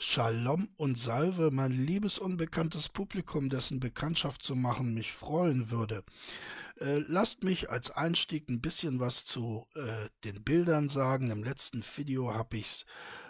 Shalom 0.00 0.68
und 0.76 0.96
Salve, 0.96 1.50
mein 1.50 1.72
liebes 1.72 2.20
unbekanntes 2.20 2.88
Publikum, 2.88 3.48
dessen 3.48 3.80
Bekanntschaft 3.80 4.44
zu 4.44 4.54
machen 4.54 4.94
mich 4.94 5.12
freuen 5.12 5.72
würde. 5.72 6.04
Äh, 6.76 7.00
lasst 7.08 7.42
mich 7.42 7.68
als 7.68 7.90
Einstieg 7.90 8.48
ein 8.48 8.60
bisschen 8.60 9.00
was 9.00 9.24
zu 9.24 9.66
äh, 9.74 10.08
den 10.22 10.44
Bildern 10.44 10.88
sagen. 10.88 11.32
Im 11.32 11.42
letzten 11.42 11.82
Video 11.96 12.32
habe 12.32 12.58
ich's 12.58 12.84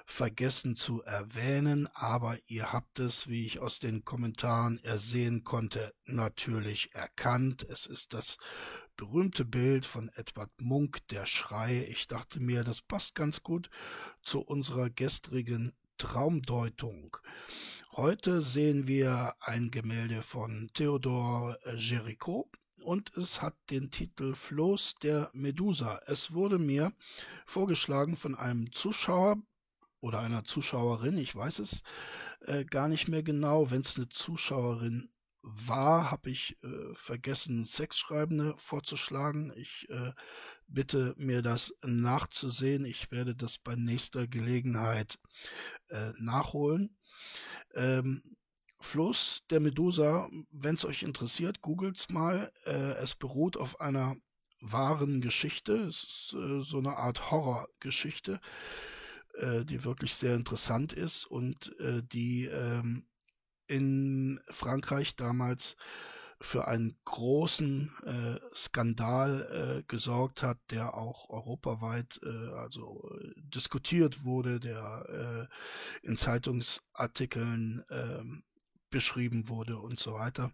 vergessen 0.05 0.77
zu 0.77 1.03
erwähnen, 1.05 1.89
aber 1.95 2.37
ihr 2.49 2.71
habt 2.71 2.99
es, 2.99 3.29
wie 3.29 3.47
ich 3.47 3.61
aus 3.61 3.79
den 3.79 4.05
Kommentaren 4.05 4.79
ersehen 4.85 5.45
konnte, 5.45 5.95
natürlich 6.05 6.95
erkannt. 6.95 7.67
Es 7.67 7.87
ist 7.87 8.13
das 8.13 8.37
berühmte 8.99 9.47
Bild 9.47 9.87
von 9.87 10.11
Edward 10.17 10.53
Munk, 10.61 10.99
der 11.09 11.25
Schrei. 11.25 11.87
Ich 11.89 12.09
dachte 12.09 12.41
mir, 12.41 12.63
das 12.63 12.83
passt 12.83 13.15
ganz 13.15 13.43
gut 13.43 13.71
zu 14.21 14.43
unserer 14.43 14.91
gestrigen 14.91 15.73
Traumdeutung. 15.99 17.17
Heute 17.93 18.43
sehen 18.43 18.87
wir 18.87 19.35
ein 19.41 19.71
Gemälde 19.71 20.23
von 20.23 20.71
Theodor 20.73 21.59
Géricault 21.75 22.47
und 22.83 23.17
es 23.17 23.43
hat 23.43 23.57
den 23.71 23.91
Titel 23.91 24.35
Floß 24.35 24.95
der 25.03 25.31
Medusa. 25.35 26.01
Es 26.07 26.33
wurde 26.33 26.59
mir 26.59 26.93
vorgeschlagen 27.45 28.17
von 28.17 28.37
einem 28.37 28.73
Zuschauer 28.73 29.37
oder 30.01 30.21
einer 30.21 30.45
Zuschauerin, 30.45 31.19
ich 31.19 31.35
weiß 31.35 31.59
es 31.59 31.83
äh, 32.47 32.65
gar 32.65 32.87
nicht 32.87 33.09
mehr 33.09 33.25
genau. 33.25 33.71
Wenn 33.73 33.81
es 33.81 33.97
eine 33.97 34.09
Zuschauerin 34.09 35.11
war, 35.43 36.11
habe 36.11 36.31
ich 36.31 36.57
äh, 36.63 36.95
vergessen, 36.95 37.65
Sexschreibende 37.65 38.55
vorzuschlagen. 38.57 39.53
Ich 39.57 39.89
äh, 39.91 40.13
bitte 40.69 41.15
mir 41.17 41.43
das 41.43 41.75
nachzusehen. 41.83 42.85
Ich 42.85 43.11
werde 43.11 43.35
das 43.35 43.59
bei 43.59 43.75
nächster 43.75 44.27
Gelegenheit 44.27 45.19
äh, 45.89 46.13
nachholen. 46.19 46.97
Ähm, 47.75 48.23
Fluss 48.81 49.43
der 49.51 49.61
Medusa, 49.61 50.29
wenn 50.51 50.77
es 50.77 50.85
euch 50.85 51.03
interessiert, 51.03 51.63
googelt's 51.63 52.11
mal. 52.11 52.53
Äh, 52.65 52.95
es 52.99 53.17
beruht 53.17 53.57
auf 53.57 53.81
einer 53.81 54.17
wahren 54.61 55.21
Geschichte. 55.21 55.75
Es 55.75 56.05
ist 56.05 56.35
äh, 56.35 56.63
so 56.63 56.79
eine 56.79 56.97
Art 56.97 57.31
Horrorgeschichte, 57.31 58.41
äh, 59.35 59.65
die 59.65 59.85
wirklich 59.85 60.15
sehr 60.15 60.37
interessant 60.37 60.93
ist 60.93 61.25
und 61.27 61.77
äh, 61.81 62.03
die 62.03 62.45
ähm, 62.45 63.07
in 63.67 64.41
Frankreich 64.49 65.17
damals 65.17 65.77
für 66.41 66.69
einen 66.69 66.97
großen 67.05 67.93
äh, 68.05 68.57
Skandal 68.57 69.81
äh, 69.81 69.83
gesorgt 69.89 70.43
hat, 70.43 70.59
der 70.71 70.95
auch 70.95 71.29
europaweit 71.31 72.21
äh, 72.23 72.29
also 72.55 73.11
äh, 73.21 73.33
diskutiert 73.37 74.25
wurde, 74.25 74.61
der 74.61 75.49
äh, 76.03 76.07
in 76.07 76.17
Zeitungsartikeln 76.17 77.85
äh, 77.89 78.23
beschrieben 78.91 79.49
wurde 79.49 79.79
und 79.79 79.99
so 79.99 80.15
weiter. 80.15 80.53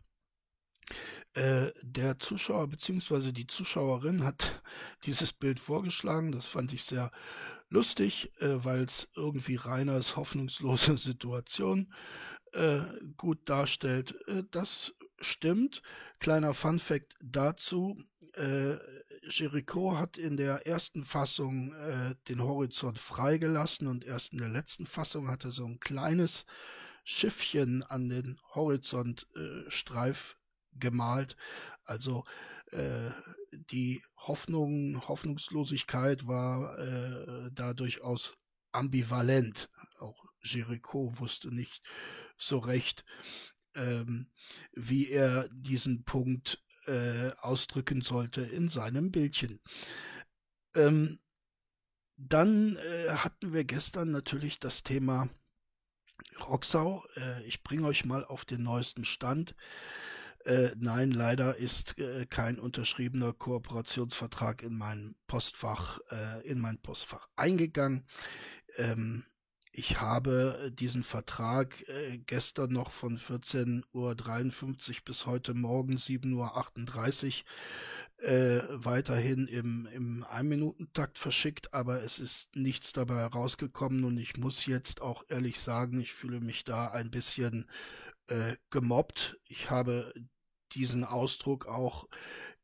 Äh, 1.35 1.73
der 1.83 2.19
Zuschauer 2.19 2.69
bzw. 2.69 3.33
die 3.33 3.47
Zuschauerin 3.47 4.25
hat 4.25 4.63
dieses 5.05 5.35
Bild 5.35 5.61
vorgeschlagen. 5.61 6.33
Das 6.33 6.47
fand 6.47 6.73
ich 6.73 6.85
sehr 6.85 7.11
lustig, 7.69 8.31
weil 8.41 8.85
es 8.85 9.09
irgendwie 9.17 9.57
Reiners 9.57 10.17
hoffnungslose 10.17 10.97
Situation 10.97 11.93
gut 13.17 13.49
darstellt. 13.49 14.15
Das 14.53 14.95
stimmt. 15.21 15.83
Kleiner 16.19 16.55
Fun 16.55 16.79
fact 16.79 17.15
dazu. 17.23 17.97
Äh, 18.35 18.77
Jericho 19.29 19.99
hat 19.99 20.19
in 20.19 20.37
der 20.37 20.67
ersten 20.67 21.05
Fassung 21.05 21.73
äh, 21.75 22.15
den 22.29 22.43
Horizont 22.43 22.99
freigelassen 22.99 23.89
und 23.89 24.05
erst 24.05 24.33
in 24.33 24.39
der 24.39 24.49
letzten 24.49 24.87
Fassung 24.87 25.29
hatte 25.29 25.51
so 25.51 25.65
ein 25.65 25.81
kleines 25.81 26.45
Schiffchen 27.05 27.83
an 27.83 28.09
den 28.09 28.41
Horizontstreif 28.55 30.37
äh, 30.37 30.79
gemalt. 30.79 31.37
Also 31.85 32.25
äh, 32.73 33.11
die 33.53 34.03
Hoffnung, 34.17 35.07
Hoffnungslosigkeit 35.07 36.27
war 36.27 36.79
äh, 36.79 37.51
da 37.53 37.75
durchaus 37.75 38.37
ambivalent. 38.73 39.71
Auch 39.99 40.25
Jericho 40.43 41.13
wusste 41.19 41.55
nicht 41.55 41.83
so 42.37 42.59
recht, 42.59 43.05
ähm, 43.75 44.29
wie 44.73 45.11
er 45.11 45.49
diesen 45.51 46.05
Punkt 46.05 46.63
äh, 46.87 47.31
ausdrücken 47.41 48.03
sollte 48.03 48.43
in 48.43 48.69
seinem 48.69 49.11
Bildchen. 49.11 49.61
Ähm, 50.75 51.19
dann 52.17 52.77
äh, 52.77 53.11
hatten 53.11 53.53
wir 53.53 53.65
gestern 53.65 54.11
natürlich 54.11 54.59
das 54.59 54.83
Thema 54.83 55.29
Roxau. 56.47 57.05
Äh, 57.17 57.43
ich 57.45 57.63
bringe 57.63 57.87
euch 57.87 58.05
mal 58.05 58.25
auf 58.25 58.45
den 58.45 58.63
neuesten 58.63 59.05
Stand. 59.05 59.55
Äh, 60.45 60.73
nein, 60.77 61.11
leider 61.11 61.57
ist 61.57 61.99
äh, 61.99 62.27
kein 62.27 62.59
unterschriebener 62.59 63.33
Kooperationsvertrag 63.33 64.63
in 64.63 64.77
mein 64.77 65.17
Postfach, 65.27 65.99
äh, 66.11 66.47
in 66.47 66.61
mein 66.61 66.79
Postfach 66.83 67.29
eingegangen. 67.35 68.07
Ähm, 68.77 69.25
ich 69.77 70.01
habe 70.01 70.67
äh, 70.67 70.71
diesen 70.71 71.03
Vertrag 71.03 71.87
äh, 71.89 72.19
gestern 72.19 72.73
noch 72.73 72.93
von 72.93 73.19
14.53 73.19 73.83
Uhr 73.93 74.97
bis 75.05 75.27
heute 75.27 75.53
Morgen 75.53 75.97
7.38 75.97 77.43
Uhr 78.23 78.29
äh, 78.29 78.63
weiterhin 78.71 79.49
im, 79.49 79.89
im 79.93 80.25
Ein-Minuten-Takt 80.31 81.19
verschickt, 81.19 81.75
aber 81.75 82.05
es 82.05 82.21
ist 82.21 82.55
nichts 82.55 82.93
dabei 82.93 83.17
herausgekommen 83.17 84.05
und 84.05 84.17
ich 84.19 84.37
muss 84.37 84.65
jetzt 84.67 85.03
auch 85.03 85.25
ehrlich 85.29 85.59
sagen, 85.59 86.01
ich 86.01 86.13
fühle 86.13 86.41
mich 86.41 86.63
da 86.63 86.87
ein 86.89 87.11
bisschen 87.11 87.69
äh, 88.29 88.55
gemobbt. 88.71 89.41
Ich 89.49 89.71
habe 89.71 90.15
diesen 90.73 91.03
Ausdruck 91.03 91.67
auch 91.67 92.09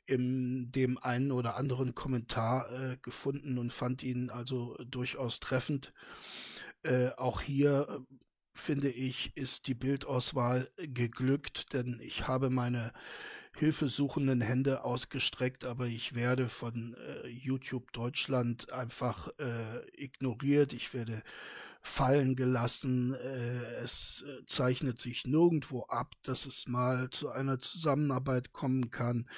in 0.06 0.70
dem 0.70 0.96
einen 0.98 1.32
oder 1.32 1.56
anderen 1.56 1.96
Kommentar 1.96 2.70
äh, 2.70 2.96
gefunden 3.02 3.58
und 3.58 3.72
fand 3.72 4.04
ihn 4.04 4.30
also 4.30 4.76
durchaus 4.84 5.40
treffend. 5.40 5.92
Äh, 6.82 7.10
auch 7.16 7.40
hier 7.40 7.88
äh, 7.88 8.14
finde 8.54 8.90
ich, 8.90 9.36
ist 9.36 9.66
die 9.66 9.74
Bildauswahl 9.74 10.70
geglückt, 10.76 11.72
denn 11.72 12.00
ich 12.02 12.26
habe 12.26 12.50
meine 12.50 12.92
hilfesuchenden 13.56 14.40
Hände 14.40 14.84
ausgestreckt, 14.84 15.64
aber 15.64 15.86
ich 15.86 16.14
werde 16.14 16.48
von 16.48 16.94
äh, 16.94 17.28
YouTube 17.28 17.92
Deutschland 17.92 18.72
einfach 18.72 19.28
äh, 19.38 19.86
ignoriert. 19.94 20.72
Ich 20.72 20.94
werde 20.94 21.22
fallen 21.82 22.36
gelassen. 22.36 23.14
Äh, 23.14 23.82
es 23.82 24.24
äh, 24.26 24.46
zeichnet 24.46 25.00
sich 25.00 25.26
nirgendwo 25.26 25.82
ab, 25.84 26.14
dass 26.22 26.46
es 26.46 26.66
mal 26.68 27.10
zu 27.10 27.30
einer 27.30 27.58
Zusammenarbeit 27.58 28.52
kommen 28.52 28.90
kann. 28.90 29.28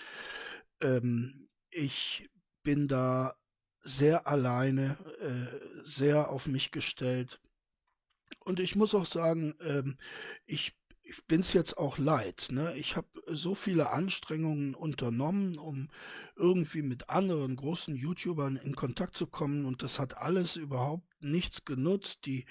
Ähm, 0.83 1.45
ich 1.71 2.29
bin 2.63 2.89
da 2.89 3.35
sehr 3.83 4.27
alleine, 4.27 4.97
äh, 5.21 5.85
sehr 5.85 6.31
auf 6.31 6.47
mich 6.47 6.71
gestellt. 6.71 7.41
Und 8.41 8.61
ich 8.61 8.77
muss 8.77 8.95
auch 8.95 9.07
sagen, 9.07 9.55
ähm, 9.61 9.99
ich, 10.47 10.75
ich 11.03 11.25
bin 11.27 11.41
es 11.41 11.53
jetzt 11.53 11.77
auch 11.79 11.99
leid. 11.99 12.49
Ne? 12.51 12.75
Ich 12.77 12.97
habe 12.97 13.09
so 13.27 13.55
viele 13.55 13.91
Anstrengungen 13.91 14.75
unternommen, 14.75 15.59
um 15.59 15.91
irgendwie 16.37 16.83
mit 16.83 17.11
anderen 17.11 17.57
großen 17.57 17.95
YouTubern 17.95 18.57
in 18.57 18.75
Kontakt 18.75 19.17
zu 19.17 19.27
kommen 19.27 19.65
und 19.65 19.83
das 19.83 19.99
hat 19.99 20.17
alles 20.17 20.57
überhaupt 20.57 21.07
nichts 21.21 21.65
genutzt. 21.65 22.21
Die 22.25 22.47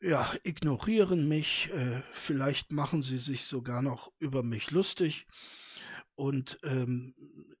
ja, 0.00 0.32
ignorieren 0.44 1.28
mich, 1.28 1.70
äh, 1.72 2.02
vielleicht 2.12 2.70
machen 2.72 3.02
sie 3.02 3.18
sich 3.18 3.44
sogar 3.44 3.82
noch 3.82 4.12
über 4.18 4.42
mich 4.42 4.70
lustig. 4.70 5.26
Und 6.18 6.58
ähm, 6.64 7.14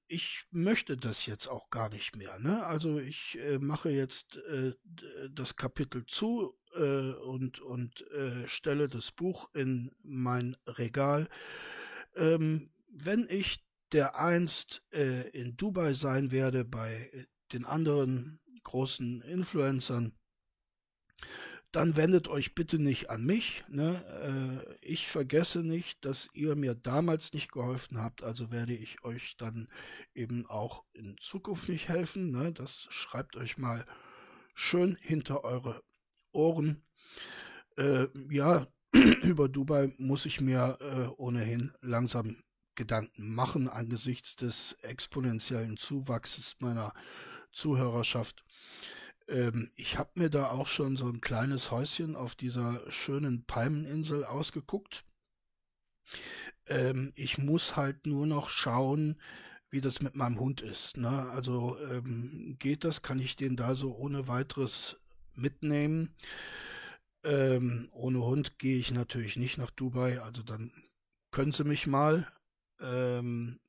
ich 0.08 0.42
möchte 0.50 0.96
das 0.96 1.26
jetzt 1.26 1.46
auch 1.46 1.70
gar 1.70 1.90
nicht 1.90 2.16
mehr. 2.16 2.40
Ne? 2.40 2.66
Also 2.66 2.98
ich 2.98 3.38
äh, 3.38 3.60
mache 3.60 3.88
jetzt 3.88 4.36
äh, 4.36 4.72
das 5.30 5.54
Kapitel 5.54 6.04
zu 6.06 6.58
äh, 6.74 7.12
und, 7.12 7.60
und 7.60 8.00
äh, 8.10 8.48
stelle 8.48 8.88
das 8.88 9.12
Buch 9.12 9.48
in 9.54 9.92
mein 10.02 10.56
Regal. 10.66 11.28
Ähm, 12.16 12.72
wenn 12.90 13.28
ich 13.30 13.64
der 13.92 14.18
einst 14.18 14.82
äh, 14.90 15.28
in 15.28 15.56
Dubai 15.56 15.92
sein 15.92 16.32
werde 16.32 16.64
bei 16.64 17.28
den 17.52 17.64
anderen 17.64 18.40
großen 18.64 19.22
Influencern, 19.22 20.18
dann 21.72 21.96
wendet 21.96 22.28
euch 22.28 22.54
bitte 22.54 22.78
nicht 22.78 23.10
an 23.10 23.24
mich. 23.24 23.64
Ne? 23.68 24.64
Äh, 24.72 24.76
ich 24.80 25.06
vergesse 25.08 25.60
nicht, 25.60 26.04
dass 26.04 26.28
ihr 26.32 26.56
mir 26.56 26.74
damals 26.74 27.32
nicht 27.32 27.52
geholfen 27.52 27.98
habt, 27.98 28.22
also 28.22 28.50
werde 28.50 28.74
ich 28.74 29.04
euch 29.04 29.36
dann 29.36 29.68
eben 30.14 30.46
auch 30.46 30.84
in 30.94 31.16
Zukunft 31.18 31.68
nicht 31.68 31.88
helfen. 31.88 32.30
Ne? 32.30 32.52
Das 32.52 32.86
schreibt 32.90 33.36
euch 33.36 33.58
mal 33.58 33.84
schön 34.54 34.96
hinter 35.00 35.44
eure 35.44 35.82
Ohren. 36.32 36.82
Äh, 37.76 38.08
ja, 38.30 38.66
über 39.22 39.48
Dubai 39.48 39.92
muss 39.98 40.24
ich 40.26 40.40
mir 40.40 40.78
äh, 40.80 41.08
ohnehin 41.20 41.72
langsam 41.80 42.42
Gedanken 42.74 43.34
machen 43.34 43.68
angesichts 43.68 44.36
des 44.36 44.76
exponentiellen 44.82 45.76
Zuwachses 45.76 46.56
meiner 46.60 46.94
Zuhörerschaft. 47.52 48.44
Ähm, 49.28 49.70
ich 49.76 49.98
habe 49.98 50.10
mir 50.14 50.30
da 50.30 50.50
auch 50.50 50.66
schon 50.66 50.96
so 50.96 51.06
ein 51.06 51.20
kleines 51.20 51.70
Häuschen 51.70 52.16
auf 52.16 52.34
dieser 52.34 52.90
schönen 52.90 53.44
Palmeninsel 53.44 54.24
ausgeguckt. 54.24 55.04
Ähm, 56.66 57.12
ich 57.14 57.38
muss 57.38 57.76
halt 57.76 58.06
nur 58.06 58.26
noch 58.26 58.48
schauen, 58.48 59.20
wie 59.70 59.80
das 59.80 60.00
mit 60.00 60.16
meinem 60.16 60.40
Hund 60.40 60.62
ist. 60.62 60.96
Ne? 60.96 61.30
Also 61.30 61.78
ähm, 61.90 62.56
geht 62.58 62.84
das? 62.84 63.02
Kann 63.02 63.20
ich 63.20 63.36
den 63.36 63.56
da 63.56 63.74
so 63.74 63.94
ohne 63.94 64.28
weiteres 64.28 64.96
mitnehmen? 65.34 66.14
Ähm, 67.24 67.88
ohne 67.92 68.24
Hund 68.24 68.58
gehe 68.58 68.78
ich 68.78 68.92
natürlich 68.92 69.36
nicht 69.36 69.58
nach 69.58 69.70
Dubai. 69.70 70.20
Also 70.22 70.42
dann 70.42 70.72
können 71.30 71.52
Sie 71.52 71.64
mich 71.64 71.86
mal. 71.86 72.26
Ähm, 72.80 73.60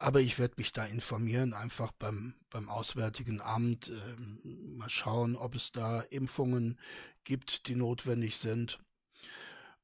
aber 0.00 0.20
ich 0.22 0.38
werde 0.38 0.54
mich 0.56 0.72
da 0.72 0.86
informieren, 0.86 1.52
einfach 1.52 1.92
beim, 1.92 2.34
beim 2.48 2.70
Auswärtigen 2.70 3.42
Amt, 3.42 3.90
ähm, 3.90 4.40
mal 4.78 4.88
schauen, 4.88 5.36
ob 5.36 5.54
es 5.54 5.72
da 5.72 6.00
Impfungen 6.00 6.80
gibt, 7.22 7.66
die 7.66 7.74
notwendig 7.74 8.38
sind. 8.38 8.80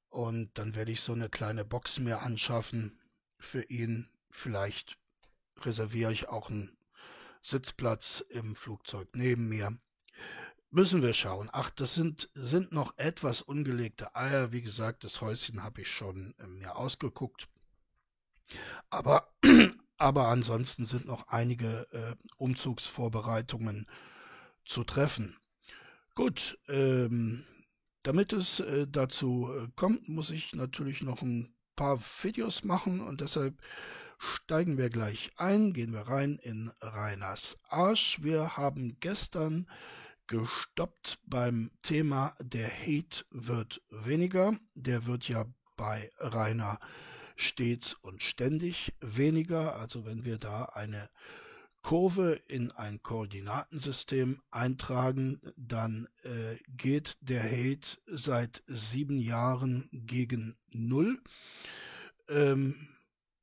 Und 0.09 0.57
dann 0.57 0.75
werde 0.75 0.91
ich 0.91 1.03
so 1.03 1.13
eine 1.13 1.29
kleine 1.29 1.67
Box 1.67 1.99
mir 1.99 2.23
anschaffen 2.23 2.99
für 3.39 3.63
ihn. 3.65 4.09
Vielleicht 4.31 4.97
reserviere 5.61 6.15
ich 6.15 6.29
auch 6.29 6.49
einen 6.49 6.75
Sitzplatz 7.43 8.25
im 8.31 8.57
Flugzeug 8.57 9.09
neben 9.15 9.51
mir. 9.51 9.79
Müssen 10.71 11.03
wir 11.03 11.13
schauen. 11.13 11.51
Ach, 11.53 11.69
das 11.69 11.93
sind, 11.93 12.31
sind 12.35 12.73
noch 12.73 12.97
etwas 12.97 13.43
ungelegte 13.43 14.17
Eier. 14.17 14.51
Wie 14.51 14.63
gesagt, 14.63 15.05
das 15.05 15.21
Häuschen 15.21 15.63
habe 15.63 15.83
ich 15.83 15.91
schon 15.91 16.35
äh, 16.39 16.47
mir 16.47 16.77
ausgeguckt. 16.77 17.49
Aber 18.89 19.31
aber 19.99 20.29
ansonsten 20.29 20.87
sind 20.87 21.07
noch 21.07 21.29
einige 21.29 21.87
äh, 21.93 22.15
Umzugsvorbereitungen 22.37 23.87
zu 24.65 24.85
treffen. 24.85 25.37
Gut, 26.15 26.59
ähm, 26.69 27.45
damit 28.03 28.33
es 28.33 28.61
äh, 28.61 28.87
dazu 28.89 29.51
äh, 29.53 29.69
kommt, 29.77 30.09
muss 30.09 30.31
ich 30.31 30.55
natürlich 30.55 31.03
noch 31.03 31.23
ein 31.23 31.55
paar 31.77 32.01
Videos 32.23 32.65
machen 32.65 33.01
und 33.01 33.21
deshalb 33.21 33.61
steigen 34.19 34.79
wir 34.79 34.89
gleich 34.89 35.31
ein, 35.37 35.73
gehen 35.73 35.93
wir 35.93 36.03
rein 36.03 36.39
in 36.43 36.73
Rainers 36.81 37.59
Arsch. 37.69 38.23
Wir 38.23 38.57
haben 38.57 38.97
gestern 39.01 39.69
gestoppt 40.27 41.19
beim 41.27 41.71
Thema 41.83 42.35
der 42.41 42.69
Hate 42.69 43.25
wird 43.31 43.83
weniger. 43.91 44.59
Der 44.75 45.07
wird 45.07 45.29
ja 45.29 45.45
bei 45.77 46.11
Rainer 46.19 46.79
stets 47.37 47.95
und 47.95 48.23
ständig 48.23 48.93
weniger. 49.01 49.77
Also 49.77 50.05
wenn 50.05 50.25
wir 50.25 50.39
da 50.39 50.65
eine 50.65 51.09
Kurve 51.83 52.33
in 52.49 52.73
ein 52.73 53.01
Koordinatensystem 53.03 54.43
eintragen, 54.51 55.41
dann 55.57 56.09
äh, 56.25 56.57
geht 56.67 57.17
der 57.21 57.45
Hate 57.45 57.99
seit 58.07 58.65
sieben 58.67 59.21
Jahren 59.21 59.89
gegen 59.93 60.57
Null. 60.71 61.23
Ähm, 62.29 62.89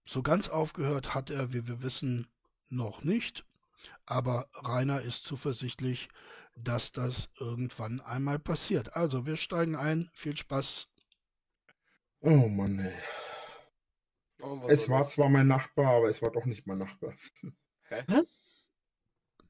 so 0.05 0.21
ganz 0.21 0.49
aufgehört 0.49 1.15
hat 1.15 1.29
er, 1.29 1.53
wie 1.53 1.67
wir 1.67 1.81
wissen, 1.81 2.27
noch 2.69 3.03
nicht. 3.03 3.45
Aber 4.05 4.49
Rainer 4.55 5.01
ist 5.01 5.23
zuversichtlich, 5.23 6.09
dass 6.55 6.91
das 6.91 7.29
irgendwann 7.39 8.01
einmal 8.01 8.39
passiert. 8.39 8.95
Also 8.95 9.25
wir 9.25 9.37
steigen 9.37 9.75
ein. 9.75 10.09
Viel 10.13 10.35
Spaß. 10.35 10.89
Oh 12.19 12.47
Mann, 12.49 12.79
ey. 12.79 12.93
Oh, 14.43 14.61
es 14.67 14.89
war 14.89 15.05
das? 15.05 15.13
zwar 15.13 15.29
mein 15.29 15.47
Nachbar, 15.47 15.95
aber 15.95 16.09
es 16.09 16.21
war 16.21 16.31
doch 16.31 16.45
nicht 16.45 16.67
mein 16.67 16.79
Nachbar. 16.79 17.13
Hä? 17.87 18.03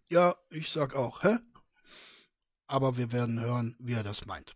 Ja, 0.10 0.36
ich 0.50 0.70
sag 0.70 0.96
auch, 0.96 1.24
hä? 1.24 1.40
Aber 2.68 2.98
wir 2.98 3.12
werden 3.12 3.40
hören, 3.40 3.76
wie 3.80 3.94
er 3.94 4.04
das 4.04 4.26
meint. 4.26 4.56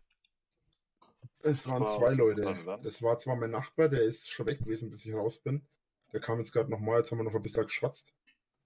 Es 1.39 1.67
waren 1.67 1.87
zwei 1.87 2.13
Leute. 2.13 2.79
Das 2.83 3.01
war 3.01 3.17
zwar 3.17 3.35
mein 3.35 3.51
Nachbar, 3.51 3.89
der 3.89 4.03
ist 4.03 4.29
schon 4.29 4.45
weg 4.45 4.59
gewesen, 4.59 4.89
bis 4.89 5.05
ich 5.05 5.13
raus 5.13 5.39
bin. 5.39 5.65
Der 6.13 6.19
kam 6.19 6.39
jetzt 6.39 6.51
gerade 6.51 6.69
nochmal, 6.69 6.99
jetzt 6.99 7.11
haben 7.11 7.17
wir 7.17 7.23
noch 7.23 7.35
ein 7.35 7.41
bisschen 7.41 7.63
geschwatzt. 7.63 8.13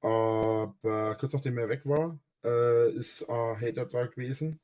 Aber 0.01 1.15
kurz 1.19 1.33
nachdem 1.33 1.57
er 1.57 1.69
weg 1.69 1.85
war, 1.85 2.19
äh, 2.43 2.91
ist 2.91 3.29
ein 3.29 3.61
Hater 3.61 3.85
da 3.85 4.05
gewesen. 4.07 4.59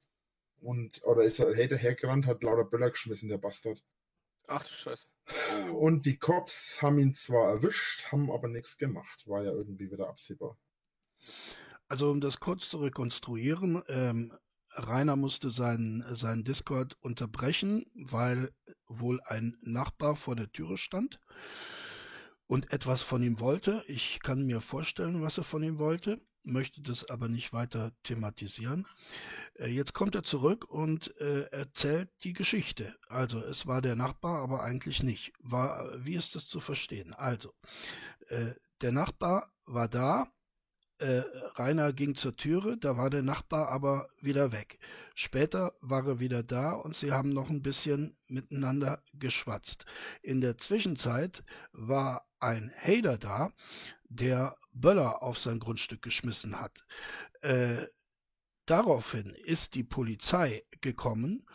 Und, 0.59 1.03
oder 1.03 1.23
ist 1.23 1.39
ein 1.39 1.55
Hater 1.55 1.77
hergerannt, 1.77 2.25
hat 2.25 2.43
lauter 2.43 2.65
Böller 2.65 2.89
geschmissen, 2.89 3.29
der 3.29 3.37
Bastard. 3.37 3.83
Ach 4.47 4.63
du 4.63 4.73
Scheiße. 4.73 5.07
Und 5.73 6.05
die 6.05 6.17
Cops 6.17 6.81
haben 6.81 6.99
ihn 6.99 7.13
zwar 7.13 7.49
erwischt, 7.49 8.05
haben 8.11 8.31
aber 8.31 8.47
nichts 8.47 8.77
gemacht. 8.77 9.27
War 9.27 9.43
ja 9.43 9.51
irgendwie 9.51 9.91
wieder 9.91 10.07
absehbar. 10.07 10.57
Also 11.89 12.09
um 12.09 12.21
das 12.21 12.39
kurz 12.39 12.69
zu 12.69 12.77
rekonstruieren, 12.77 13.81
ähm, 13.87 14.33
Rainer 14.73 15.15
musste 15.15 15.49
seinen, 15.49 16.03
seinen 16.15 16.43
Discord 16.43 16.97
unterbrechen, 17.01 17.85
weil 17.95 18.51
wohl 18.87 19.19
ein 19.25 19.57
Nachbar 19.61 20.15
vor 20.15 20.35
der 20.35 20.51
Türe 20.51 20.77
stand 20.77 21.19
und 22.45 22.71
etwas 22.71 23.01
von 23.01 23.23
ihm 23.23 23.39
wollte. 23.39 23.83
Ich 23.87 24.19
kann 24.21 24.45
mir 24.45 24.61
vorstellen, 24.61 25.21
was 25.21 25.37
er 25.37 25.43
von 25.43 25.63
ihm 25.63 25.79
wollte, 25.79 26.21
möchte 26.43 26.81
das 26.81 27.09
aber 27.09 27.27
nicht 27.27 27.53
weiter 27.53 27.91
thematisieren. 28.03 28.87
Äh, 29.57 29.67
jetzt 29.67 29.93
kommt 29.93 30.15
er 30.15 30.23
zurück 30.23 30.65
und 30.69 31.15
äh, 31.19 31.43
erzählt 31.51 32.09
die 32.23 32.33
Geschichte. 32.33 32.95
Also 33.07 33.39
es 33.39 33.67
war 33.67 33.81
der 33.81 33.95
Nachbar, 33.95 34.41
aber 34.41 34.63
eigentlich 34.63 35.03
nicht. 35.03 35.33
War, 35.39 35.89
wie 36.03 36.15
ist 36.15 36.35
das 36.35 36.45
zu 36.45 36.59
verstehen? 36.59 37.13
Also 37.13 37.53
äh, 38.27 38.53
der 38.81 38.91
Nachbar 38.91 39.51
war 39.65 39.87
da, 39.87 40.31
äh, 40.99 41.21
Rainer 41.55 41.93
ging 41.93 42.15
zur 42.15 42.35
Türe, 42.35 42.77
da 42.77 42.97
war 42.97 43.09
der 43.09 43.21
Nachbar 43.21 43.69
aber 43.69 44.07
wieder 44.19 44.51
weg. 44.51 44.79
Später 45.13 45.73
war 45.79 46.07
er 46.07 46.19
wieder 46.19 46.41
da 46.41 46.71
und 46.71 46.95
sie 46.95 47.11
haben 47.11 47.33
noch 47.33 47.49
ein 47.49 47.61
bisschen 47.61 48.15
miteinander 48.29 49.03
geschwatzt. 49.13 49.85
In 50.23 50.41
der 50.41 50.57
Zwischenzeit 50.57 51.43
war 51.71 52.27
ein 52.39 52.71
Hader 52.75 53.17
da, 53.17 53.51
der 54.09 54.55
Böller 54.71 55.21
auf 55.21 55.37
sein 55.37 55.59
Grundstück 55.59 56.01
geschmissen 56.01 56.59
hat. 56.59 56.83
Äh, 57.41 57.85
Daraufhin 58.67 59.33
ist 59.33 59.75
die 59.75 59.85
Polizei 59.85 60.63
gekommen, 60.81 61.45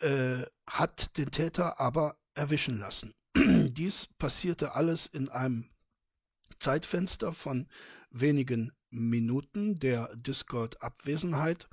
äh, 0.00 0.42
hat 0.66 1.16
den 1.16 1.30
Täter 1.30 1.78
aber 1.78 2.16
erwischen 2.34 2.80
lassen. 2.80 3.14
Dies 3.36 4.08
passierte 4.18 4.74
alles 4.74 5.06
in 5.06 5.28
einem 5.28 5.70
Zeitfenster 6.58 7.32
von 7.32 7.68
wenigen 8.10 8.72
Minuten 8.90 9.76
der 9.76 10.14
Discord-Abwesenheit. 10.16 11.68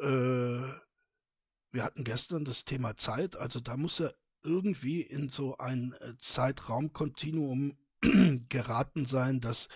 Äh, 0.00 0.04
wir 0.04 1.82
hatten 1.82 2.04
gestern 2.04 2.44
das 2.44 2.66
Thema 2.66 2.96
Zeit, 2.98 3.36
also 3.36 3.58
da 3.58 3.78
muss 3.78 4.00
er 4.00 4.14
irgendwie 4.42 5.00
in 5.00 5.30
so 5.30 5.56
ein 5.56 5.94
äh, 6.00 6.12
Zeitraumkontinuum 6.18 7.78
geraten 8.50 9.06
sein, 9.06 9.40
dass 9.40 9.68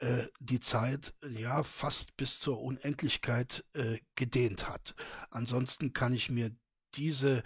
äh, 0.00 0.26
die 0.40 0.60
Zeit 0.60 1.14
ja 1.28 1.62
fast 1.62 2.16
bis 2.16 2.40
zur 2.40 2.60
Unendlichkeit 2.60 3.64
äh, 3.74 3.98
gedehnt 4.14 4.68
hat. 4.68 4.94
Ansonsten 5.30 5.92
kann 5.92 6.12
ich 6.12 6.30
mir 6.30 6.50
diese 6.94 7.42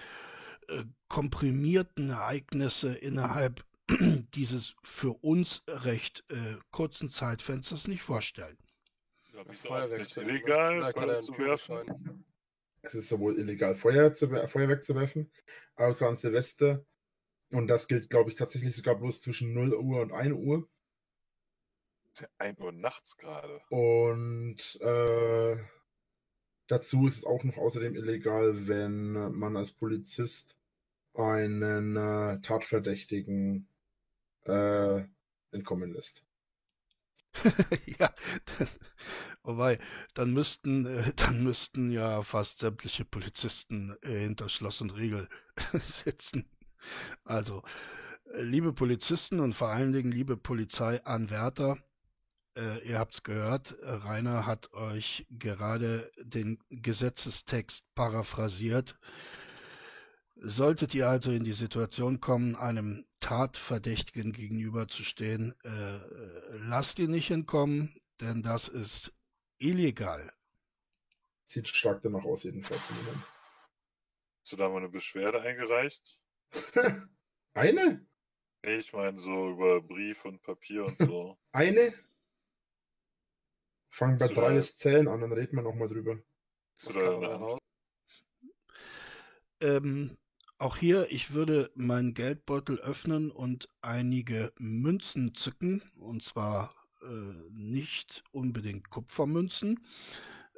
äh, 0.68 0.84
komprimierten 1.08 2.10
Ereignisse 2.10 2.94
innerhalb 2.94 3.64
dieses 4.34 4.74
für 4.82 5.12
uns 5.22 5.62
recht 5.66 6.24
äh, 6.28 6.56
kurzen 6.70 7.10
Zeitfensters 7.10 7.88
nicht 7.88 8.02
vorstellen. 8.02 8.56
Ja, 9.34 9.44
wieso 9.48 9.74
ist 9.76 10.16
illegal, 10.16 10.92
Feuer 10.92 11.20
zu 11.20 11.38
werfen? 11.38 12.24
Es 12.82 12.94
ist 12.94 13.08
sowohl 13.08 13.38
illegal, 13.38 13.74
Feuer 13.74 14.14
zu, 14.14 14.28
Feuerwerk 14.28 14.84
zu 14.84 14.94
werfen, 14.94 15.30
außer 15.76 16.08
an 16.08 16.16
Silvester. 16.16 16.84
Und 17.50 17.66
das 17.66 17.88
gilt, 17.88 18.10
glaube 18.10 18.30
ich, 18.30 18.36
tatsächlich 18.36 18.74
sogar 18.74 18.94
bloß 18.94 19.20
zwischen 19.20 19.52
0 19.52 19.74
Uhr 19.74 20.00
und 20.00 20.12
1 20.12 20.34
Uhr. 20.34 20.68
1 22.38 22.58
Uhr 22.60 22.72
nachts 22.72 23.16
gerade. 23.16 23.60
Und 23.70 24.80
äh, 24.80 25.56
dazu 26.66 27.06
ist 27.06 27.18
es 27.18 27.24
auch 27.24 27.44
noch 27.44 27.56
außerdem 27.56 27.94
illegal, 27.96 28.68
wenn 28.68 29.12
man 29.32 29.56
als 29.56 29.72
Polizist 29.72 30.56
einen 31.14 31.96
äh, 31.96 32.40
Tatverdächtigen 32.40 33.68
äh, 34.44 35.04
entkommen 35.50 35.92
lässt. 35.92 36.24
ja, 37.98 38.12
dann, 38.58 38.68
wobei, 39.42 39.78
dann 40.14 40.32
müssten, 40.32 40.86
äh, 40.86 41.12
dann 41.14 41.44
müssten 41.44 41.92
ja 41.92 42.22
fast 42.22 42.58
sämtliche 42.58 43.04
Polizisten 43.04 43.96
äh, 44.02 44.20
hinter 44.20 44.48
Schloss 44.48 44.80
und 44.80 44.90
Riegel 44.90 45.28
sitzen. 45.72 46.50
Also, 47.24 47.62
äh, 48.32 48.42
liebe 48.42 48.72
Polizisten 48.72 49.40
und 49.40 49.54
vor 49.54 49.68
allen 49.68 49.92
Dingen 49.92 50.10
liebe 50.10 50.36
Polizeianwärter, 50.36 51.78
äh, 52.56 52.88
ihr 52.88 52.98
habt's 52.98 53.22
gehört, 53.22 53.76
Rainer 53.82 54.46
hat 54.46 54.72
euch 54.72 55.26
gerade 55.30 56.10
den 56.18 56.58
Gesetzestext 56.70 57.84
paraphrasiert. 57.94 58.98
Solltet 60.36 60.94
ihr 60.94 61.08
also 61.08 61.30
in 61.32 61.44
die 61.44 61.52
Situation 61.52 62.20
kommen, 62.20 62.56
einem 62.56 63.04
Tatverdächtigen 63.20 64.32
gegenüberzustehen, 64.32 65.54
äh, 65.62 66.00
lasst 66.68 66.98
ihn 66.98 67.10
nicht 67.10 67.30
entkommen, 67.30 67.94
denn 68.20 68.42
das 68.42 68.68
ist 68.68 69.12
illegal. 69.58 70.32
Sieht 71.46 71.68
stark 71.68 72.02
danach 72.02 72.24
aus, 72.24 72.44
jedenfalls 72.44 72.80
im 72.88 72.96
Moment. 72.96 73.24
Hast 74.42 74.52
du 74.52 74.56
da 74.56 74.68
mal 74.68 74.78
eine 74.78 74.88
Beschwerde 74.88 75.42
eingereicht? 75.42 76.18
eine? 77.54 78.06
Ich 78.62 78.92
meine 78.92 79.18
so 79.18 79.50
über 79.50 79.80
Brief 79.80 80.24
und 80.24 80.42
Papier 80.42 80.86
und 80.86 80.96
so. 80.98 81.38
eine? 81.52 81.92
Fangen 83.90 84.18
bei 84.18 84.28
drei 84.28 84.54
da... 84.54 84.62
Zählen 84.62 85.08
an, 85.08 85.20
dann 85.20 85.32
reden 85.32 85.56
wir 85.56 85.62
nochmal 85.62 85.88
drüber. 85.88 86.18
Ähm, 89.60 90.16
auch 90.58 90.76
hier, 90.76 91.10
ich 91.10 91.32
würde 91.32 91.70
meinen 91.74 92.14
Geldbeutel 92.14 92.78
öffnen 92.80 93.30
und 93.30 93.68
einige 93.82 94.52
Münzen 94.58 95.34
zücken, 95.34 95.82
und 95.96 96.22
zwar 96.22 96.74
äh, 97.02 97.06
nicht 97.50 98.24
unbedingt 98.30 98.90
Kupfermünzen, 98.90 99.84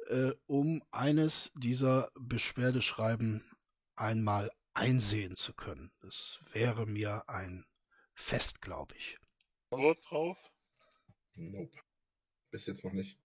äh, 0.07 0.31
um 0.45 0.83
eines 0.91 1.51
dieser 1.55 2.11
Beschwerdeschreiben 2.15 3.43
einmal 3.95 4.51
einsehen 4.73 5.35
zu 5.35 5.53
können. 5.53 5.91
Das 6.01 6.39
wäre 6.51 6.85
mir 6.85 7.27
ein 7.27 7.65
Fest, 8.13 8.61
glaube 8.61 8.95
ich. 8.95 9.17
Wort 9.71 9.99
drauf? 10.09 10.51
Nope. 11.35 11.79
Bis 12.51 12.67
jetzt 12.67 12.83
noch 12.83 12.93
nicht. 12.93 13.22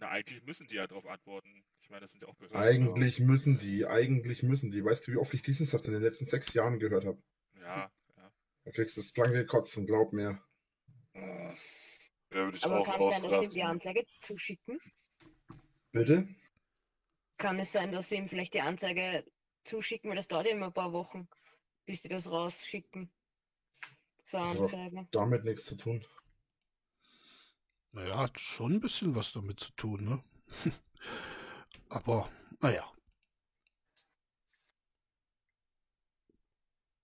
Na, 0.00 0.10
eigentlich 0.10 0.44
müssen 0.44 0.66
die 0.66 0.76
ja 0.76 0.86
darauf 0.86 1.06
antworten. 1.06 1.64
Ich 1.80 1.90
meine, 1.90 2.02
das 2.02 2.12
sind 2.12 2.22
ja 2.22 2.28
auch 2.28 2.34
Behörden. 2.36 2.60
Eigentlich 2.60 3.20
müssen 3.20 3.58
die, 3.58 3.86
eigentlich 3.86 4.42
müssen 4.42 4.70
die. 4.70 4.84
Weißt 4.84 5.06
du, 5.06 5.12
wie 5.12 5.16
oft 5.16 5.34
ich 5.34 5.42
diesen 5.42 5.66
Satz 5.66 5.86
in 5.86 5.92
den 5.92 6.02
letzten 6.02 6.26
sechs 6.26 6.52
Jahren 6.54 6.78
gehört 6.78 7.04
habe? 7.04 7.20
Ja, 7.60 7.90
ja. 8.16 8.32
Da 8.64 8.70
kriegst 8.70 8.96
du 8.96 9.00
das 9.00 9.12
blanke 9.12 9.44
Kotzen, 9.46 9.86
glaub 9.86 10.12
mir. 10.12 10.40
Ja, 11.14 11.54
Aber 12.62 12.82
kann 12.82 13.00
es 13.00 13.20
sein, 13.20 13.22
dass 13.22 13.40
sie 13.40 13.44
ihm 13.44 13.50
die 13.50 13.62
Anzeige 13.62 14.04
zuschicken? 14.20 14.78
Bitte? 15.92 16.28
Kann 17.38 17.58
es 17.58 17.72
sein, 17.72 17.92
dass 17.92 18.08
sie 18.08 18.16
ihm 18.16 18.28
vielleicht 18.28 18.54
die 18.54 18.60
Anzeige 18.60 19.24
zuschicken, 19.64 20.10
weil 20.10 20.16
das 20.16 20.28
dauert 20.28 20.46
ja 20.46 20.52
immer 20.52 20.66
ein 20.66 20.72
paar 20.72 20.92
Wochen, 20.92 21.28
bis 21.86 22.02
die 22.02 22.08
das 22.08 22.30
rausschicken. 22.30 23.10
So 24.26 24.36
Anzeige. 24.36 25.08
damit 25.10 25.44
nichts 25.44 25.64
zu 25.64 25.76
tun. 25.76 26.04
Naja, 27.92 28.18
hat 28.18 28.38
schon 28.38 28.74
ein 28.74 28.80
bisschen 28.80 29.14
was 29.14 29.32
damit 29.32 29.60
zu 29.60 29.72
tun, 29.72 30.04
ne? 30.04 30.22
Aber, 31.88 32.30
naja. 32.60 32.90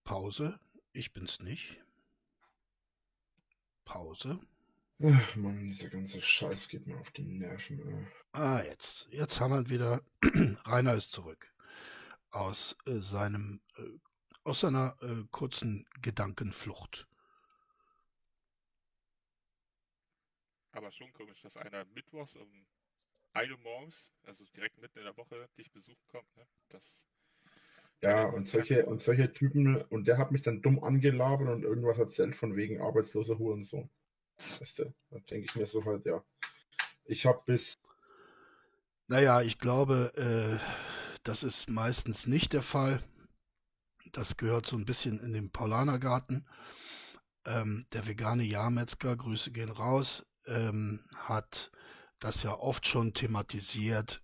Pause. 0.05 0.61
Ich 0.93 1.13
bin's 1.13 1.41
nicht. 1.41 1.81
Pause. 3.85 4.39
Ach 5.03 5.37
man, 5.37 5.65
dieser 5.65 5.89
ganze 5.89 6.21
Scheiß 6.21 6.69
geht 6.69 6.87
mir 6.87 6.99
auf 6.99 7.11
die 7.11 7.25
Nerven. 7.25 7.81
Ey. 7.81 8.07
Ah, 8.33 8.63
jetzt. 8.63 9.09
Jetzt 9.11 9.41
haben 9.41 9.53
wir 9.53 9.69
wieder. 9.69 10.03
Rainer 10.67 10.95
ist 10.95 11.11
zurück. 11.13 11.53
Aus 12.31 12.77
äh, 12.87 13.01
seinem. 13.01 13.61
Äh, 13.77 13.99
aus 14.45 14.61
seiner 14.61 14.95
äh, 15.01 15.25
kurzen 15.31 15.87
Gedankenflucht. 16.03 17.09
Aber 20.75 20.91
schon 20.91 21.13
komisch, 21.13 21.41
dass 21.43 21.57
einer 21.57 21.85
mittwochs 21.87 22.37
um 22.37 22.49
1 23.33 23.51
Uhr 23.51 23.59
morgens, 23.59 24.13
also 24.25 24.45
direkt 24.57 24.79
mitten 24.79 24.99
in 24.99 25.05
der 25.05 25.17
Woche, 25.17 25.49
dich 25.57 25.71
besuchen 25.73 26.07
kommt. 26.09 26.37
Ne? 26.37 26.47
Das 26.69 27.07
ja, 28.03 28.25
und 28.27 28.47
solche, 28.47 28.85
und 28.85 29.01
solche 29.01 29.33
Typen, 29.33 29.81
und 29.83 30.09
der 30.09 30.19
hat 30.19 30.31
mich 30.31 30.43
dann 30.43 30.61
dumm 30.61 30.83
angelabert 30.83 31.49
und 31.49 31.63
irgendwas 31.63 31.99
erzählt 31.99 32.37
von 32.37 32.55
wegen 32.55 32.83
arbeitsloser 32.83 33.39
Hurensohn. 33.39 33.89
Weißt 34.59 34.81
du, 34.81 34.95
da 35.11 35.19
denke 35.21 35.47
ich 35.47 35.55
mir 35.55 35.65
so 35.65 35.85
halt, 35.87 36.05
ja. 36.05 36.23
Ich 37.07 37.25
habe 37.25 37.41
bis. 37.47 37.79
Naja, 39.07 39.41
ich 39.41 39.59
glaube, 39.59 40.13
äh, 40.17 40.59
das 41.23 41.43
ist 41.43 41.71
meistens 41.71 42.27
nicht 42.27 42.53
der 42.53 42.63
Fall. 42.63 43.03
Das 44.13 44.37
gehört 44.37 44.67
so 44.67 44.77
ein 44.77 44.85
bisschen 44.85 45.19
in 45.21 45.33
den 45.33 45.51
Paulanergarten. 45.51 46.47
Ähm, 47.47 47.87
der 47.95 48.07
vegane 48.07 48.43
Jahrmetzger, 48.43 49.17
Grüße 49.17 49.51
gehen 49.51 49.71
raus, 49.71 50.27
ähm, 50.47 51.05
hat 51.17 51.71
das 52.19 52.43
ja 52.43 52.59
oft 52.59 52.87
schon 52.87 53.13
thematisiert. 53.13 54.23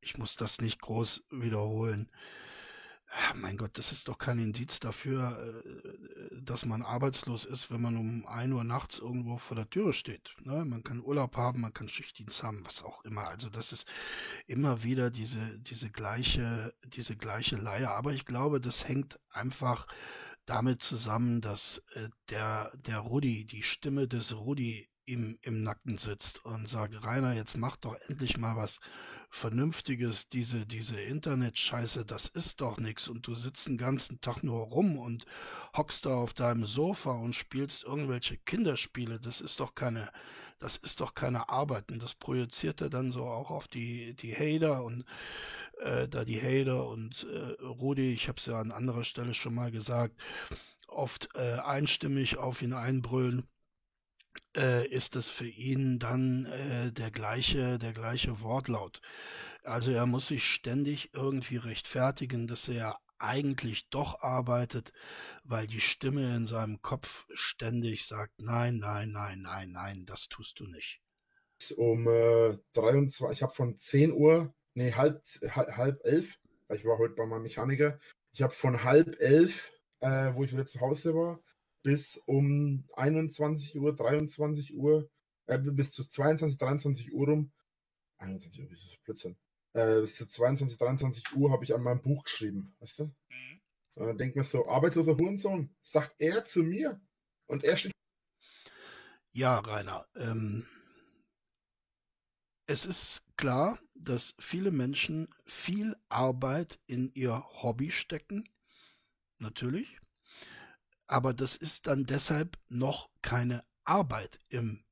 Ich 0.00 0.18
muss 0.18 0.36
das 0.36 0.60
nicht 0.60 0.80
groß 0.80 1.24
wiederholen. 1.30 2.10
Ach, 3.10 3.34
mein 3.34 3.56
Gott, 3.56 3.78
das 3.78 3.90
ist 3.90 4.08
doch 4.08 4.18
kein 4.18 4.38
Indiz 4.38 4.80
dafür, 4.80 5.38
äh, 5.64 6.42
dass 6.42 6.66
man 6.66 6.82
arbeitslos 6.82 7.46
ist, 7.46 7.70
wenn 7.70 7.80
man 7.80 7.96
um 7.96 8.26
ein 8.26 8.52
Uhr 8.52 8.64
nachts 8.64 8.98
irgendwo 8.98 9.38
vor 9.38 9.56
der 9.56 9.68
Tür 9.70 9.94
steht. 9.94 10.34
Ne? 10.40 10.64
Man 10.66 10.82
kann 10.82 11.02
Urlaub 11.02 11.36
haben, 11.36 11.62
man 11.62 11.72
kann 11.72 11.88
Schichtdienst 11.88 12.42
haben, 12.42 12.64
was 12.66 12.82
auch 12.82 13.04
immer. 13.04 13.26
Also 13.28 13.48
das 13.48 13.72
ist 13.72 13.86
immer 14.46 14.82
wieder 14.82 15.10
diese, 15.10 15.58
diese 15.60 15.88
gleiche, 15.88 16.74
diese 16.84 17.16
gleiche 17.16 17.56
Leier. 17.56 17.92
Aber 17.92 18.12
ich 18.12 18.26
glaube, 18.26 18.60
das 18.60 18.86
hängt 18.86 19.18
einfach 19.30 19.86
damit 20.44 20.82
zusammen, 20.82 21.40
dass 21.40 21.82
äh, 21.94 22.10
der, 22.28 22.72
der 22.86 22.98
Rudi, 22.98 23.46
die 23.46 23.62
Stimme 23.62 24.06
des 24.06 24.36
Rudi 24.36 24.88
ihm 25.08 25.38
im 25.42 25.62
Nacken 25.62 25.98
sitzt 25.98 26.44
und 26.44 26.68
sagt, 26.68 27.04
Rainer, 27.04 27.34
jetzt 27.34 27.56
mach 27.56 27.76
doch 27.76 27.96
endlich 28.08 28.36
mal 28.36 28.56
was 28.56 28.78
Vernünftiges, 29.30 30.28
diese, 30.28 30.66
diese 30.66 31.00
Internet-Scheiße, 31.00 32.04
das 32.04 32.26
ist 32.26 32.60
doch 32.60 32.78
nichts 32.78 33.08
und 33.08 33.26
du 33.26 33.34
sitzt 33.34 33.66
den 33.66 33.76
ganzen 33.76 34.20
Tag 34.20 34.42
nur 34.42 34.66
rum 34.66 34.98
und 34.98 35.26
hockst 35.76 36.06
da 36.06 36.14
auf 36.14 36.32
deinem 36.32 36.64
Sofa 36.64 37.10
und 37.10 37.34
spielst 37.34 37.84
irgendwelche 37.84 38.36
Kinderspiele, 38.38 39.20
das 39.20 39.40
ist 39.40 39.60
doch 39.60 39.74
keine, 39.74 40.10
das 40.58 40.76
ist 40.76 41.00
doch 41.00 41.14
keine 41.14 41.48
Arbeit. 41.48 41.90
Und 41.90 42.02
das 42.02 42.14
projiziert 42.14 42.80
er 42.80 42.90
dann 42.90 43.12
so 43.12 43.24
auch 43.24 43.50
auf 43.50 43.68
die, 43.68 44.14
die 44.14 44.34
Hater 44.34 44.82
und 44.82 45.04
äh, 45.80 46.08
da 46.08 46.24
die 46.24 46.40
Hater. 46.40 46.88
Und 46.88 47.26
äh, 47.32 47.62
Rudi, 47.62 48.12
ich 48.12 48.28
habe 48.28 48.38
es 48.38 48.46
ja 48.46 48.58
an 48.58 48.72
anderer 48.72 49.04
Stelle 49.04 49.34
schon 49.34 49.54
mal 49.54 49.70
gesagt, 49.70 50.16
oft 50.86 51.28
äh, 51.34 51.58
einstimmig 51.60 52.38
auf 52.38 52.62
ihn 52.62 52.72
einbrüllen 52.72 53.46
äh, 54.56 54.86
ist 54.88 55.16
es 55.16 55.28
für 55.28 55.48
ihn 55.48 55.98
dann 55.98 56.46
äh, 56.46 56.92
der 56.92 57.10
gleiche, 57.10 57.78
der 57.78 57.92
gleiche 57.92 58.40
Wortlaut. 58.40 59.00
Also 59.64 59.90
er 59.90 60.06
muss 60.06 60.28
sich 60.28 60.44
ständig 60.44 61.10
irgendwie 61.12 61.56
rechtfertigen, 61.56 62.46
dass 62.46 62.68
er 62.68 62.98
eigentlich 63.18 63.88
doch 63.90 64.22
arbeitet, 64.22 64.92
weil 65.44 65.66
die 65.66 65.80
Stimme 65.80 66.36
in 66.36 66.46
seinem 66.46 66.80
Kopf 66.82 67.26
ständig 67.32 68.06
sagt, 68.06 68.32
nein, 68.38 68.78
nein, 68.78 69.10
nein, 69.10 69.42
nein, 69.42 69.72
nein, 69.72 70.04
das 70.06 70.28
tust 70.28 70.60
du 70.60 70.64
nicht. 70.64 71.00
Um 71.76 72.06
äh, 72.08 72.56
23, 72.74 73.36
ich 73.36 73.42
habe 73.42 73.52
von 73.52 73.74
10 73.76 74.12
Uhr, 74.12 74.54
nee, 74.74 74.92
halb, 74.92 75.22
halb, 75.50 75.76
halb 75.76 76.00
elf, 76.04 76.38
ich 76.72 76.84
war 76.84 76.98
heute 76.98 77.14
bei 77.14 77.26
meinem 77.26 77.42
Mechaniker, 77.42 77.98
ich 78.32 78.42
habe 78.42 78.54
von 78.54 78.84
halb 78.84 79.20
elf, 79.20 79.72
äh, 80.00 80.32
wo 80.34 80.44
ich 80.44 80.52
wieder 80.52 80.66
zu 80.66 80.80
Hause 80.80 81.14
war, 81.14 81.40
bis 81.88 82.18
um 82.26 82.84
21 82.96 83.74
Uhr, 83.78 83.96
23 83.96 84.76
Uhr, 84.76 85.10
äh, 85.46 85.56
bis 85.58 85.90
zu 85.92 86.04
22, 86.04 86.58
23 86.58 87.14
Uhr 87.14 87.26
rum. 87.26 87.52
21 88.18 88.60
Uhr, 88.60 88.68
wie 88.68 88.74
ist 88.74 88.84
das 88.84 88.96
Blödsinn? 88.98 89.38
Äh, 89.72 90.02
bis 90.02 90.16
zu 90.16 90.26
22, 90.26 90.76
23 90.76 91.34
Uhr 91.36 91.50
habe 91.50 91.64
ich 91.64 91.74
an 91.74 91.82
meinem 91.82 92.02
Buch 92.02 92.24
geschrieben, 92.24 92.76
weißt 92.80 92.98
du? 92.98 93.04
Mhm. 93.04 93.60
Und 93.94 94.06
dann 94.06 94.18
denkt 94.18 94.36
man 94.36 94.44
so, 94.44 94.68
arbeitsloser 94.68 95.16
Hurensohn, 95.16 95.74
sagt 95.80 96.14
er 96.18 96.44
zu 96.44 96.62
mir. 96.62 97.00
Und 97.46 97.64
er 97.64 97.78
steht. 97.78 97.92
Ja, 99.32 99.58
Rainer, 99.58 100.06
ähm, 100.14 100.66
es 102.66 102.84
ist 102.84 103.22
klar, 103.38 103.78
dass 103.94 104.34
viele 104.38 104.72
Menschen 104.72 105.26
viel 105.46 105.96
Arbeit 106.10 106.80
in 106.86 107.10
ihr 107.14 107.42
Hobby 107.62 107.90
stecken. 107.90 108.46
Natürlich 109.38 109.98
aber 111.08 111.32
das 111.34 111.56
ist 111.56 111.86
dann 111.86 112.04
deshalb 112.04 112.58
noch 112.68 113.10
keine 113.22 113.64
Arbeit 113.84 114.38
im 114.50 114.84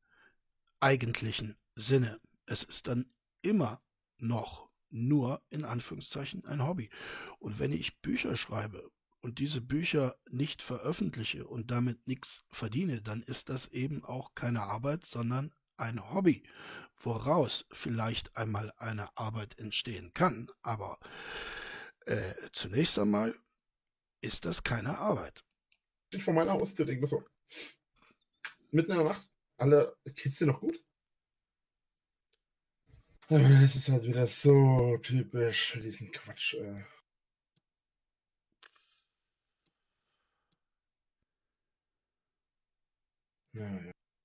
eigentlichen 0.80 1.56
Sinne. 1.74 2.18
Es 2.46 2.62
ist 2.62 2.88
dann 2.88 3.12
immer 3.42 3.82
noch 4.18 4.70
nur 4.88 5.42
in 5.50 5.64
Anführungszeichen 5.64 6.44
ein 6.46 6.66
Hobby. 6.66 6.88
Und 7.38 7.58
wenn 7.58 7.70
ich 7.70 8.00
Bücher 8.00 8.36
schreibe 8.36 8.90
und 9.20 9.38
diese 9.38 9.60
Bücher 9.60 10.16
nicht 10.30 10.62
veröffentliche 10.62 11.46
und 11.46 11.70
damit 11.70 12.08
nichts 12.08 12.44
verdiene, 12.50 13.02
dann 13.02 13.22
ist 13.22 13.50
das 13.50 13.68
eben 13.68 14.02
auch 14.02 14.34
keine 14.34 14.62
Arbeit, 14.62 15.04
sondern 15.04 15.54
ein 15.76 16.14
Hobby, 16.14 16.44
woraus 16.96 17.66
vielleicht 17.72 18.38
einmal 18.38 18.72
eine 18.78 19.14
Arbeit 19.18 19.58
entstehen 19.58 20.14
kann. 20.14 20.48
Aber 20.62 20.98
äh, 22.06 22.32
zunächst 22.52 22.98
einmal 22.98 23.34
ist 24.22 24.46
das 24.46 24.62
keine 24.62 24.98
Arbeit 24.98 25.45
ich 26.18 26.24
vor 26.24 26.34
meiner 26.34 26.52
Haustür, 26.52 26.86
denke 26.86 27.02
mir 27.02 27.06
so, 27.06 27.24
mitten 28.70 28.92
in 28.92 28.98
der 28.98 29.06
Nacht, 29.06 29.28
alle 29.56 29.96
Kids 30.14 30.38
sind 30.38 30.48
noch 30.48 30.60
gut. 30.60 30.82
Aber 33.28 33.40
das 33.40 33.74
ist 33.74 33.88
halt 33.88 34.04
wieder 34.04 34.26
so 34.26 34.98
typisch, 35.02 35.78
diesen 35.82 36.12
Quatsch. 36.12 36.54
Äh. 36.54 36.84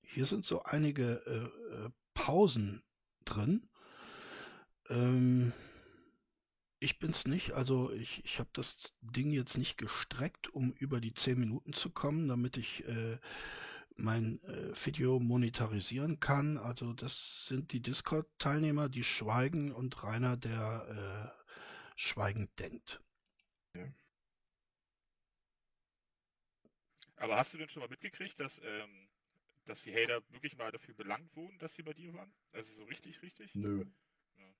Hier 0.02 0.26
sind 0.26 0.44
so 0.44 0.62
einige 0.62 1.22
äh, 1.26 1.86
äh 1.86 1.90
Pausen 2.14 2.84
drin. 3.24 3.68
Ähm, 4.90 5.52
ich 6.82 6.98
bin's 6.98 7.26
nicht. 7.26 7.52
Also 7.52 7.92
ich, 7.92 8.24
ich 8.24 8.38
habe 8.38 8.50
das 8.52 8.92
Ding 9.00 9.30
jetzt 9.30 9.56
nicht 9.56 9.78
gestreckt, 9.78 10.48
um 10.48 10.72
über 10.72 11.00
die 11.00 11.14
10 11.14 11.38
Minuten 11.38 11.72
zu 11.72 11.90
kommen, 11.90 12.28
damit 12.28 12.56
ich 12.56 12.86
äh, 12.88 13.18
mein 13.96 14.42
äh, 14.44 14.74
Video 14.84 15.20
monetarisieren 15.20 16.18
kann. 16.18 16.58
Also 16.58 16.92
das 16.92 17.46
sind 17.46 17.72
die 17.72 17.80
Discord-Teilnehmer, 17.80 18.88
die 18.88 19.04
schweigen 19.04 19.72
und 19.72 20.02
Rainer, 20.02 20.36
der 20.36 21.32
äh, 21.36 21.52
schweigend 21.96 22.50
denkt. 22.58 23.00
Ja. 23.74 23.86
Aber 27.16 27.36
hast 27.36 27.54
du 27.54 27.58
denn 27.58 27.68
schon 27.68 27.82
mal 27.82 27.88
mitgekriegt, 27.88 28.40
dass, 28.40 28.60
ähm, 28.64 29.08
dass 29.66 29.82
die 29.82 29.94
Hater 29.94 30.22
wirklich 30.30 30.56
mal 30.56 30.72
dafür 30.72 30.94
belangt 30.94 31.34
wurden, 31.36 31.58
dass 31.58 31.74
sie 31.74 31.84
bei 31.84 31.94
dir 31.94 32.12
waren? 32.14 32.34
Also 32.50 32.72
so 32.72 32.84
richtig, 32.84 33.22
richtig? 33.22 33.54
Nö. 33.54 33.84
Ja. 34.36 34.54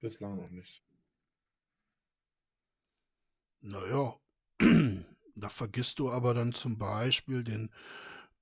Bislang 0.00 0.36
noch 0.36 0.50
nicht. 0.50 0.82
Naja, 3.60 4.14
da 5.34 5.48
vergisst 5.48 5.98
du 5.98 6.10
aber 6.10 6.34
dann 6.34 6.52
zum 6.52 6.78
Beispiel 6.78 7.42
den 7.42 7.70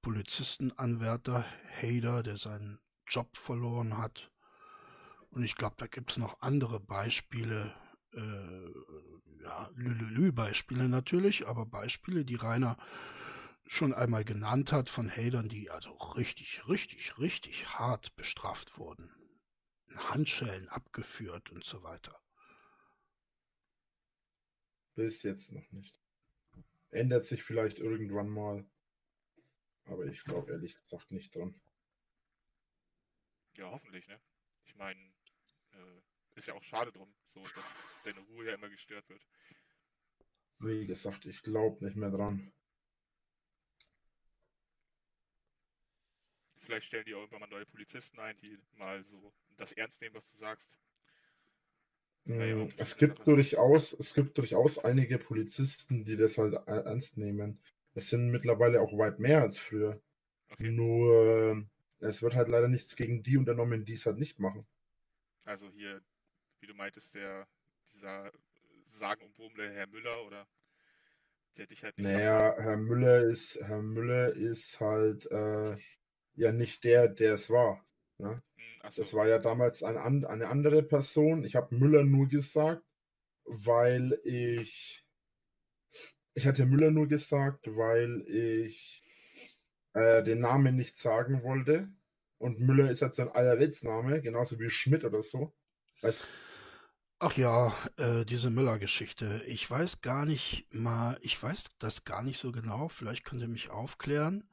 Polizistenanwärter 0.02 1.44
Hader, 1.80 2.22
der 2.22 2.36
seinen 2.36 2.80
Job 3.08 3.36
verloren 3.36 3.98
hat. 3.98 4.30
Und 5.30 5.42
ich 5.42 5.56
glaube, 5.56 5.76
da 5.78 5.86
gibt 5.86 6.12
es 6.12 6.16
noch 6.18 6.40
andere 6.40 6.80
Beispiele, 6.80 7.74
äh, 8.12 9.42
ja, 9.42 9.70
Lülülü-Beispiele 9.74 10.88
natürlich, 10.88 11.46
aber 11.46 11.66
Beispiele, 11.66 12.24
die 12.24 12.36
Rainer 12.36 12.76
schon 13.66 13.92
einmal 13.94 14.24
genannt 14.24 14.70
hat 14.70 14.88
von 14.88 15.10
Hadern, 15.10 15.48
die 15.48 15.70
also 15.70 15.92
richtig, 16.16 16.68
richtig, 16.68 17.18
richtig 17.18 17.66
hart 17.78 18.14
bestraft 18.16 18.78
wurden. 18.78 19.10
Handschellen 20.10 20.68
abgeführt 20.68 21.50
und 21.50 21.64
so 21.64 21.82
weiter. 21.82 22.20
Bis 24.96 25.22
jetzt 25.22 25.52
noch 25.52 25.70
nicht. 25.72 26.00
Ändert 26.90 27.26
sich 27.26 27.42
vielleicht 27.42 27.78
irgendwann 27.78 28.28
mal. 28.28 28.66
Aber 29.84 30.06
ich 30.06 30.24
glaube 30.24 30.50
ehrlich 30.50 30.74
gesagt 30.74 31.10
nicht 31.12 31.34
dran. 31.34 31.54
Ja, 33.54 33.70
hoffentlich, 33.70 34.08
ne? 34.08 34.18
Ich 34.64 34.74
meine, 34.74 35.00
äh, 35.72 36.00
ist 36.34 36.48
ja 36.48 36.54
auch 36.54 36.62
schade 36.64 36.92
drum, 36.92 37.14
so 37.24 37.40
dass 37.40 38.02
deine 38.04 38.20
Ruhe 38.20 38.46
ja 38.46 38.54
immer 38.54 38.70
gestört 38.70 39.08
wird. 39.08 39.24
Wie 40.58 40.86
gesagt, 40.86 41.26
ich 41.26 41.42
glaube 41.42 41.84
nicht 41.84 41.96
mehr 41.96 42.10
dran. 42.10 42.52
Vielleicht 46.56 46.86
stellen 46.86 47.04
die 47.04 47.14
auch 47.14 47.20
irgendwann 47.20 47.40
mal 47.40 47.50
neue 47.50 47.66
Polizisten 47.66 48.18
ein, 48.18 48.36
die 48.38 48.58
mal 48.72 49.04
so 49.04 49.32
das 49.56 49.72
ernst 49.72 50.00
nehmen, 50.00 50.14
was 50.14 50.26
du 50.32 50.36
sagst. 50.38 50.78
Ja, 52.26 52.66
es 52.76 52.96
gibt 52.96 53.26
durchaus, 53.26 53.92
es 53.92 54.12
gibt 54.12 54.36
durchaus 54.36 54.78
einige 54.78 55.18
Polizisten, 55.18 56.04
die 56.04 56.16
das 56.16 56.38
halt 56.38 56.54
ernst 56.66 57.16
nehmen. 57.16 57.60
Es 57.94 58.10
sind 58.10 58.30
mittlerweile 58.30 58.80
auch 58.80 58.96
weit 58.98 59.20
mehr 59.20 59.42
als 59.42 59.58
früher. 59.58 60.00
Okay. 60.50 60.70
Nur 60.70 61.64
es 62.00 62.22
wird 62.22 62.34
halt 62.34 62.48
leider 62.48 62.68
nichts 62.68 62.96
gegen 62.96 63.22
die 63.22 63.36
unternommen, 63.36 63.84
die 63.84 63.94
es 63.94 64.06
halt 64.06 64.18
nicht 64.18 64.38
machen. 64.38 64.66
Also 65.44 65.70
hier, 65.70 66.02
wie 66.60 66.66
du 66.66 66.74
meintest, 66.74 67.14
der 67.14 67.46
dieser 67.92 68.32
sagenumwobene 68.86 69.70
Herr 69.70 69.86
Müller 69.86 70.24
oder 70.26 70.46
der 71.56 71.66
dich 71.66 71.84
halt 71.84 71.96
nicht. 71.96 72.08
Naja, 72.08 72.54
Herr 72.58 72.76
Müller 72.76 73.22
ist, 73.22 73.58
Herr 73.62 73.82
Müller 73.82 74.32
ist 74.34 74.80
halt 74.80 75.30
äh, 75.30 75.76
ja 76.34 76.52
nicht 76.52 76.84
der, 76.84 77.08
der 77.08 77.34
es 77.34 77.50
war. 77.50 77.84
Ne? 78.18 78.42
Hm, 78.56 78.90
so. 78.90 79.02
Das 79.02 79.14
war 79.14 79.26
ja 79.26 79.38
damals 79.38 79.82
ein, 79.82 79.96
eine 80.24 80.48
andere 80.48 80.82
Person. 80.82 81.44
Ich 81.44 81.56
habe 81.56 81.74
Müller 81.74 82.04
nur 82.04 82.28
gesagt, 82.28 82.82
weil 83.44 84.18
ich. 84.24 85.04
Ich 86.34 86.46
hatte 86.46 86.66
Müller 86.66 86.90
nur 86.90 87.08
gesagt, 87.08 87.66
weil 87.66 88.22
ich 88.28 89.02
äh, 89.94 90.22
den 90.22 90.40
Namen 90.40 90.76
nicht 90.76 90.98
sagen 90.98 91.42
wollte. 91.42 91.88
Und 92.38 92.60
Müller 92.60 92.90
ist 92.90 93.00
jetzt 93.00 93.18
ein 93.18 93.30
Allerweltsname, 93.30 94.20
genauso 94.20 94.58
wie 94.60 94.68
Schmidt 94.68 95.04
oder 95.04 95.22
so. 95.22 95.54
Weißt 96.02 96.28
Ach 97.18 97.34
ja, 97.34 97.74
äh, 97.96 98.26
diese 98.26 98.50
Müller-Geschichte. 98.50 99.42
Ich 99.46 99.70
weiß 99.70 100.02
gar 100.02 100.26
nicht 100.26 100.66
mal, 100.74 101.16
ich 101.22 101.42
weiß 101.42 101.64
das 101.78 102.04
gar 102.04 102.22
nicht 102.22 102.38
so 102.38 102.52
genau. 102.52 102.88
Vielleicht 102.88 103.24
könnt 103.24 103.40
ihr 103.40 103.48
mich 103.48 103.70
aufklären. 103.70 104.50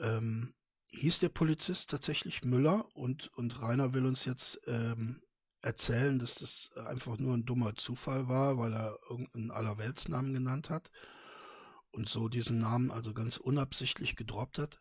Ähm, 0.00 0.54
hieß 0.96 1.20
der 1.20 1.28
Polizist 1.28 1.90
tatsächlich 1.90 2.44
Müller 2.44 2.86
und, 2.94 3.28
und 3.36 3.60
Rainer 3.60 3.94
will 3.94 4.06
uns 4.06 4.24
jetzt 4.24 4.60
ähm, 4.66 5.22
erzählen, 5.62 6.18
dass 6.18 6.36
das 6.36 6.70
einfach 6.86 7.18
nur 7.18 7.34
ein 7.34 7.46
dummer 7.46 7.74
Zufall 7.74 8.28
war, 8.28 8.58
weil 8.58 8.72
er 8.74 8.98
irgendeinen 9.08 9.50
Allerweltsnamen 9.50 10.32
genannt 10.32 10.70
hat 10.70 10.90
und 11.92 12.08
so 12.08 12.28
diesen 12.28 12.58
Namen 12.58 12.90
also 12.90 13.14
ganz 13.14 13.36
unabsichtlich 13.36 14.16
gedroppt 14.16 14.58
hat. 14.58 14.80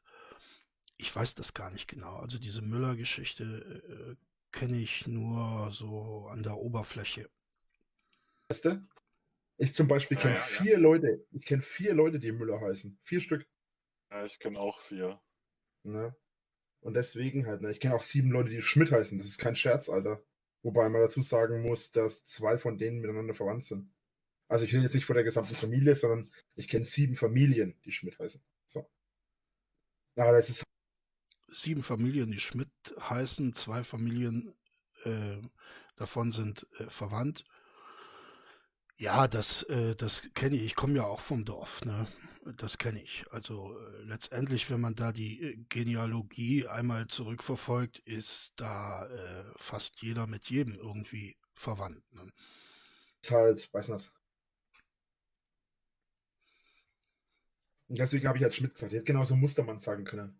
Ich 0.97 1.15
weiß 1.15 1.35
das 1.35 1.53
gar 1.53 1.71
nicht 1.71 1.87
genau. 1.87 2.17
Also 2.17 2.37
diese 2.37 2.61
Müller-Geschichte 2.61 3.43
äh, 3.43 4.15
kenne 4.51 4.77
ich 4.77 5.07
nur 5.07 5.71
so 5.71 6.27
an 6.29 6.43
der 6.43 6.57
Oberfläche. 6.57 7.29
Weißt 8.49 8.65
du? 8.65 8.87
Ich 9.57 9.73
zum 9.73 9.87
Beispiel 9.87 10.17
kenne 10.17 10.33
ja, 10.33 10.39
ja, 10.39 10.45
vier 10.45 10.73
ja. 10.73 10.79
Leute. 10.79 11.25
Ich 11.31 11.45
kenne 11.45 11.61
vier 11.61 11.93
Leute, 11.93 12.19
die 12.19 12.31
Müller 12.31 12.59
heißen. 12.59 12.97
Vier 13.03 13.21
Stück. 13.21 13.47
Ja, 14.11 14.25
ich 14.25 14.39
kenne 14.39 14.59
auch 14.59 14.79
vier. 14.79 15.21
Ne? 15.83 16.15
Und 16.81 16.95
deswegen 16.95 17.45
halt, 17.47 17.61
ne? 17.61 17.71
ich 17.71 17.79
kenne 17.79 17.95
auch 17.95 18.01
sieben 18.01 18.31
Leute, 18.31 18.49
die 18.49 18.61
Schmidt 18.61 18.91
heißen. 18.91 19.17
Das 19.17 19.27
ist 19.27 19.37
kein 19.37 19.55
Scherz, 19.55 19.89
Alter. 19.89 20.23
Wobei 20.63 20.87
man 20.89 21.01
dazu 21.01 21.21
sagen 21.21 21.61
muss, 21.61 21.91
dass 21.91 22.25
zwei 22.25 22.57
von 22.57 22.77
denen 22.77 22.99
miteinander 22.99 23.33
verwandt 23.33 23.65
sind. 23.65 23.93
Also 24.47 24.65
ich 24.65 24.73
rede 24.73 24.83
jetzt 24.83 24.95
nicht 24.95 25.05
von 25.05 25.15
der 25.15 25.23
gesamten 25.23 25.55
Familie, 25.55 25.95
sondern 25.95 26.29
ich 26.55 26.67
kenne 26.67 26.85
sieben 26.85 27.15
Familien, 27.15 27.79
die 27.85 27.91
Schmidt 27.91 28.19
heißen. 28.19 28.41
So. 28.65 28.89
Aber 30.15 30.31
das 30.31 30.49
ist 30.49 30.63
sieben 31.47 31.83
Familien, 31.83 32.31
die 32.31 32.39
Schmidt 32.39 32.69
heißen, 32.99 33.53
zwei 33.53 33.83
Familien 33.83 34.53
äh, 35.03 35.41
davon 35.95 36.31
sind 36.31 36.67
äh, 36.79 36.85
verwandt. 36.89 37.45
Ja, 38.95 39.27
das, 39.27 39.63
äh, 39.63 39.95
das 39.95 40.23
kenne 40.33 40.55
ich. 40.55 40.63
Ich 40.63 40.75
komme 40.75 40.95
ja 40.95 41.03
auch 41.03 41.21
vom 41.21 41.45
Dorf. 41.45 41.83
Ne? 41.83 42.07
Das 42.57 42.77
kenne 42.77 43.01
ich. 43.01 43.25
Also 43.31 43.77
äh, 43.77 44.03
letztendlich, 44.03 44.69
wenn 44.69 44.81
man 44.81 44.95
da 44.95 45.11
die 45.11 45.41
äh, 45.41 45.57
Genealogie 45.69 46.67
einmal 46.67 47.07
zurückverfolgt, 47.07 47.99
ist 47.99 48.53
da 48.57 49.07
äh, 49.07 49.43
fast 49.57 50.01
jeder 50.01 50.27
mit 50.27 50.49
jedem 50.49 50.75
irgendwie 50.75 51.37
verwandt. 51.55 52.03
Ne? 52.13 52.29
Ist 53.21 53.31
halt, 53.31 53.73
weiß 53.73 53.89
nicht. 53.89 54.11
deswegen 57.87 58.27
habe 58.27 58.37
ich 58.37 58.43
als 58.43 58.55
Schmidt 58.55 58.73
gesagt. 58.73 58.91
Ich 58.91 58.97
hätte 58.97 59.05
genauso 59.05 59.35
Mustermann 59.35 59.79
sagen 59.79 60.03
können. 60.03 60.39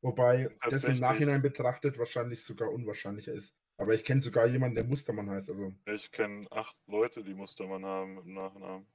Wobei 0.00 0.54
das 0.68 0.84
im 0.84 0.98
Nachhinein 0.98 1.42
betrachtet 1.42 1.98
wahrscheinlich 1.98 2.44
sogar 2.44 2.70
unwahrscheinlicher 2.70 3.32
ist. 3.32 3.54
Aber 3.78 3.94
ich 3.94 4.04
kenne 4.04 4.20
sogar 4.20 4.46
jemanden, 4.46 4.76
der 4.76 4.84
Mustermann 4.84 5.30
heißt. 5.30 5.50
Also. 5.50 5.72
Ich 5.86 6.10
kenne 6.10 6.46
acht 6.50 6.76
Leute, 6.86 7.22
die 7.22 7.34
Mustermann 7.34 7.84
haben 7.84 8.18
im 8.18 8.34
Nachnamen. 8.34 8.86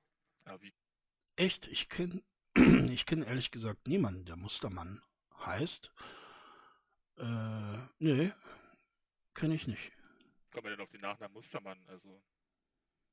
Ja, 0.46 0.62
wie? 0.62 0.74
Echt? 1.36 1.68
Ich 1.68 1.90
kenne 1.90 2.22
ich 2.92 3.06
kenn 3.06 3.24
ehrlich 3.24 3.52
gesagt 3.52 3.88
niemanden, 3.88 4.26
der 4.26 4.36
Mustermann 4.36 5.02
heißt. 5.46 5.92
Äh, 7.18 7.78
nee, 8.00 8.32
kenne 9.34 9.56
ich 9.56 9.68
nicht. 9.68 9.92
Kommt 10.52 10.66
man 10.66 10.74
denn 10.74 10.82
auf 10.82 10.92
den 10.92 11.02
Nachnamen 11.02 11.34
Mustermann? 11.34 11.84
Also. 11.88 12.22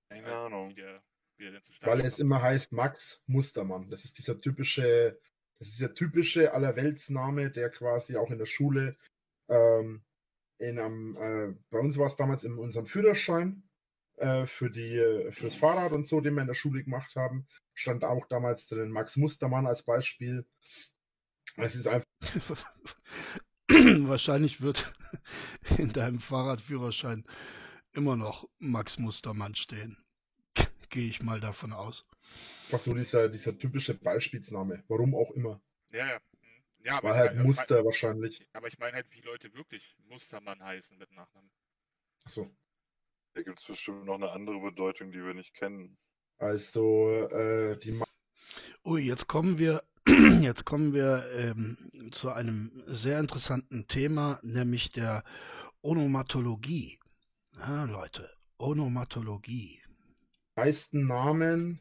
Keine 0.09 0.29
äh, 0.29 0.33
Ahnung. 0.33 0.71
Wie 0.71 0.75
der, 0.75 1.03
wie 1.37 1.51
der 1.51 1.63
Weil 1.83 2.01
es 2.01 2.19
immer 2.19 2.43
heißt 2.43 2.73
Max 2.73 3.23
Mustermann. 3.27 3.89
Das 3.91 4.05
ist 4.05 4.19
dieser 4.19 4.39
typische 4.39 5.19
das 5.61 5.69
ist 5.69 5.81
der 5.81 5.93
typische 5.93 6.55
Allerweltsname, 6.55 7.51
der 7.51 7.69
quasi 7.69 8.17
auch 8.17 8.31
in 8.31 8.39
der 8.39 8.47
Schule, 8.47 8.97
ähm, 9.49 10.03
in 10.59 10.79
einem, 10.79 11.17
äh, 11.17 11.55
bei 11.69 11.79
uns 11.79 11.99
war 11.99 12.07
es 12.07 12.17
damals 12.17 12.45
in 12.45 12.57
unserem 12.57 12.87
Führerschein 12.87 13.63
äh, 14.17 14.47
für 14.47 14.71
die, 14.71 14.97
äh, 14.97 15.31
fürs 15.33 15.55
Fahrrad 15.55 15.93
und 15.93 16.07
so, 16.07 16.23
den 16.23 16.35
wir 16.35 16.41
in 16.41 16.47
der 16.47 16.55
Schule 16.55 16.83
gemacht 16.83 17.15
haben, 17.15 17.47
stand 17.81 18.05
auch 18.05 18.27
damals 18.27 18.67
drin 18.67 18.91
Max 18.91 19.17
Mustermann 19.17 19.67
als 19.67 19.83
Beispiel. 19.83 20.47
Es 21.57 21.75
ist 21.75 21.87
einfach. 21.87 22.07
Wahrscheinlich 23.69 24.61
wird 24.61 24.93
in 25.79 25.93
deinem 25.93 26.21
Fahrradführerschein 26.21 27.25
immer 27.93 28.17
noch 28.17 28.49
Max 28.59 28.99
Mustermann 28.99 29.55
stehen. 29.55 29.97
Gehe 30.91 31.09
ich 31.09 31.23
mal 31.23 31.41
davon 31.41 31.73
aus. 31.73 32.07
Einfach 32.67 32.81
so 32.81 32.95
dieser, 32.95 33.29
dieser 33.29 33.57
typische 33.57 33.95
Beispielsname, 33.95 34.85
warum 34.89 35.15
auch 35.15 35.31
immer. 35.33 35.61
Ja, 35.91 36.07
ja. 36.07 36.21
Mhm. 36.43 36.85
ja 36.85 36.99
aber 36.99 37.11
War 37.11 37.17
halt 37.17 37.37
mein, 37.37 37.47
Muster 37.47 37.77
mein, 37.77 37.85
wahrscheinlich. 37.85 38.47
Aber 38.53 38.69
ich 38.69 38.79
meine 38.79 38.95
halt, 38.95 39.07
wie 39.11 39.21
Leute 39.21 39.55
wirklich 39.55 39.97
Mustermann 40.09 40.63
heißen 40.63 40.99
mit 40.99 41.11
Nachnamen. 41.13 41.51
Achso. 42.25 42.51
Da 43.33 43.43
gibt 43.43 43.61
es 43.61 43.65
bestimmt 43.65 44.05
noch 44.05 44.17
eine 44.17 44.33
andere 44.33 44.61
Bedeutung, 44.61 45.13
die 45.13 45.25
wir 45.25 45.35
nicht 45.35 45.55
kennen. 45.55 45.97
Also, 46.41 47.11
äh, 47.31 47.77
die. 47.79 47.93
Ma 47.93 48.07
Ui, 48.83 49.03
jetzt 49.03 49.29
kommen 49.29 49.59
wir, 49.59 49.83
jetzt 50.41 50.65
kommen 50.65 50.95
wir 50.95 51.23
ähm, 51.37 51.77
zu 52.13 52.31
einem 52.31 52.73
sehr 52.87 53.21
interessanten 53.21 53.87
Thema, 53.87 54.41
nämlich 54.43 54.91
der 54.91 55.23
Onomatologie. 55.83 56.99
Ja, 57.59 57.85
Leute, 57.85 58.31
Onomatologie. 58.57 59.83
Die 60.57 60.61
meisten 60.61 61.07
Namen, 61.07 61.81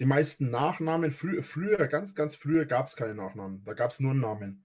die 0.00 0.04
meisten 0.04 0.50
Nachnamen, 0.50 1.12
frü 1.12 1.40
früher, 1.44 1.86
ganz, 1.86 2.16
ganz 2.16 2.34
früher 2.34 2.64
gab 2.64 2.88
es 2.88 2.96
keine 2.96 3.14
Nachnamen. 3.14 3.62
Da 3.64 3.74
gab 3.74 3.92
es 3.92 4.00
nur 4.00 4.14
Namen. 4.14 4.64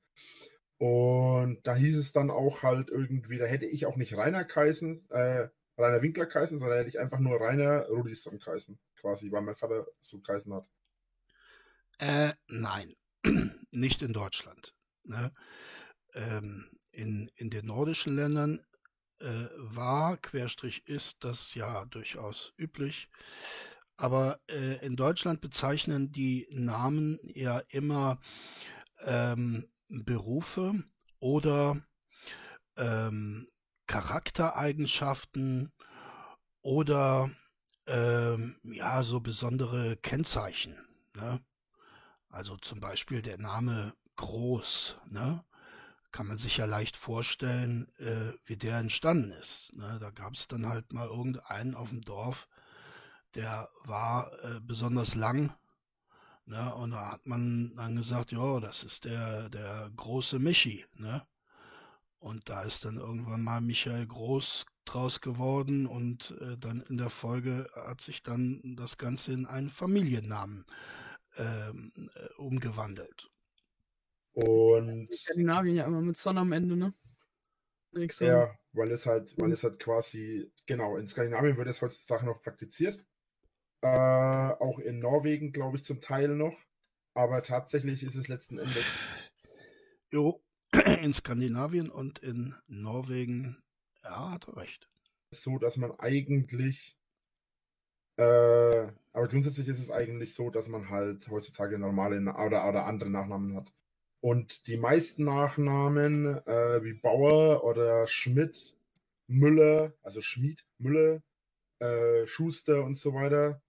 Und 0.79 1.59
da 1.67 1.75
hieß 1.75 1.95
es 1.95 2.11
dann 2.11 2.31
auch 2.31 2.63
halt 2.63 2.89
irgendwie, 2.89 3.37
da 3.37 3.45
hätte 3.45 3.67
ich 3.67 3.85
auch 3.85 3.97
nicht 3.97 4.17
Rainer 4.17 4.45
Kaisen, 4.45 5.07
äh, 5.11 5.49
Rainer 5.79 6.01
Winkler 6.01 6.25
Kaisen, 6.25 6.59
sondern 6.59 6.77
hätte 6.79 6.89
ich 6.89 6.99
einfach 6.99 7.19
nur 7.19 7.39
Rainer 7.39 7.87
Rudisson 7.87 8.39
Kaisen, 8.39 8.79
quasi, 8.99 9.31
weil 9.31 9.41
mein 9.41 9.55
Vater 9.55 9.87
so 10.01 10.19
Kaisen 10.19 10.53
hat. 10.53 10.69
Äh, 11.99 12.33
nein, 12.47 12.95
nicht 13.71 14.01
in 14.01 14.13
Deutschland. 14.13 14.75
Ne? 15.03 15.31
Ähm, 16.13 16.69
in, 16.91 17.29
in 17.35 17.49
den 17.49 17.65
nordischen 17.65 18.15
Ländern 18.15 18.65
äh, 19.19 19.47
war, 19.57 20.17
Querstrich 20.17 20.87
ist 20.87 21.23
das 21.23 21.53
ja 21.55 21.85
durchaus 21.85 22.53
üblich. 22.57 23.09
Aber 23.97 24.39
äh, 24.47 24.85
in 24.85 24.95
Deutschland 24.95 25.41
bezeichnen 25.41 26.11
die 26.11 26.47
Namen 26.51 27.19
ja 27.33 27.61
immer 27.69 28.17
ähm, 29.01 29.67
Berufe 29.89 30.73
oder 31.19 31.81
ähm, 32.77 33.45
Charaktereigenschaften 33.89 35.73
oder 36.61 37.27
ähm, 37.87 38.55
ja 38.63 39.01
so 39.01 39.19
besondere 39.19 39.97
Kennzeichen. 39.97 40.77
Ne? 41.15 41.41
Also 42.29 42.55
zum 42.57 42.79
Beispiel 42.79 43.23
der 43.23 43.39
Name 43.39 43.93
Groß. 44.15 44.95
Ne? 45.07 45.43
Kann 46.11 46.27
man 46.27 46.37
sich 46.37 46.57
ja 46.57 46.65
leicht 46.65 46.97
vorstellen, 46.97 47.91
äh, 47.97 48.33
wie 48.45 48.57
der 48.57 48.77
entstanden 48.77 49.31
ist. 49.31 49.73
Ne? 49.73 49.97
Da 49.99 50.11
gab 50.11 50.35
es 50.35 50.47
dann 50.47 50.67
halt 50.67 50.93
mal 50.93 51.07
irgendeinen 51.07 51.73
auf 51.73 51.89
dem 51.89 52.01
Dorf, 52.01 52.47
der 53.33 53.69
war 53.85 54.31
äh, 54.43 54.59
besonders 54.61 55.15
lang 55.15 55.51
Ne? 56.49 56.73
Und 56.73 56.91
da 56.91 57.11
hat 57.11 57.27
man 57.27 57.75
dann 57.75 57.95
gesagt, 57.95 58.31
ja, 58.31 58.59
das 58.59 58.83
ist 58.83 59.05
der, 59.05 59.49
der 59.49 59.91
große 59.95 60.39
Michi. 60.39 60.83
Ne? 60.95 61.21
Und 62.19 62.49
da 62.49 62.63
ist 62.63 62.83
dann 62.85 62.97
irgendwann 62.97 63.41
mal 63.41 63.61
Michael 63.61 64.05
Groß 64.05 64.65
draus 64.85 65.21
geworden 65.21 65.85
und 65.85 66.35
äh, 66.41 66.57
dann 66.57 66.81
in 66.89 66.97
der 66.97 67.09
Folge 67.09 67.69
hat 67.75 68.01
sich 68.01 68.23
dann 68.23 68.75
das 68.77 68.97
Ganze 68.97 69.31
in 69.33 69.45
einen 69.45 69.69
Familiennamen 69.69 70.65
ähm, 71.37 72.09
äh, 72.15 72.33
umgewandelt. 72.37 73.29
Und 74.33 75.13
Skandinavien 75.13 75.75
ja 75.75 75.85
immer 75.85 76.01
mit 76.01 76.17
Sonne 76.17 76.41
am 76.41 76.51
Ende, 76.51 76.75
ne? 76.75 76.93
Ja, 78.19 78.55
weil 78.73 78.91
es 78.91 79.05
halt, 79.05 79.33
weil 79.37 79.51
es 79.51 79.63
halt 79.63 79.79
quasi, 79.79 80.51
genau, 80.65 80.97
in 80.97 81.07
Skandinavien 81.07 81.57
wird 81.57 81.67
es 81.67 81.81
heutzutage 81.81 82.25
noch 82.25 82.41
praktiziert. 82.41 83.03
Äh, 83.81 83.87
auch 83.87 84.79
in 84.79 84.99
Norwegen, 84.99 85.51
glaube 85.51 85.77
ich, 85.77 85.83
zum 85.83 85.99
Teil 85.99 86.29
noch. 86.29 86.57
Aber 87.13 87.41
tatsächlich 87.43 88.03
ist 88.03 88.15
es 88.15 88.27
letzten 88.27 88.59
Endes. 88.59 88.85
Jo, 90.11 90.41
in 91.01 91.13
Skandinavien 91.13 91.89
und 91.89 92.19
in 92.19 92.55
Norwegen, 92.67 93.57
ja, 94.03 94.31
hat 94.31 94.47
er 94.47 94.57
recht. 94.57 94.89
So, 95.31 95.57
dass 95.57 95.77
man 95.77 95.91
eigentlich. 95.99 96.95
Äh, 98.17 98.91
aber 99.13 99.27
grundsätzlich 99.27 99.67
ist 99.67 99.79
es 99.79 99.91
eigentlich 99.91 100.33
so, 100.33 100.49
dass 100.49 100.67
man 100.67 100.89
halt 100.89 101.29
heutzutage 101.29 101.79
normale 101.79 102.19
oder, 102.33 102.67
oder 102.67 102.85
andere 102.85 103.09
Nachnamen 103.09 103.55
hat. 103.55 103.71
Und 104.21 104.67
die 104.67 104.77
meisten 104.77 105.23
Nachnamen, 105.23 106.45
äh, 106.45 106.83
wie 106.83 106.93
Bauer 106.93 107.63
oder 107.63 108.05
Schmidt, 108.07 108.75
Müller, 109.27 109.93
also 110.03 110.21
Schmied, 110.21 110.65
Müller, 110.77 111.21
äh, 111.79 112.25
Schuster 112.25 112.83
und 112.83 112.95
so 112.95 113.13
weiter, 113.13 113.61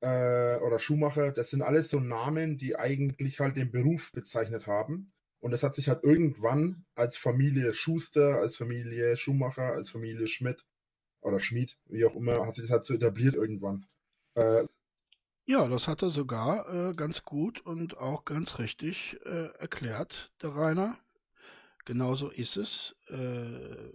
äh, 0.00 0.58
oder 0.58 0.78
Schuhmacher, 0.78 1.32
das 1.32 1.50
sind 1.50 1.62
alles 1.62 1.90
so 1.90 2.00
Namen, 2.00 2.58
die 2.58 2.76
eigentlich 2.76 3.40
halt 3.40 3.56
den 3.56 3.70
Beruf 3.72 4.12
bezeichnet 4.12 4.66
haben. 4.66 5.12
Und 5.42 5.50
das 5.50 5.64
hat 5.64 5.74
sich 5.74 5.88
halt 5.88 6.04
irgendwann 6.04 6.84
als 6.94 7.16
Familie 7.16 7.74
Schuster, 7.74 8.36
als 8.36 8.56
Familie 8.56 9.16
Schuhmacher, 9.16 9.72
als 9.72 9.90
Familie 9.90 10.28
Schmidt 10.28 10.64
oder 11.20 11.40
Schmied, 11.40 11.76
wie 11.86 12.04
auch 12.04 12.14
immer, 12.14 12.46
hat 12.46 12.54
sich 12.54 12.66
das 12.66 12.70
halt 12.70 12.84
so 12.84 12.94
etabliert 12.94 13.34
irgendwann. 13.34 13.84
Äh, 14.34 14.66
ja, 15.44 15.66
das 15.66 15.88
hat 15.88 16.02
er 16.02 16.10
sogar 16.10 16.68
äh, 16.72 16.94
ganz 16.94 17.24
gut 17.24 17.60
und 17.60 17.98
auch 17.98 18.24
ganz 18.24 18.60
richtig 18.60 19.18
äh, 19.24 19.48
erklärt, 19.58 20.32
der 20.42 20.50
Rainer. 20.50 20.96
Genauso 21.84 22.30
ist 22.30 22.56
es. 22.56 22.94
Äh, 23.08 23.92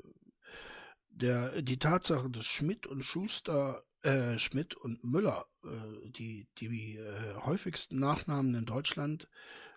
der, 1.09 1.61
die 1.61 1.79
Tatsache, 1.79 2.29
dass 2.29 2.45
Schmidt 2.45 2.85
und 2.87 3.03
Schuster 3.03 3.85
äh, 4.01 4.37
Schmidt 4.37 4.75
und 4.75 5.01
Müller, 5.05 5.47
äh, 5.63 6.09
die, 6.09 6.45
die 6.57 6.99
häufigsten 7.41 7.99
Nachnamen 7.99 8.53
in 8.53 8.65
Deutschland 8.65 9.29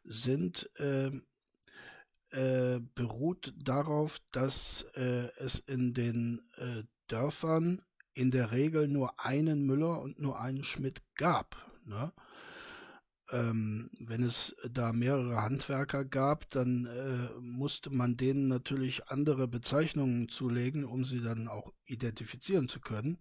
sind, 0.03 0.69
ähm, 0.79 1.25
äh, 2.31 2.81
beruht 2.95 3.53
darauf, 3.57 4.19
dass 4.33 4.83
äh, 4.95 5.29
es 5.39 5.59
in 5.59 5.95
den 5.95 6.43
äh, 6.57 6.85
Dörfern 7.09 7.83
in 8.15 8.31
der 8.31 8.53
Regel 8.53 8.89
nur 8.89 9.19
einen 9.19 9.67
Müller 9.67 10.01
und 10.01 10.21
nur 10.21 10.41
einen 10.41 10.65
Schmidt 10.65 11.03
gab. 11.15 11.57
Ne? 11.85 12.13
Ähm, 13.33 13.91
wenn 14.01 14.23
es 14.23 14.55
da 14.71 14.93
mehrere 14.93 15.43
Handwerker 15.43 16.05
gab, 16.05 16.49
dann 16.51 16.87
äh, 16.87 17.41
musste 17.41 17.91
man 17.91 18.17
denen 18.17 18.49
natürlich 18.49 19.09
andere 19.09 19.49
Bezeichnungen 19.49 20.29
zulegen, 20.29 20.85
um 20.85 21.05
sie 21.05 21.21
dann 21.21 21.49
auch 21.49 21.73
identifizieren 21.87 22.69
zu 22.69 22.81
können. 22.81 23.19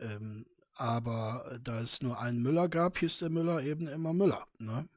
Ähm, 0.00 0.46
aber 0.76 1.58
da 1.62 1.80
es 1.80 2.02
nur 2.02 2.20
einen 2.20 2.42
Müller 2.42 2.68
gab, 2.68 2.98
hieß 2.98 3.18
der 3.18 3.30
Müller 3.30 3.62
eben 3.62 3.86
immer 3.86 4.12
Müller. 4.12 4.46
Ne? 4.58 4.88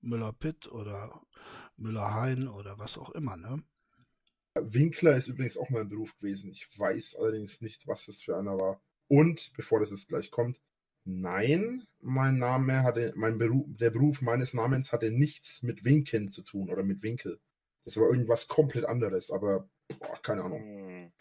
Müller-Pitt 0.00 0.68
oder 0.68 1.20
Müller-Hein 1.80 2.48
oder 2.48 2.78
was 2.78 2.98
auch 2.98 3.10
immer. 3.10 3.36
Ne? 3.36 3.62
Winkler 4.54 5.16
ist 5.16 5.28
übrigens 5.28 5.56
auch 5.56 5.70
mein 5.70 5.88
Beruf 5.88 6.16
gewesen. 6.18 6.50
Ich 6.50 6.66
weiß 6.78 7.16
allerdings 7.16 7.60
nicht, 7.60 7.86
was 7.86 8.06
das 8.06 8.22
für 8.22 8.36
einer 8.36 8.58
war. 8.58 8.82
Und, 9.08 9.52
bevor 9.56 9.80
das 9.80 9.90
jetzt 9.90 10.08
gleich 10.08 10.30
kommt, 10.30 10.60
nein, 11.04 11.86
mein 12.00 12.38
Name 12.38 12.82
hatte, 12.82 13.12
mein 13.16 13.38
Beruf, 13.38 13.66
der 13.68 13.90
Beruf 13.90 14.20
meines 14.20 14.54
Namens 14.54 14.92
hatte 14.92 15.10
nichts 15.10 15.62
mit 15.62 15.84
Winken 15.84 16.30
zu 16.30 16.42
tun 16.42 16.70
oder 16.70 16.82
mit 16.82 17.02
Winkel. 17.02 17.40
Das 17.84 17.96
war 17.96 18.08
irgendwas 18.08 18.46
komplett 18.48 18.84
anderes, 18.84 19.30
aber 19.30 19.68
boah, 19.98 20.20
keine 20.22 20.42
Ahnung. 20.42 21.12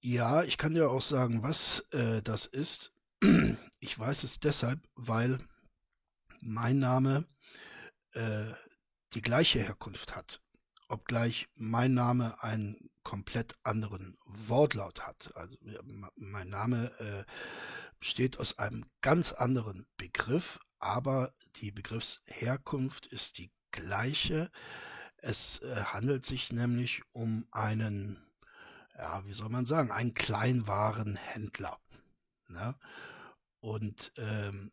Ja, 0.00 0.42
ich 0.42 0.58
kann 0.58 0.74
dir 0.74 0.90
auch 0.90 1.00
sagen, 1.00 1.42
was 1.42 1.86
äh, 1.92 2.22
das 2.22 2.46
ist. 2.46 2.92
Ich 3.78 3.98
weiß 3.98 4.24
es 4.24 4.40
deshalb, 4.40 4.80
weil 4.94 5.38
mein 6.40 6.78
Name 6.78 7.26
äh, 8.14 8.52
die 9.14 9.22
gleiche 9.22 9.60
Herkunft 9.60 10.14
hat, 10.16 10.40
obgleich 10.88 11.48
mein 11.54 11.94
Name 11.94 12.42
einen 12.42 12.90
komplett 13.02 13.54
anderen 13.64 14.16
Wortlaut 14.26 15.06
hat. 15.06 15.34
Also 15.36 15.56
mein 16.16 16.48
Name 16.48 16.92
äh, 16.98 17.24
besteht 17.98 18.38
aus 18.38 18.58
einem 18.58 18.84
ganz 19.00 19.32
anderen 19.32 19.86
Begriff, 19.96 20.60
aber 20.78 21.32
die 21.56 21.72
Begriffsherkunft 21.72 23.06
ist 23.06 23.38
die 23.38 23.50
gleiche. 23.70 24.50
Es 25.16 25.60
äh, 25.60 25.84
handelt 25.84 26.26
sich 26.26 26.52
nämlich 26.52 27.02
um 27.12 27.46
einen 27.50 28.32
ja, 28.98 29.24
wie 29.26 29.32
soll 29.32 29.48
man 29.48 29.66
sagen, 29.66 29.90
ein 29.90 30.12
Kleinwarenhändler. 30.12 31.78
Ne? 32.48 32.74
Und 33.60 34.12
ähm, 34.16 34.72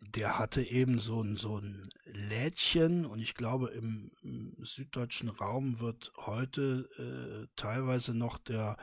der 0.00 0.38
hatte 0.38 0.62
eben 0.62 0.98
so 0.98 1.22
ein, 1.22 1.36
so 1.36 1.58
ein 1.58 1.90
Lädchen 2.04 3.04
und 3.04 3.20
ich 3.20 3.34
glaube 3.34 3.68
im, 3.68 4.10
im 4.22 4.64
süddeutschen 4.64 5.28
Raum 5.28 5.78
wird 5.80 6.12
heute 6.16 6.88
äh, 6.98 7.48
teilweise 7.56 8.14
noch 8.14 8.38
der 8.38 8.76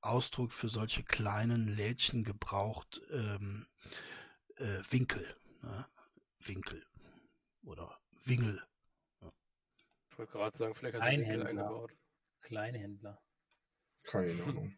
Ausdruck 0.00 0.52
für 0.52 0.68
solche 0.68 1.02
kleinen 1.02 1.68
Lädchen 1.68 2.24
gebraucht, 2.24 3.02
ähm, 3.10 3.66
äh, 4.56 4.80
Winkel, 4.90 5.36
ne? 5.62 5.86
Winkel 6.38 6.86
oder 7.62 8.00
Wingel. 8.24 8.62
Ja. 9.20 9.32
Ich 10.10 10.18
wollte 10.18 10.32
gerade 10.32 10.56
sagen, 10.56 10.74
vielleicht 10.74 10.98
hast 10.98 11.06
du 11.06 11.18
Winkel 11.18 11.46
eingebaut. 11.46 11.92
Kleinhändler. 12.40 13.20
Keine 14.04 14.42
Ahnung. 14.44 14.74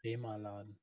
Crema-Laden. 0.00 0.78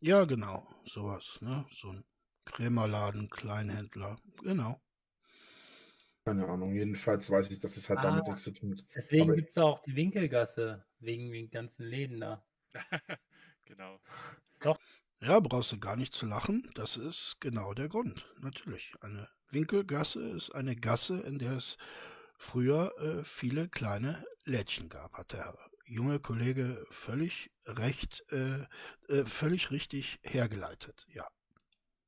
Ja, 0.00 0.24
genau, 0.24 0.66
sowas, 0.84 1.38
ne? 1.40 1.66
So 1.72 1.90
ein 1.90 2.04
Krämerladen, 2.44 3.28
Kleinhändler, 3.28 4.16
genau. 4.42 4.80
Keine 6.24 6.46
Ahnung, 6.46 6.74
jedenfalls 6.74 7.30
weiß 7.30 7.50
ich, 7.50 7.58
dass 7.58 7.76
es 7.76 7.88
halt 7.88 8.00
ah, 8.00 8.02
damit 8.02 8.26
nichts 8.26 8.42
zu 8.42 8.52
tun 8.52 8.72
hat. 8.72 8.84
Deswegen 8.94 9.34
gibt 9.34 9.50
es 9.50 9.58
auch 9.58 9.80
die 9.80 9.96
Winkelgasse, 9.96 10.84
wegen 10.98 11.32
den 11.32 11.50
ganzen 11.50 11.86
Läden 11.86 12.20
da. 12.20 12.44
genau. 13.64 13.98
Doch. 14.60 14.78
Ja, 15.20 15.40
brauchst 15.40 15.72
du 15.72 15.78
gar 15.78 15.96
nicht 15.96 16.14
zu 16.14 16.26
lachen, 16.26 16.70
das 16.74 16.96
ist 16.96 17.40
genau 17.40 17.74
der 17.74 17.88
Grund, 17.88 18.24
natürlich. 18.40 18.92
Eine 19.00 19.28
Winkelgasse 19.50 20.20
ist 20.30 20.50
eine 20.50 20.76
Gasse, 20.76 21.20
in 21.20 21.38
der 21.38 21.52
es 21.52 21.76
früher 22.36 22.92
äh, 22.98 23.24
viele 23.24 23.68
kleine 23.68 24.24
Lädchen 24.44 24.88
gab, 24.88 25.14
hat 25.14 25.32
der 25.32 25.56
junge 25.88 26.20
Kollege 26.20 26.86
völlig 26.90 27.50
recht, 27.64 28.24
äh, 28.30 28.64
äh, 29.12 29.24
völlig 29.24 29.70
richtig 29.70 30.18
hergeleitet, 30.22 31.06
ja. 31.08 31.26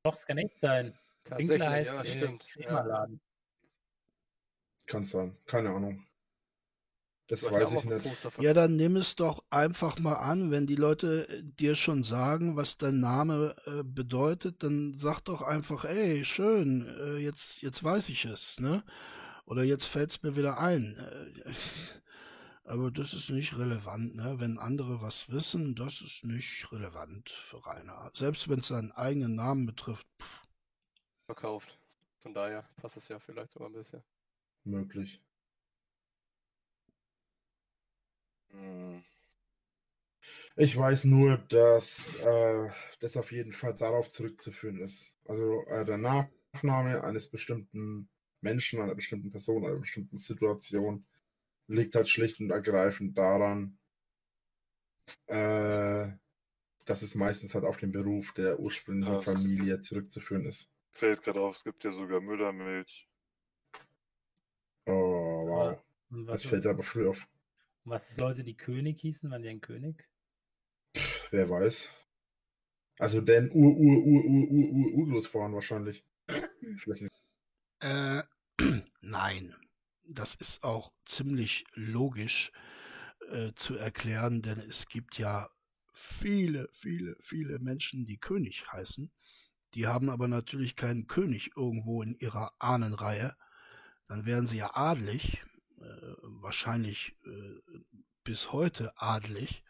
Doch, 0.03 0.15
es 0.15 0.25
kann 0.25 0.37
echt 0.37 0.57
sein. 0.57 0.97
Winkler 1.29 1.69
heißt 1.69 1.91
ja, 1.91 2.05
stimmt. 2.05 2.45
Krämerladen. 2.45 3.21
Ja. 3.21 4.87
Kann 4.87 5.05
sein, 5.05 5.37
keine 5.45 5.69
Ahnung. 5.69 6.05
Das 7.27 7.43
weiß 7.43 7.71
ich 7.71 7.85
nicht. 7.85 8.09
Ja, 8.39 8.53
dann 8.53 8.75
nimm 8.75 8.97
es 8.97 9.15
doch 9.15 9.41
einfach 9.51 9.99
mal 9.99 10.15
an, 10.15 10.51
wenn 10.51 10.67
die 10.67 10.75
Leute 10.75 11.29
äh, 11.29 11.41
dir 11.43 11.75
schon 11.75 12.03
sagen, 12.03 12.57
was 12.57 12.77
dein 12.77 12.99
Name 12.99 13.55
äh, 13.65 13.83
bedeutet, 13.83 14.63
dann 14.63 14.97
sag 14.97 15.21
doch 15.21 15.41
einfach, 15.41 15.85
ey, 15.85 16.25
schön, 16.25 16.93
äh, 16.99 17.17
jetzt, 17.19 17.61
jetzt 17.61 17.81
weiß 17.83 18.09
ich 18.09 18.25
es, 18.25 18.59
ne? 18.59 18.83
Oder 19.45 19.63
jetzt 19.63 19.85
fällt 19.85 20.11
es 20.11 20.23
mir 20.23 20.35
wieder 20.35 20.59
ein. 20.59 20.97
Aber 22.63 22.91
das 22.91 23.13
ist 23.13 23.29
nicht 23.29 23.57
relevant, 23.57 24.15
ne? 24.15 24.39
Wenn 24.39 24.57
andere 24.59 25.01
was 25.01 25.29
wissen, 25.29 25.75
das 25.75 26.01
ist 26.01 26.23
nicht 26.23 26.71
relevant 26.71 27.29
für 27.29 27.65
Rainer. 27.65 28.11
Selbst 28.13 28.49
wenn 28.49 28.59
es 28.59 28.67
seinen 28.67 28.91
eigenen 28.91 29.35
Namen 29.35 29.65
betrifft. 29.65 30.07
Pff. 30.21 30.41
Verkauft. 31.25 31.79
Von 32.19 32.33
daher 32.33 32.63
passt 32.77 32.97
es 32.97 33.07
ja 33.07 33.19
vielleicht 33.19 33.51
sogar 33.51 33.69
ein 33.69 33.73
bisschen. 33.73 34.03
Möglich. 34.63 35.23
Hm. 38.51 39.03
Ich 40.55 40.77
weiß 40.77 41.05
nur, 41.05 41.37
dass 41.37 42.15
äh, 42.17 42.69
das 42.99 43.17
auf 43.17 43.31
jeden 43.31 43.53
Fall 43.53 43.73
darauf 43.73 44.11
zurückzuführen 44.11 44.79
ist. 44.79 45.15
Also 45.25 45.65
äh, 45.65 45.83
der 45.85 45.97
Nachname 45.97 47.03
eines 47.03 47.29
bestimmten 47.29 48.09
Menschen, 48.41 48.81
einer 48.81 48.95
bestimmten 48.95 49.31
Person, 49.31 49.65
einer 49.65 49.79
bestimmten 49.79 50.17
Situation 50.17 51.05
liegt 51.71 51.95
halt 51.95 52.09
schlicht 52.09 52.39
und 52.39 52.51
ergreifend 52.51 53.17
daran, 53.17 53.77
äh, 55.27 56.09
dass 56.85 57.01
es 57.01 57.15
meistens 57.15 57.53
halt 57.55 57.65
auf 57.65 57.77
den 57.77 57.91
Beruf 57.91 58.33
der 58.33 58.59
ursprünglichen 58.59 59.15
Ach. 59.15 59.23
Familie 59.23 59.81
zurückzuführen 59.81 60.45
ist. 60.45 60.71
Fällt 60.91 61.23
gerade 61.23 61.41
auf, 61.41 61.55
es 61.55 61.63
gibt 61.63 61.83
ja 61.83 61.91
sogar 61.91 62.19
Müllermilch. 62.19 63.07
Oh, 64.85 65.47
wow. 65.47 65.83
Das 66.27 66.43
fällt 66.43 66.65
aber 66.65 66.83
früh 66.83 67.07
auf. 67.07 67.27
Was 67.85 68.17
Leute, 68.17 68.43
die 68.43 68.57
König 68.57 68.99
hießen, 68.99 69.31
waren 69.31 69.41
die 69.41 69.49
ein 69.49 69.61
König? 69.61 70.07
Pff, 70.97 71.31
wer 71.31 71.49
weiß. 71.49 71.89
Also 72.99 73.21
den 73.21 73.49
Ur, 73.51 73.75
Ur, 73.75 73.97
Ur, 74.03 74.25
Ur, 74.25 74.51
Ur, 74.51 74.71
Ur, 74.71 74.93
Urgroßfahren 74.93 75.53
wahrscheinlich. 75.53 76.05
Vielleicht 76.77 77.03
nicht. 77.03 77.23
Äh, 77.79 78.23
nein. 79.01 79.55
Das 80.13 80.35
ist 80.35 80.63
auch 80.63 80.91
ziemlich 81.05 81.63
logisch 81.73 82.51
äh, 83.29 83.53
zu 83.55 83.75
erklären, 83.75 84.41
denn 84.41 84.59
es 84.59 84.87
gibt 84.87 85.17
ja 85.17 85.49
viele, 85.93 86.67
viele, 86.73 87.15
viele 87.21 87.59
Menschen, 87.59 88.05
die 88.05 88.17
König 88.17 88.71
heißen. 88.71 89.11
Die 89.73 89.87
haben 89.87 90.09
aber 90.09 90.27
natürlich 90.27 90.75
keinen 90.75 91.07
König 91.07 91.51
irgendwo 91.55 92.01
in 92.01 92.13
ihrer 92.15 92.51
Ahnenreihe. 92.59 93.35
Dann 94.07 94.25
wären 94.25 94.47
sie 94.47 94.57
ja 94.57 94.75
adelig 94.75 95.41
äh, 95.79 96.13
wahrscheinlich 96.21 97.15
äh, 97.25 97.79
bis 98.23 98.51
heute 98.51 98.91
adelig. 98.97 99.63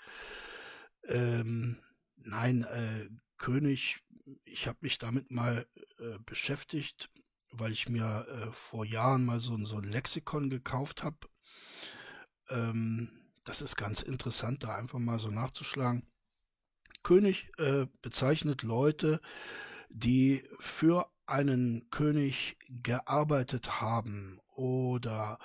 Ähm, 1.03 1.77
nein, 2.15 2.63
äh, 2.63 3.09
König, 3.37 4.03
ich 4.43 4.67
habe 4.67 4.79
mich 4.81 4.97
damit 4.97 5.29
mal 5.29 5.67
äh, 5.99 6.17
beschäftigt, 6.25 7.09
weil 7.51 7.71
ich 7.71 7.89
mir 7.89 8.25
äh, 8.27 8.51
vor 8.51 8.85
Jahren 8.85 9.25
mal 9.25 9.41
so, 9.41 9.57
so 9.65 9.77
ein 9.77 9.83
Lexikon 9.83 10.49
gekauft 10.49 11.03
habe. 11.03 11.17
Ähm, 12.49 13.09
das 13.43 13.61
ist 13.61 13.75
ganz 13.75 14.03
interessant, 14.03 14.63
da 14.63 14.75
einfach 14.75 14.99
mal 14.99 15.19
so 15.19 15.29
nachzuschlagen. 15.29 16.07
König 17.03 17.49
äh, 17.57 17.87
bezeichnet 18.01 18.61
Leute, 18.61 19.21
die 19.89 20.43
für 20.59 21.07
einen 21.25 21.89
König 21.89 22.57
gearbeitet 22.69 23.81
haben 23.81 24.39
oder 24.55 25.39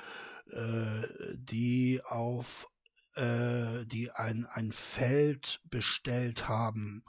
äh, 0.50 1.06
die 1.34 2.02
auf 2.04 2.68
äh, 3.16 3.86
die 3.86 4.10
ein, 4.10 4.46
ein 4.46 4.72
Feld 4.72 5.60
bestellt 5.64 6.48
haben, 6.48 7.02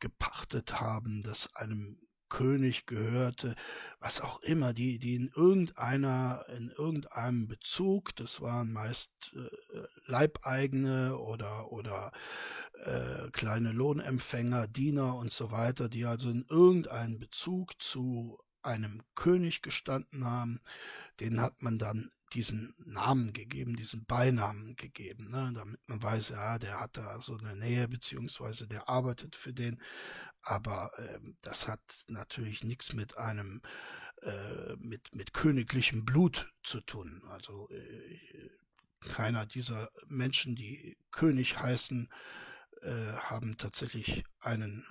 gepachtet 0.00 0.80
haben, 0.80 1.22
das 1.22 1.54
einem 1.54 2.00
König 2.32 2.86
gehörte, 2.86 3.54
was 4.00 4.22
auch 4.22 4.40
immer, 4.40 4.72
die, 4.72 4.98
die 4.98 5.16
in 5.16 5.30
irgendeiner, 5.36 6.46
in 6.48 6.70
irgendeinem 6.70 7.46
Bezug, 7.46 8.16
das 8.16 8.40
waren 8.40 8.72
meist 8.72 9.10
äh, 9.34 9.82
Leibeigene 10.06 11.18
oder, 11.18 11.70
oder 11.70 12.10
äh, 12.84 13.30
kleine 13.32 13.72
Lohnempfänger, 13.72 14.66
Diener 14.66 15.16
und 15.16 15.30
so 15.30 15.50
weiter, 15.50 15.90
die 15.90 16.06
also 16.06 16.30
in 16.30 16.46
irgendeinem 16.48 17.18
Bezug 17.18 17.80
zu 17.82 18.38
einem 18.62 19.02
König 19.14 19.60
gestanden 19.60 20.24
haben, 20.24 20.62
den 21.20 21.38
hat 21.38 21.60
man 21.62 21.78
dann 21.78 22.10
diesen 22.34 22.74
Namen 22.78 23.32
gegeben, 23.32 23.76
diesen 23.76 24.04
Beinamen 24.04 24.76
gegeben, 24.76 25.30
ne, 25.30 25.52
damit 25.54 25.88
man 25.88 26.02
weiß, 26.02 26.30
ja, 26.30 26.58
der 26.58 26.80
hat 26.80 26.96
da 26.96 27.20
so 27.20 27.36
eine 27.36 27.56
Nähe, 27.56 27.88
beziehungsweise 27.88 28.66
der 28.66 28.88
arbeitet 28.88 29.36
für 29.36 29.52
den. 29.52 29.80
Aber 30.42 30.92
äh, 30.98 31.20
das 31.40 31.68
hat 31.68 31.80
natürlich 32.08 32.64
nichts 32.64 32.92
mit 32.92 33.16
einem, 33.16 33.62
äh, 34.22 34.76
mit, 34.78 35.14
mit 35.14 35.32
königlichem 35.32 36.04
Blut 36.04 36.52
zu 36.62 36.80
tun. 36.80 37.22
Also 37.28 37.68
äh, 37.70 38.50
keiner 39.08 39.46
dieser 39.46 39.90
Menschen, 40.06 40.56
die 40.56 40.96
König 41.10 41.58
heißen, 41.58 42.08
äh, 42.82 43.12
haben 43.14 43.56
tatsächlich 43.56 44.24
einen 44.40 44.86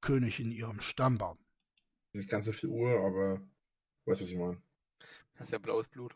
König 0.00 0.40
in 0.40 0.50
ihrem 0.50 0.80
Stammbaum. 0.80 1.38
Nicht 2.12 2.28
ganz 2.28 2.46
so 2.46 2.52
viel 2.52 2.70
Uhr, 2.70 2.90
aber 3.06 3.40
weißt, 4.04 4.20
was 4.20 4.28
ich 4.28 4.36
meine. 4.36 4.60
Das 5.34 5.48
ist 5.48 5.52
ja 5.52 5.58
blaues 5.58 5.88
Blut. 5.88 6.14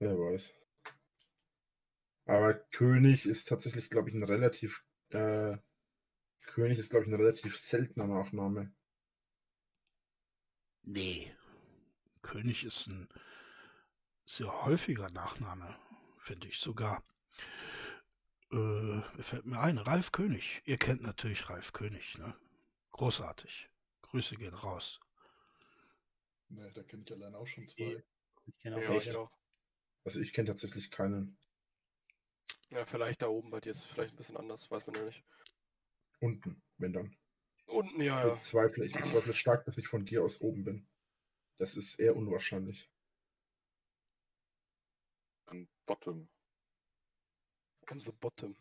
Wer 0.00 0.18
weiß. 0.18 0.54
Aber 2.24 2.54
König 2.54 3.26
ist 3.26 3.48
tatsächlich, 3.48 3.90
glaube 3.90 4.08
ich, 4.08 4.14
ein 4.14 4.24
relativ. 4.24 4.82
Äh, 5.10 5.58
König 6.42 6.78
ist, 6.78 6.90
glaube 6.90 7.04
ich, 7.04 7.10
ein 7.12 7.20
relativ 7.20 7.58
seltener 7.58 8.06
Nachname. 8.06 8.72
Nee. 10.82 11.32
König 12.22 12.64
ist 12.64 12.86
ein 12.86 13.08
sehr 14.24 14.64
häufiger 14.64 15.10
Nachname, 15.10 15.78
finde 16.18 16.48
ich 16.48 16.58
sogar. 16.58 17.04
Äh, 18.50 19.02
fällt 19.20 19.44
mir 19.44 19.60
ein, 19.60 19.78
Ralf 19.78 20.12
König. 20.12 20.62
Ihr 20.64 20.78
kennt 20.78 21.02
natürlich 21.02 21.50
Ralf 21.50 21.72
König, 21.72 22.16
ne? 22.16 22.34
Großartig. 22.92 23.68
Grüße 24.02 24.36
gehen 24.36 24.54
raus. 24.54 24.98
Ne, 26.48 26.72
da 26.72 26.82
kenne 26.82 27.02
ich 27.04 27.12
allein 27.12 27.34
auch 27.34 27.46
schon 27.46 27.68
zwei. 27.68 28.02
Ich 28.46 28.58
kenne 28.58 28.76
auch, 28.76 29.04
ja, 29.04 29.18
auch. 29.18 29.39
Also 30.04 30.20
ich 30.20 30.32
kenne 30.32 30.48
tatsächlich 30.48 30.90
keinen. 30.90 31.38
Ja, 32.70 32.84
vielleicht 32.86 33.22
da 33.22 33.28
oben 33.28 33.50
bei 33.50 33.60
dir 33.60 33.70
ist 33.70 33.78
es 33.78 33.84
vielleicht 33.84 34.14
ein 34.14 34.16
bisschen 34.16 34.36
anders, 34.36 34.70
weiß 34.70 34.86
man 34.86 34.96
ja 34.96 35.02
nicht. 35.02 35.24
Unten, 36.20 36.62
wenn 36.78 36.92
dann. 36.92 37.16
Unten, 37.66 38.00
ja, 38.00 38.26
ja. 38.26 38.34
Ich 38.34 38.40
bezweifle, 38.40 38.84
ich 38.84 38.92
bezweifle 38.92 39.34
stark, 39.34 39.64
dass 39.64 39.78
ich 39.78 39.88
von 39.88 40.04
dir 40.04 40.22
aus 40.24 40.40
oben 40.40 40.64
bin. 40.64 40.88
Das 41.58 41.76
ist 41.76 41.98
eher 41.98 42.16
unwahrscheinlich. 42.16 42.90
An 45.46 45.68
Bottom. 45.86 46.28
On 47.90 48.00
the 48.00 48.12
bottom. 48.12 48.56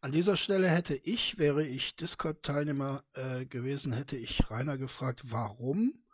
An 0.00 0.12
dieser 0.12 0.36
Stelle 0.36 0.68
hätte 0.68 0.94
ich, 0.94 1.38
wäre 1.38 1.66
ich 1.66 1.96
Discord-Teilnehmer 1.96 3.04
äh, 3.14 3.44
gewesen, 3.46 3.92
hätte 3.92 4.16
ich 4.16 4.50
Rainer 4.50 4.78
gefragt, 4.78 5.22
warum 5.24 6.04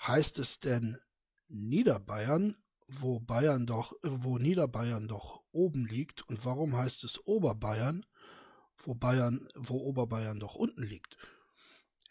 heißt 0.00 0.38
es 0.38 0.60
denn 0.60 0.98
Niederbayern, 1.48 2.56
wo 2.88 3.20
Bayern 3.20 3.66
doch, 3.66 3.92
wo 4.02 4.38
Niederbayern 4.38 5.08
doch 5.08 5.42
oben 5.52 5.86
liegt, 5.86 6.22
und 6.28 6.44
warum 6.44 6.76
heißt 6.76 7.04
es 7.04 7.24
Oberbayern, 7.26 8.06
wo 8.78 8.94
Bayern, 8.94 9.48
wo 9.54 9.78
Oberbayern 9.78 10.40
doch 10.40 10.54
unten 10.54 10.82
liegt? 10.82 11.16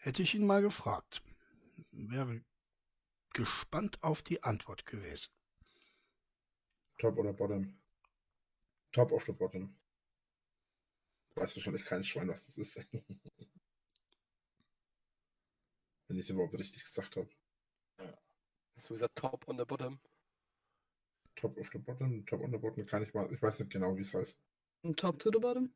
Hätte 0.00 0.22
ich 0.22 0.34
ihn 0.34 0.46
mal 0.46 0.62
gefragt. 0.62 1.22
Wäre 1.92 2.44
gespannt 3.32 4.02
auf 4.02 4.22
die 4.22 4.42
Antwort 4.42 4.86
gewesen. 4.86 5.30
Top 6.98 7.18
oder 7.18 7.32
Bottom? 7.32 7.78
Top 8.92 9.12
of 9.12 9.24
the 9.26 9.32
Bottom. 9.32 9.76
Weiß 11.34 11.54
wahrscheinlich 11.54 11.84
kein 11.84 12.02
Schwein, 12.02 12.28
was 12.28 12.46
das 12.46 12.56
ist. 12.56 12.76
Wenn 16.08 16.16
ich 16.16 16.24
es 16.24 16.30
überhaupt 16.30 16.54
richtig 16.54 16.82
gesagt 16.84 17.16
habe. 17.16 17.28
Hast 18.76 18.90
du 18.90 18.94
gesagt 18.94 19.16
Top 19.16 19.48
on 19.48 19.58
the 19.58 19.64
Bottom? 19.64 19.98
Top 21.34 21.56
of 21.56 21.68
the 21.72 21.78
Bottom, 21.78 22.24
Top 22.26 22.42
on 22.42 22.52
the 22.52 22.58
Bottom 22.58 22.84
kann 22.84 23.02
ich 23.02 23.12
mal, 23.14 23.32
ich 23.32 23.40
weiß 23.40 23.58
nicht 23.58 23.72
genau, 23.72 23.96
wie 23.96 24.02
es 24.02 24.12
heißt. 24.12 24.38
Und 24.82 25.00
top 25.00 25.18
to 25.18 25.30
the 25.32 25.38
Bottom? 25.38 25.74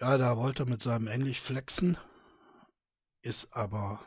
Ja, 0.00 0.16
da 0.18 0.36
wollte 0.36 0.62
er 0.62 0.68
mit 0.70 0.82
seinem 0.82 1.06
Englisch 1.06 1.40
flexen, 1.40 1.98
ist 3.22 3.54
aber 3.54 4.00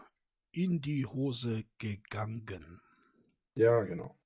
in 0.52 0.82
die 0.82 1.06
Hose 1.06 1.63
gegangen. 1.78 2.82
Ja, 3.54 3.84
genau. 3.84 4.17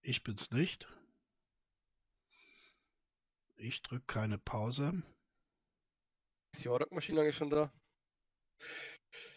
Ich 0.00 0.22
bin's 0.22 0.50
nicht. 0.52 0.88
Ich 3.60 3.82
drücke 3.82 4.04
keine 4.06 4.38
Pause. 4.38 5.02
Ist 6.54 6.64
die 6.64 6.68
Hotdog-Maschine 6.68 7.20
eigentlich 7.20 7.36
schon 7.36 7.50
da? 7.50 7.72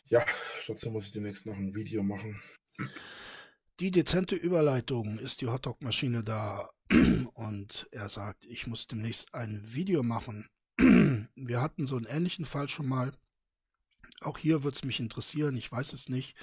Ja, 0.06 0.24
dazu 0.68 0.92
muss 0.92 1.06
ich 1.06 1.12
demnächst 1.12 1.48
noch 1.48 1.56
ein 1.56 1.74
Video 1.74 2.04
machen. 2.04 2.40
Die 3.80 3.90
dezente 3.90 4.36
Überleitung 4.36 5.18
ist 5.18 5.42
die 5.42 5.48
Hotdog-Maschine 5.48 6.24
da. 6.24 6.70
Und 7.34 7.88
er 7.92 8.10
sagt, 8.10 8.46
ich 8.46 8.68
muss 8.68 8.86
demnächst 8.86 9.34
ein 9.34 9.74
Video 9.74 10.04
machen. 10.04 10.48
Wir 10.78 11.60
hatten 11.60 11.88
so 11.88 11.98
einen 11.98 12.06
ähnlichen 12.06 12.46
Fall 12.46 12.70
schon 12.70 12.88
mal. 12.88 13.12
Auch 14.20 14.38
hier 14.38 14.62
wird 14.62 14.76
es 14.76 14.84
mich 14.84 15.00
interessieren, 15.00 15.58
ich 15.58 15.72
weiß 15.72 15.94
es 15.94 16.10
nicht 16.10 16.38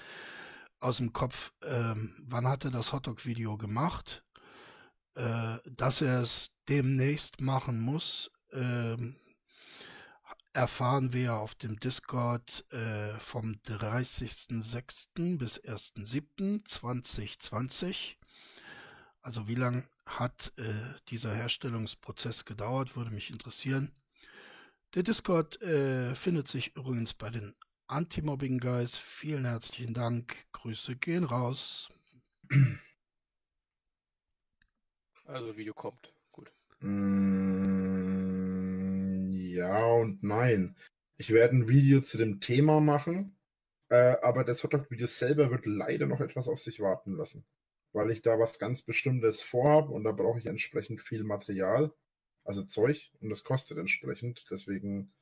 aus 0.80 0.96
dem 0.96 1.12
Kopf, 1.12 1.52
ähm, 1.62 2.16
wann 2.22 2.48
hat 2.48 2.64
er 2.64 2.72
das 2.72 2.92
Hotdog-Video 2.92 3.56
gemacht? 3.56 4.24
Äh, 5.18 5.58
dass 5.64 6.00
er 6.00 6.22
es 6.22 6.52
demnächst 6.68 7.40
machen 7.40 7.80
muss, 7.80 8.30
ähm, 8.52 9.16
erfahren 10.52 11.12
wir 11.12 11.34
auf 11.34 11.56
dem 11.56 11.80
Discord 11.80 12.64
äh, 12.72 13.18
vom 13.18 13.56
30.06. 13.66 15.38
bis 15.38 15.60
1.07.2020. 15.60 18.14
Also 19.20 19.48
wie 19.48 19.56
lange 19.56 19.82
hat 20.06 20.52
äh, 20.56 20.72
dieser 21.08 21.34
Herstellungsprozess 21.34 22.44
gedauert, 22.44 22.94
würde 22.94 23.10
mich 23.10 23.30
interessieren. 23.30 23.90
Der 24.94 25.02
Discord 25.02 25.60
äh, 25.62 26.14
findet 26.14 26.46
sich 26.46 26.76
übrigens 26.76 27.12
bei 27.12 27.30
den 27.30 27.56
Anti-Mobbing 27.88 28.60
Guys. 28.60 28.96
Vielen 28.96 29.46
herzlichen 29.46 29.94
Dank. 29.94 30.46
Grüße 30.52 30.94
gehen 30.94 31.24
raus. 31.24 31.88
Also 35.28 35.56
Video 35.58 35.74
kommt. 35.74 36.12
Gut. 36.32 36.50
Mm, 36.80 37.30
ja 39.30 39.84
und 39.84 40.22
nein. 40.22 40.74
Ich 41.18 41.30
werde 41.30 41.54
ein 41.56 41.68
Video 41.68 42.00
zu 42.00 42.16
dem 42.16 42.40
Thema 42.40 42.80
machen, 42.80 43.36
äh, 43.90 44.16
aber 44.22 44.44
das 44.44 44.64
Hotdog-Video 44.64 45.06
selber 45.06 45.50
wird 45.50 45.66
leider 45.66 46.06
noch 46.06 46.20
etwas 46.20 46.48
auf 46.48 46.62
sich 46.62 46.80
warten 46.80 47.12
lassen, 47.12 47.44
weil 47.92 48.10
ich 48.10 48.22
da 48.22 48.38
was 48.38 48.58
ganz 48.58 48.80
Bestimmtes 48.82 49.42
vorhabe 49.42 49.92
und 49.92 50.04
da 50.04 50.12
brauche 50.12 50.38
ich 50.38 50.46
entsprechend 50.46 51.02
viel 51.02 51.24
Material, 51.24 51.92
also 52.44 52.62
Zeug, 52.62 53.12
und 53.20 53.28
das 53.28 53.44
kostet 53.44 53.76
entsprechend. 53.76 54.46
Deswegen 54.50 55.12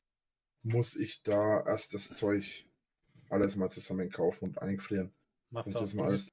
muss 0.63 0.95
ich 0.95 1.21
da 1.23 1.65
erst 1.65 1.93
das 1.93 2.15
Zeug 2.15 2.65
alles 3.29 3.57
mal 3.57 3.69
zusammen 3.69 4.09
kaufen 4.09 4.45
und 4.45 4.61
einfrieren. 4.61 5.13
Machst 5.49 5.75
du 5.75 5.79
das 5.79 5.93
mal 5.93 6.07
alles 6.07 6.29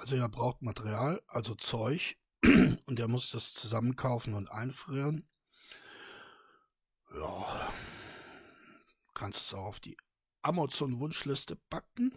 also 0.00 0.16
er 0.16 0.30
braucht 0.30 0.62
Material, 0.62 1.20
also 1.26 1.54
Zeug, 1.54 2.16
und 2.86 2.98
er 2.98 3.08
muss 3.08 3.30
das 3.30 3.54
zusammenkaufen 3.54 4.34
und 4.34 4.50
einfrieren. 4.50 5.28
Ja, 7.14 7.72
kannst 9.14 9.40
es 9.42 9.54
auch 9.54 9.66
auf 9.66 9.80
die 9.80 9.96
Amazon-Wunschliste 10.42 11.56
packen, 11.68 12.16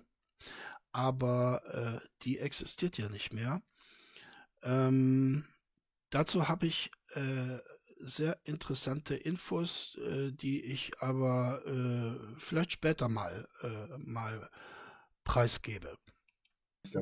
aber 0.92 2.02
äh, 2.04 2.08
die 2.22 2.40
existiert 2.40 2.98
ja 2.98 3.10
nicht 3.10 3.34
mehr. 3.34 3.62
Ähm, 4.62 5.46
dazu 6.10 6.48
habe 6.48 6.68
ich 6.68 6.92
äh, 7.16 7.58
sehr 8.00 8.40
interessante 8.44 9.16
Infos, 9.16 9.96
äh, 9.98 10.32
die 10.32 10.64
ich 10.64 11.02
aber 11.02 11.66
äh, 11.66 12.40
vielleicht 12.40 12.72
später 12.72 13.10
mal, 13.10 13.48
äh, 13.62 13.98
mal 13.98 14.50
preisgebe. 15.24 15.98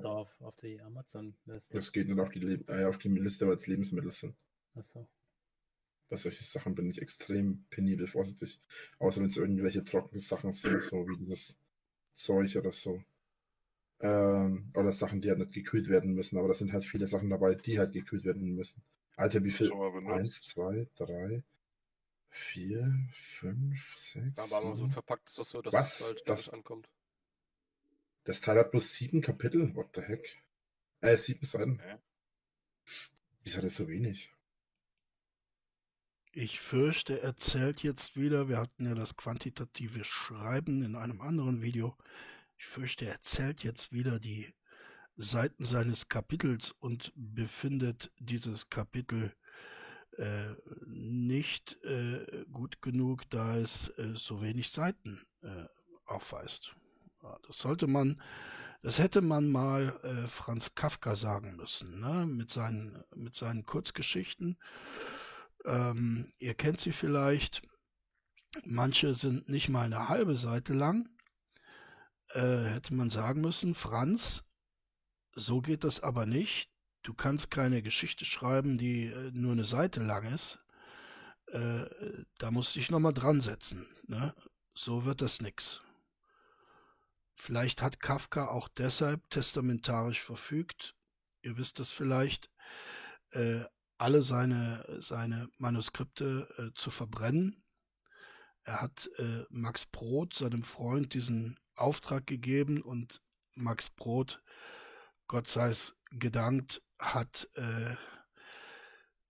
Auf, 0.03 0.29
auf 0.41 0.55
die 0.57 0.79
Amazon-Liste. 0.79 1.73
Das 1.73 1.91
geht 1.91 2.07
nicht 2.07 2.19
auf 2.19 2.29
die, 2.29 2.39
Le 2.39 2.63
äh, 2.67 2.85
auf 2.85 2.97
die 2.97 3.09
Liste, 3.09 3.47
weil 3.47 3.55
es 3.55 3.67
Lebensmittel 3.67 4.11
sind. 4.11 4.35
Achso. 4.75 5.07
Bei 6.07 6.15
solchen 6.15 6.43
Sachen 6.43 6.75
bin 6.75 6.89
ich 6.89 7.01
extrem 7.01 7.65
penibel 7.69 8.07
vorsichtig. 8.07 8.59
Außer 8.99 9.21
wenn 9.21 9.29
es 9.29 9.37
irgendwelche 9.37 9.83
trockenen 9.83 10.21
Sachen 10.21 10.53
sind, 10.53 10.81
so 10.83 11.07
wie 11.07 11.17
dieses 11.17 11.57
Zeug 12.13 12.55
oder 12.57 12.71
so. 12.71 13.03
Ähm, 13.99 14.71
oder 14.75 14.91
Sachen, 14.91 15.21
die 15.21 15.29
halt 15.29 15.39
nicht 15.39 15.53
gekühlt 15.53 15.87
werden 15.89 16.13
müssen. 16.13 16.37
Aber 16.37 16.47
da 16.47 16.53
sind 16.53 16.73
halt 16.73 16.85
viele 16.85 17.07
Sachen 17.07 17.29
dabei, 17.29 17.55
die 17.55 17.79
halt 17.79 17.93
gekühlt 17.93 18.23
werden 18.23 18.55
müssen. 18.55 18.81
Alter, 19.15 19.43
wie 19.43 19.51
viel? 19.51 19.71
Eins, 20.05 20.41
zwei, 20.41 20.87
drei, 20.95 21.43
vier, 22.29 23.07
fünf, 23.13 23.97
sechs. 23.97 24.35
Da 24.35 24.49
war 24.49 24.63
mal 24.63 24.75
so 24.75 24.87
verpackt, 24.89 25.29
ist 25.29 25.37
doch 25.37 25.45
so, 25.45 25.61
dass 25.61 25.73
Was? 25.73 25.99
es 25.99 26.05
halt 26.05 26.23
das 26.25 26.49
ankommt. 26.49 26.89
Das 28.23 28.41
Teil 28.41 28.57
hat 28.57 28.71
bloß 28.71 28.93
sieben 28.93 29.21
Kapitel. 29.21 29.75
What 29.75 29.95
the 29.95 30.01
heck? 30.01 30.41
Äh, 31.01 31.17
sieben 31.17 31.45
Seiten. 31.45 31.79
Ja. 31.79 31.99
Ich 33.43 33.57
hatte 33.57 33.69
so 33.69 33.87
wenig. 33.87 34.31
Ich 36.33 36.59
fürchte, 36.59 37.21
er 37.21 37.35
zählt 37.35 37.83
jetzt 37.83 38.15
wieder. 38.15 38.47
Wir 38.47 38.57
hatten 38.57 38.85
ja 38.85 38.95
das 38.95 39.17
quantitative 39.17 40.03
Schreiben 40.03 40.83
in 40.83 40.95
einem 40.95 41.19
anderen 41.21 41.61
Video. 41.61 41.97
Ich 42.57 42.65
fürchte, 42.67 43.05
er 43.05 43.21
zählt 43.21 43.63
jetzt 43.63 43.91
wieder 43.91 44.19
die 44.19 44.53
Seiten 45.17 45.65
seines 45.65 46.07
Kapitels 46.07 46.71
und 46.71 47.11
befindet 47.15 48.11
dieses 48.19 48.69
Kapitel 48.69 49.35
äh, 50.17 50.53
nicht 50.85 51.83
äh, 51.83 52.45
gut 52.51 52.81
genug, 52.81 53.29
da 53.29 53.57
es 53.57 53.89
äh, 53.97 54.13
so 54.15 54.41
wenig 54.41 54.69
Seiten 54.69 55.21
äh, 55.41 55.65
aufweist. 56.05 56.75
Ja, 57.23 57.37
das 57.47 57.59
sollte 57.59 57.87
man, 57.87 58.19
das 58.81 58.97
hätte 58.97 59.21
man 59.21 59.51
mal 59.51 59.99
äh, 60.03 60.27
Franz 60.27 60.73
Kafka 60.73 61.15
sagen 61.15 61.55
müssen, 61.55 61.99
ne? 61.99 62.25
mit, 62.25 62.49
seinen, 62.49 63.03
mit 63.15 63.35
seinen 63.35 63.65
Kurzgeschichten. 63.65 64.57
Ähm, 65.65 66.27
ihr 66.39 66.55
kennt 66.55 66.79
sie 66.79 66.91
vielleicht. 66.91 67.61
Manche 68.65 69.13
sind 69.13 69.49
nicht 69.49 69.69
mal 69.69 69.85
eine 69.85 70.09
halbe 70.09 70.35
Seite 70.35 70.73
lang. 70.73 71.09
Äh, 72.29 72.63
hätte 72.63 72.93
man 72.95 73.09
sagen 73.09 73.41
müssen, 73.41 73.75
Franz, 73.75 74.43
so 75.33 75.61
geht 75.61 75.83
das 75.83 76.01
aber 76.01 76.25
nicht. 76.25 76.71
Du 77.03 77.13
kannst 77.13 77.51
keine 77.51 77.81
Geschichte 77.81 78.25
schreiben, 78.25 78.77
die 78.77 79.05
äh, 79.05 79.31
nur 79.33 79.51
eine 79.51 79.65
Seite 79.65 80.01
lang 80.01 80.33
ist. 80.33 80.59
Äh, 81.47 81.85
da 82.39 82.51
musst 82.51 82.75
du 82.75 82.79
dich 82.79 82.89
nochmal 82.89 83.13
dran 83.13 83.41
setzen. 83.41 83.87
Ne? 84.07 84.33
So 84.73 85.05
wird 85.05 85.21
das 85.21 85.41
nix. 85.41 85.81
Vielleicht 87.43 87.81
hat 87.81 87.99
Kafka 87.99 88.49
auch 88.49 88.67
deshalb 88.67 89.27
testamentarisch 89.31 90.21
verfügt, 90.21 90.95
ihr 91.41 91.57
wisst 91.57 91.79
das 91.79 91.89
vielleicht, 91.89 92.51
äh, 93.31 93.61
alle 93.97 94.21
seine, 94.21 94.85
seine 95.01 95.49
Manuskripte 95.57 96.47
äh, 96.59 96.79
zu 96.79 96.91
verbrennen. 96.91 97.63
Er 98.61 98.83
hat 98.83 99.09
äh, 99.17 99.45
Max 99.49 99.87
Brod, 99.87 100.35
seinem 100.35 100.61
Freund, 100.61 101.15
diesen 101.15 101.59
Auftrag 101.75 102.27
gegeben 102.27 102.83
und 102.83 103.23
Max 103.55 103.89
Brod 103.89 104.43
Gott 105.27 105.47
sei 105.47 105.69
es 105.69 105.95
gedankt, 106.11 106.83
hat 106.99 107.49
äh, 107.55 107.95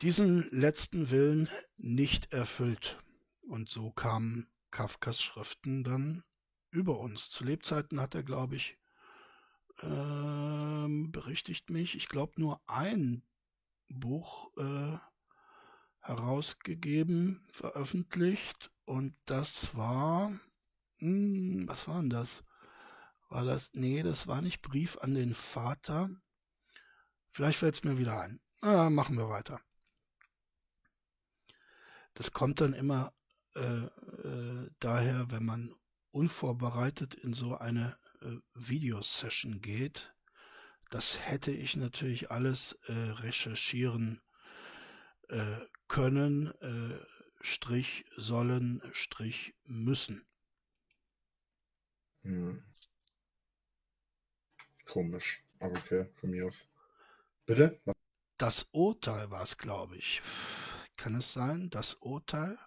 diesen 0.01 0.49
letzten 0.49 1.11
Willen 1.11 1.47
nicht 1.77 2.33
erfüllt. 2.33 3.01
Und 3.39 3.69
so 3.69 3.89
kamen 3.89 4.51
Kafkas 4.69 5.21
Schriften 5.21 5.85
dann 5.85 6.25
über 6.71 6.99
uns. 6.99 7.29
Zu 7.29 7.43
Lebzeiten 7.43 7.99
hat 7.99 8.15
er, 8.15 8.23
glaube 8.23 8.55
ich, 8.55 8.77
äh, 9.79 11.07
berichtigt 11.09 11.69
mich, 11.69 11.95
ich 11.95 12.07
glaube 12.07 12.39
nur 12.39 12.61
ein 12.67 13.23
Buch 13.89 14.51
äh, 14.57 14.97
herausgegeben, 16.01 17.45
veröffentlicht. 17.51 18.71
Und 18.85 19.15
das 19.25 19.75
war, 19.75 20.29
mh, 20.29 20.39
hm, 20.99 21.67
was 21.67 21.87
war 21.87 22.01
denn 22.01 22.09
das? 22.09 22.43
War 23.29 23.45
das? 23.45 23.69
Nee, 23.73 24.03
das 24.03 24.27
war 24.27 24.41
nicht 24.41 24.61
Brief 24.61 24.97
an 24.97 25.13
den 25.13 25.33
Vater. 25.33 26.09
Vielleicht 27.31 27.59
fällt 27.59 27.75
es 27.75 27.83
mir 27.83 27.97
wieder 27.97 28.19
ein. 28.19 28.41
Ah, 28.61 28.89
machen 28.89 29.17
wir 29.17 29.29
weiter. 29.29 29.61
Das 32.13 32.33
kommt 32.33 32.59
dann 32.59 32.73
immer 32.73 33.13
äh, 33.55 33.85
äh, 33.85 34.69
daher, 34.79 35.31
wenn 35.31 35.45
man 35.45 35.73
unvorbereitet 36.11 37.15
in 37.15 37.33
so 37.33 37.57
eine 37.57 37.97
äh, 38.21 38.37
Videosession 38.53 39.61
geht. 39.61 40.13
Das 40.89 41.19
hätte 41.19 41.51
ich 41.51 41.75
natürlich 41.75 42.31
alles 42.31 42.77
äh, 42.87 42.91
recherchieren 42.93 44.21
äh, 45.29 45.59
können, 45.87 46.51
äh, 46.61 46.99
Strich 47.39 48.05
sollen, 48.17 48.81
Strich 48.91 49.55
müssen. 49.63 50.25
Hm. 52.23 52.63
Komisch. 54.85 55.43
Aber 55.59 55.77
okay, 55.77 56.07
von 56.15 56.29
mir 56.29 56.45
aus. 56.45 56.67
Bitte? 57.45 57.81
Das 58.37 58.67
Urteil 58.71 59.31
war 59.31 59.43
es, 59.43 59.57
glaube 59.57 59.97
ich. 59.97 60.21
Kann 60.97 61.15
es 61.15 61.33
sein? 61.33 61.69
Das 61.69 61.95
Urteil? 61.95 62.57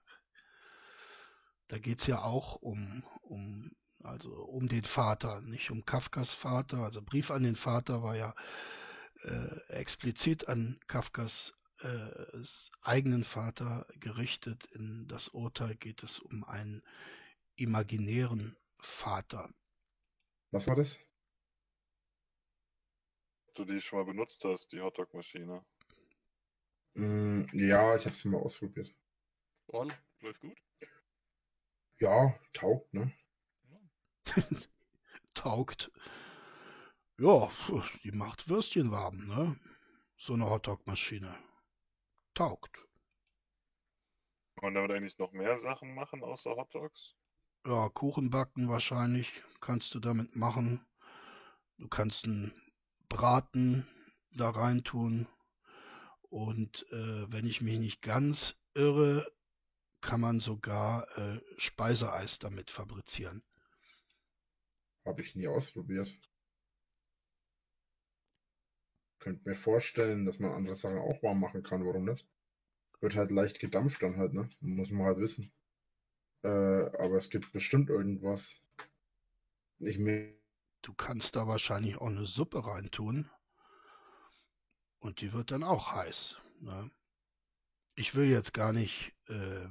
Da 1.74 1.80
geht 1.80 1.98
es 1.98 2.06
ja 2.06 2.22
auch 2.22 2.54
um, 2.62 3.02
um, 3.22 3.72
also 4.04 4.30
um 4.32 4.68
den 4.68 4.84
Vater, 4.84 5.40
nicht 5.40 5.72
um 5.72 5.84
Kafkas 5.84 6.30
Vater. 6.30 6.84
Also 6.84 7.02
Brief 7.02 7.32
an 7.32 7.42
den 7.42 7.56
Vater 7.56 8.00
war 8.00 8.14
ja 8.14 8.32
äh, 9.24 9.72
explizit 9.72 10.46
an 10.46 10.78
Kafkas 10.86 11.52
äh, 11.80 12.44
eigenen 12.82 13.24
Vater 13.24 13.88
gerichtet. 13.98 14.66
In 14.66 15.08
das 15.08 15.30
Urteil 15.30 15.74
geht 15.74 16.04
es 16.04 16.20
um 16.20 16.44
einen 16.44 16.84
imaginären 17.56 18.56
Vater. 18.78 19.52
Was 20.52 20.68
war 20.68 20.76
das? 20.76 20.96
Du 23.54 23.64
die 23.64 23.80
schon 23.80 23.98
mal 23.98 24.04
benutzt 24.04 24.44
hast, 24.44 24.70
die 24.70 24.80
Hotdog-Maschine. 24.80 25.64
Mm, 26.94 27.46
ja, 27.52 27.96
ich 27.96 28.06
habe 28.06 28.14
sie 28.14 28.28
mal 28.28 28.42
ausprobiert. 28.42 28.94
Und? 29.66 29.92
Läuft 30.20 30.38
gut? 30.38 30.56
Ja, 31.98 32.34
taugt, 32.52 32.92
ne? 32.92 33.12
taugt. 35.34 35.90
Ja, 37.18 37.50
die 38.02 38.12
macht 38.12 38.48
Würstchen 38.48 38.90
warm, 38.90 39.26
ne? 39.28 39.56
So 40.18 40.32
eine 40.32 40.50
Hotdog-Maschine. 40.50 41.34
Taugt. 42.34 42.74
Kann 44.56 44.72
man 44.72 44.74
damit 44.74 44.90
eigentlich 44.90 45.18
noch 45.18 45.32
mehr 45.32 45.58
Sachen 45.58 45.94
machen 45.94 46.22
außer 46.22 46.56
Hotdogs? 46.56 47.14
Ja, 47.66 47.88
Kuchen 47.88 48.30
backen 48.30 48.68
wahrscheinlich 48.68 49.32
kannst 49.60 49.94
du 49.94 50.00
damit 50.00 50.36
machen. 50.36 50.84
Du 51.78 51.88
kannst 51.88 52.24
einen 52.24 52.54
Braten 53.08 53.86
da 54.32 54.50
reintun. 54.50 55.26
Und 56.28 56.84
äh, 56.90 57.32
wenn 57.32 57.46
ich 57.46 57.60
mich 57.60 57.78
nicht 57.78 58.02
ganz 58.02 58.56
irre, 58.74 59.32
kann 60.04 60.20
man 60.20 60.38
sogar 60.38 61.08
äh, 61.18 61.40
Speiseeis 61.56 62.38
damit 62.38 62.70
fabrizieren. 62.70 63.42
Habe 65.04 65.22
ich 65.22 65.34
nie 65.34 65.48
ausprobiert. 65.48 66.14
Könnte 69.18 69.48
mir 69.48 69.56
vorstellen, 69.56 70.26
dass 70.26 70.38
man 70.38 70.52
andere 70.52 70.76
Sachen 70.76 70.98
auch 70.98 71.22
warm 71.22 71.40
machen 71.40 71.62
kann, 71.62 71.84
warum 71.86 72.04
nicht? 72.04 72.26
Wird 73.00 73.16
halt 73.16 73.30
leicht 73.30 73.58
gedampft 73.58 74.02
dann 74.02 74.16
halt, 74.18 74.34
ne? 74.34 74.48
Muss 74.60 74.90
man 74.90 75.06
halt 75.06 75.18
wissen. 75.18 75.52
Äh, 76.42 76.48
aber 76.48 77.16
es 77.16 77.30
gibt 77.30 77.52
bestimmt 77.52 77.88
irgendwas. 77.88 78.62
Ich 79.78 79.98
mir. 79.98 80.34
Du 80.82 80.92
kannst 80.92 81.34
da 81.34 81.48
wahrscheinlich 81.48 81.96
auch 81.96 82.08
eine 82.08 82.26
Suppe 82.26 82.66
reintun. 82.66 83.30
Und 84.98 85.22
die 85.22 85.32
wird 85.32 85.50
dann 85.50 85.62
auch 85.62 85.92
heiß. 85.92 86.36
Ne? 86.60 86.90
Ich 87.94 88.14
will 88.14 88.28
jetzt 88.28 88.52
gar 88.52 88.74
nicht 88.74 89.14
äh, 89.28 89.66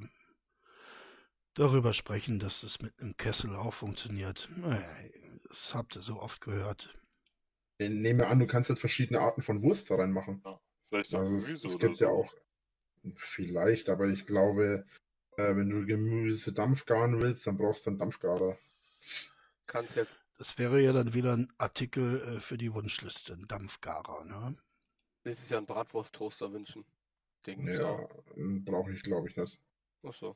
darüber 1.53 1.93
sprechen, 1.93 2.39
dass 2.39 2.63
es 2.63 2.81
mit 2.81 2.99
einem 3.01 3.15
Kessel 3.17 3.55
auch 3.55 3.73
funktioniert. 3.73 4.49
Das 5.47 5.73
habt 5.73 5.95
ihr 5.95 6.01
so 6.01 6.19
oft 6.19 6.41
gehört. 6.41 6.93
Ich 7.77 7.89
nehme 7.89 8.27
an, 8.27 8.39
du 8.39 8.47
kannst 8.47 8.69
jetzt 8.69 8.79
verschiedene 8.79 9.19
Arten 9.19 9.41
von 9.41 9.61
Wurst 9.61 9.89
da 9.89 9.95
reinmachen. 9.95 10.41
Ja, 10.45 10.59
vielleicht 10.89 11.15
auch 11.15 11.19
also 11.19 11.31
Gemüse 11.31 11.55
es, 11.55 11.63
es 11.73 11.79
gibt 11.79 11.97
so. 11.97 12.05
ja 12.05 12.11
auch 12.11 12.33
vielleicht, 13.15 13.89
aber 13.89 14.07
ich 14.07 14.25
glaube, 14.25 14.85
äh, 15.37 15.55
wenn 15.55 15.69
du 15.69 15.85
Gemüse 15.85 16.53
dampfgaren 16.53 17.21
willst, 17.21 17.45
dann 17.47 17.57
brauchst 17.57 17.85
du 17.85 17.91
einen 17.91 17.99
Dampfgarer. 17.99 18.57
Kannst 19.65 19.95
jetzt. 19.95 20.17
Das 20.37 20.57
wäre 20.57 20.81
ja 20.81 20.93
dann 20.93 21.13
wieder 21.13 21.33
ein 21.33 21.51
Artikel 21.57 22.21
äh, 22.21 22.39
für 22.39 22.57
die 22.57 22.73
Wunschliste, 22.73 23.33
ein 23.33 23.47
Dampfgarer, 23.47 24.25
ne? 24.25 24.57
Nächstes 25.23 25.49
Jahr 25.49 25.59
einen 25.59 25.67
Bratwurst-Toaster 25.67 26.51
wünschen. 26.51 26.85
Den 27.45 27.65
ja, 27.67 28.07
brauche 28.35 28.91
ich 28.91 29.03
glaube 29.03 29.29
ich 29.29 29.37
nicht. 29.37 29.59
Ach 30.05 30.13
so. 30.13 30.35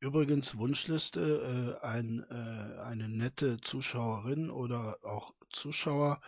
Übrigens 0.00 0.56
Wunschliste, 0.56 1.78
äh, 1.82 1.86
ein, 1.86 2.24
äh, 2.30 2.80
eine 2.80 3.08
nette 3.08 3.60
Zuschauerin 3.60 4.50
oder 4.50 4.98
auch 5.02 5.34
Zuschauer 5.50 6.20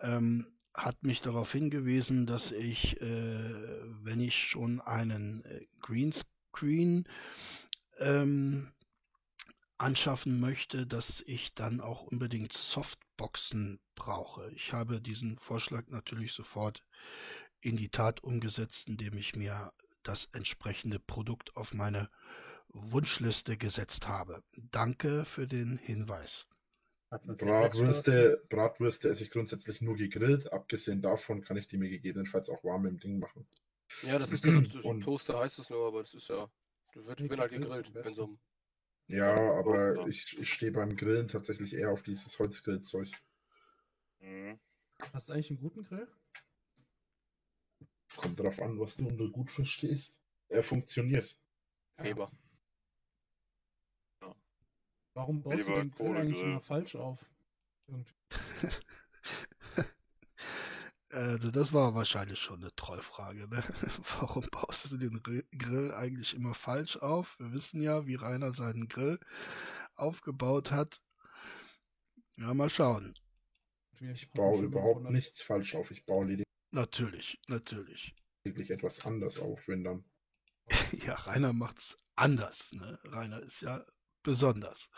ähm, 0.00 0.46
hat 0.74 1.02
mich 1.02 1.22
darauf 1.22 1.52
hingewiesen, 1.52 2.26
dass 2.26 2.52
ich, 2.52 3.00
äh, 3.00 3.50
wenn 4.02 4.20
ich 4.20 4.36
schon 4.36 4.80
einen 4.80 5.44
äh, 5.44 5.66
Greenscreen 5.80 7.08
ähm, 7.98 8.72
anschaffen 9.78 10.40
möchte, 10.40 10.86
dass 10.86 11.22
ich 11.26 11.54
dann 11.54 11.80
auch 11.80 12.02
unbedingt 12.02 12.52
Softboxen 12.52 13.80
brauche. 13.94 14.50
Ich 14.52 14.72
habe 14.72 15.00
diesen 15.00 15.38
Vorschlag 15.38 15.88
natürlich 15.88 16.32
sofort 16.32 16.84
in 17.60 17.76
die 17.76 17.88
Tat 17.88 18.22
umgesetzt, 18.22 18.88
indem 18.88 19.16
ich 19.16 19.34
mir 19.34 19.72
das 20.08 20.26
entsprechende 20.32 20.98
Produkt 20.98 21.56
auf 21.56 21.74
meine 21.74 22.10
Wunschliste 22.68 23.56
gesetzt 23.56 24.08
habe. 24.08 24.42
Danke 24.56 25.24
für 25.24 25.46
den 25.46 25.78
Hinweis. 25.78 26.46
Bratwürste, 27.10 28.42
Bratwürste 28.50 29.08
esse 29.08 29.22
ich 29.22 29.30
grundsätzlich 29.30 29.80
nur 29.80 29.96
gegrillt. 29.96 30.52
Abgesehen 30.52 31.00
davon 31.00 31.42
kann 31.42 31.56
ich 31.56 31.66
die 31.66 31.78
mir 31.78 31.88
gegebenenfalls 31.88 32.50
auch 32.50 32.62
warm 32.64 32.86
im 32.86 32.98
Ding 32.98 33.18
machen. 33.18 33.46
Ja, 34.02 34.18
das 34.18 34.32
ist 34.32 34.44
ja 34.44 34.52
und, 34.82 35.00
Toaster 35.00 35.38
heißt 35.38 35.58
es 35.58 35.70
nur, 35.70 35.86
aber 35.86 36.02
das 36.02 36.12
ist 36.12 36.28
ja. 36.28 36.50
Du 36.92 37.06
wird, 37.06 37.26
bin 37.26 37.40
halt 37.40 37.52
gegrillt. 37.52 37.94
Wenn 37.94 38.14
so 38.14 38.38
ja, 39.08 39.54
aber 39.54 40.06
ich, 40.06 40.38
ich 40.38 40.52
stehe 40.52 40.70
beim 40.70 40.94
Grillen 40.94 41.28
tatsächlich 41.28 41.74
eher 41.74 41.90
auf 41.90 42.02
dieses 42.02 42.38
Holzgrillzeug. 42.38 43.08
Mhm. 44.20 44.58
Hast 45.14 45.28
du 45.28 45.32
eigentlich 45.32 45.50
einen 45.50 45.60
guten 45.60 45.84
Grill? 45.84 46.08
Kommt 48.16 48.38
darauf 48.38 48.60
an, 48.60 48.78
was 48.78 48.96
du 48.96 49.06
unter 49.06 49.28
gut 49.28 49.50
verstehst. 49.50 50.16
Er 50.48 50.62
funktioniert. 50.62 51.38
Weber. 51.96 52.32
Ja. 54.22 54.34
Warum 55.14 55.42
baust 55.42 55.66
Weber, 55.66 55.74
du 55.74 55.80
den 55.80 55.90
Grill 55.90 56.16
eigentlich 56.16 56.40
immer 56.40 56.60
falsch 56.60 56.96
auf? 56.96 57.24
Also 61.10 61.50
das 61.50 61.72
war 61.72 61.94
wahrscheinlich 61.94 62.38
schon 62.38 62.60
eine 62.60 62.74
Trollfrage. 62.76 63.48
Ne? 63.48 63.62
Warum 64.20 64.44
baust 64.50 64.90
du 64.90 64.98
den 64.98 65.22
Grill 65.22 65.92
eigentlich 65.94 66.34
immer 66.34 66.54
falsch 66.54 66.98
auf? 66.98 67.38
Wir 67.38 67.52
wissen 67.52 67.82
ja, 67.82 68.06
wie 68.06 68.16
Rainer 68.16 68.52
seinen 68.52 68.88
Grill 68.88 69.18
aufgebaut 69.94 70.70
hat. 70.70 71.00
Ja, 72.36 72.52
mal 72.52 72.68
schauen. 72.68 73.14
Ich 74.00 74.30
baue 74.32 74.62
überhaupt 74.62 75.10
nichts 75.10 75.40
falsch 75.40 75.74
auf. 75.74 75.90
Ich 75.90 76.04
baue 76.04 76.26
lediglich 76.26 76.46
Natürlich, 76.70 77.40
natürlich. 77.48 78.14
Wirklich 78.44 78.70
etwas 78.70 79.04
anders 79.04 79.38
auf, 79.38 79.66
wenn 79.68 79.84
dann. 79.84 80.04
ja, 81.04 81.14
Rainer 81.14 81.52
macht 81.52 81.78
es 81.78 81.96
anders. 82.14 82.72
Ne? 82.72 82.98
Rainer 83.04 83.40
ist 83.40 83.62
ja 83.62 83.84
besonders. 84.22 84.88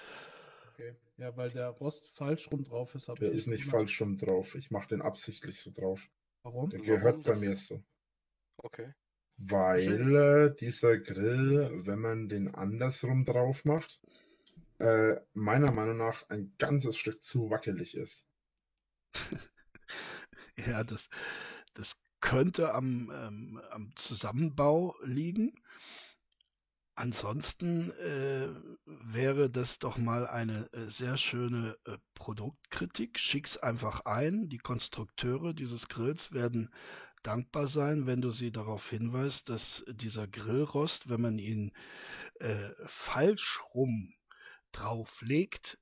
Okay. 0.73 0.97
Ja, 1.17 1.37
weil 1.37 1.51
der 1.51 1.69
Rost 1.69 2.09
falsch 2.09 2.51
rum 2.51 2.65
drauf 2.65 2.95
ist. 2.95 3.09
Der 3.09 3.33
ist 3.33 3.47
nicht 3.47 3.65
gemacht. 3.65 3.77
falsch 3.77 4.01
rum 4.01 4.17
drauf. 4.17 4.55
Ich 4.55 4.71
mache 4.71 4.89
den 4.89 5.03
absichtlich 5.03 5.61
so 5.61 5.71
drauf. 5.71 6.01
Warum? 6.43 6.71
Der 6.71 6.81
gehört 6.81 7.05
Warum 7.05 7.23
bei 7.23 7.31
das... 7.31 7.41
mir 7.41 7.57
so. 7.57 7.85
Okay. 8.57 8.95
Weil 9.37 10.17
äh, 10.17 10.55
dieser 10.55 10.99
Grill, 10.99 11.87
wenn 11.87 11.99
man 11.99 12.29
den 12.29 12.55
andersrum 12.55 13.25
drauf 13.25 13.65
macht, 13.65 14.01
äh, 14.79 15.21
meiner 15.35 15.73
Meinung 15.73 15.99
nach 15.99 16.29
ein 16.29 16.55
ganzes 16.59 16.97
Stück 16.97 17.23
zu 17.23 17.51
wackelig 17.51 17.97
ist. 17.97 18.27
ja, 20.67 20.85
das, 20.85 21.09
das 21.75 21.97
könnte 22.21 22.75
am, 22.75 23.11
ähm, 23.15 23.61
am 23.71 23.93
Zusammenbau 23.97 24.95
liegen. 25.03 25.55
Ansonsten 26.95 27.91
äh, 27.93 28.49
wäre 28.85 29.49
das 29.49 29.79
doch 29.79 29.97
mal 29.97 30.27
eine 30.27 30.71
äh, 30.73 30.91
sehr 30.91 31.17
schöne 31.17 31.79
äh, 31.87 31.97
Produktkritik. 32.15 33.19
Schick's 33.19 33.57
einfach 33.57 34.05
ein. 34.05 34.51
Die 34.51 34.59
Konstrukteure 34.59 35.55
dieses 35.55 35.89
Grills 35.89 36.33
werden 36.33 36.69
dankbar 37.23 37.69
sein, 37.69 38.07
wenn 38.07 38.21
du 38.21 38.33
sie 38.33 38.53
darauf 38.53 38.91
hinweist, 38.91 39.49
dass 39.49 39.83
dieser 39.89 40.27
Grillrost, 40.27 41.09
wenn 41.09 41.23
man 41.23 41.39
ihn 41.39 41.73
äh, 42.35 42.71
falsch 42.87 43.61
rum 43.75 44.13
drauflegt, 44.73 45.79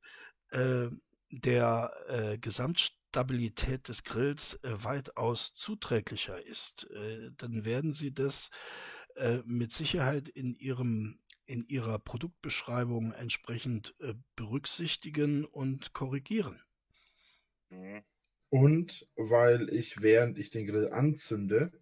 äh, 0.51 0.87
der 1.31 1.93
äh, 2.09 2.39
Gesamt 2.39 2.98
Stabilität 3.19 3.89
des 3.89 4.05
Grills 4.05 4.55
äh, 4.63 4.85
weitaus 4.85 5.53
zuträglicher 5.53 6.41
ist, 6.47 6.89
äh, 6.93 7.33
dann 7.37 7.65
werden 7.65 7.93
Sie 7.93 8.15
das 8.15 8.49
äh, 9.17 9.39
mit 9.45 9.73
Sicherheit 9.73 10.29
in 10.29 10.55
Ihrem 10.55 11.19
in 11.45 11.65
Ihrer 11.67 11.99
Produktbeschreibung 11.99 13.11
entsprechend 13.11 13.97
äh, 13.99 14.15
berücksichtigen 14.37 15.45
und 15.47 15.95
korrigieren. 15.95 16.63
Mhm. 17.71 18.05
Und 18.51 19.09
weil 19.17 19.69
ich, 19.75 20.01
während 20.01 20.39
ich 20.39 20.51
den 20.51 20.69
Grill 20.69 20.93
anzünde, 20.93 21.73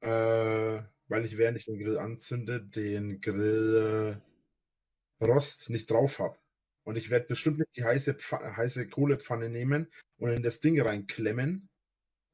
äh, 0.00 0.82
weil 1.06 1.24
ich, 1.24 1.38
während 1.38 1.58
ich 1.58 1.66
den 1.66 1.78
Grill 1.78 1.98
anzünde, 1.98 2.60
den 2.60 3.20
Grill 3.20 4.20
äh, 5.20 5.24
Rost 5.24 5.70
nicht 5.70 5.88
drauf 5.92 6.18
habe. 6.18 6.43
Und 6.84 6.96
ich 6.96 7.10
werde 7.10 7.26
bestimmt 7.26 7.58
nicht 7.58 7.76
die 7.76 7.84
heiße, 7.84 8.16
heiße 8.30 8.88
Kohlepfanne 8.88 9.48
nehmen 9.48 9.90
und 10.18 10.30
in 10.30 10.42
das 10.42 10.60
Ding 10.60 10.80
reinklemmen, 10.80 11.68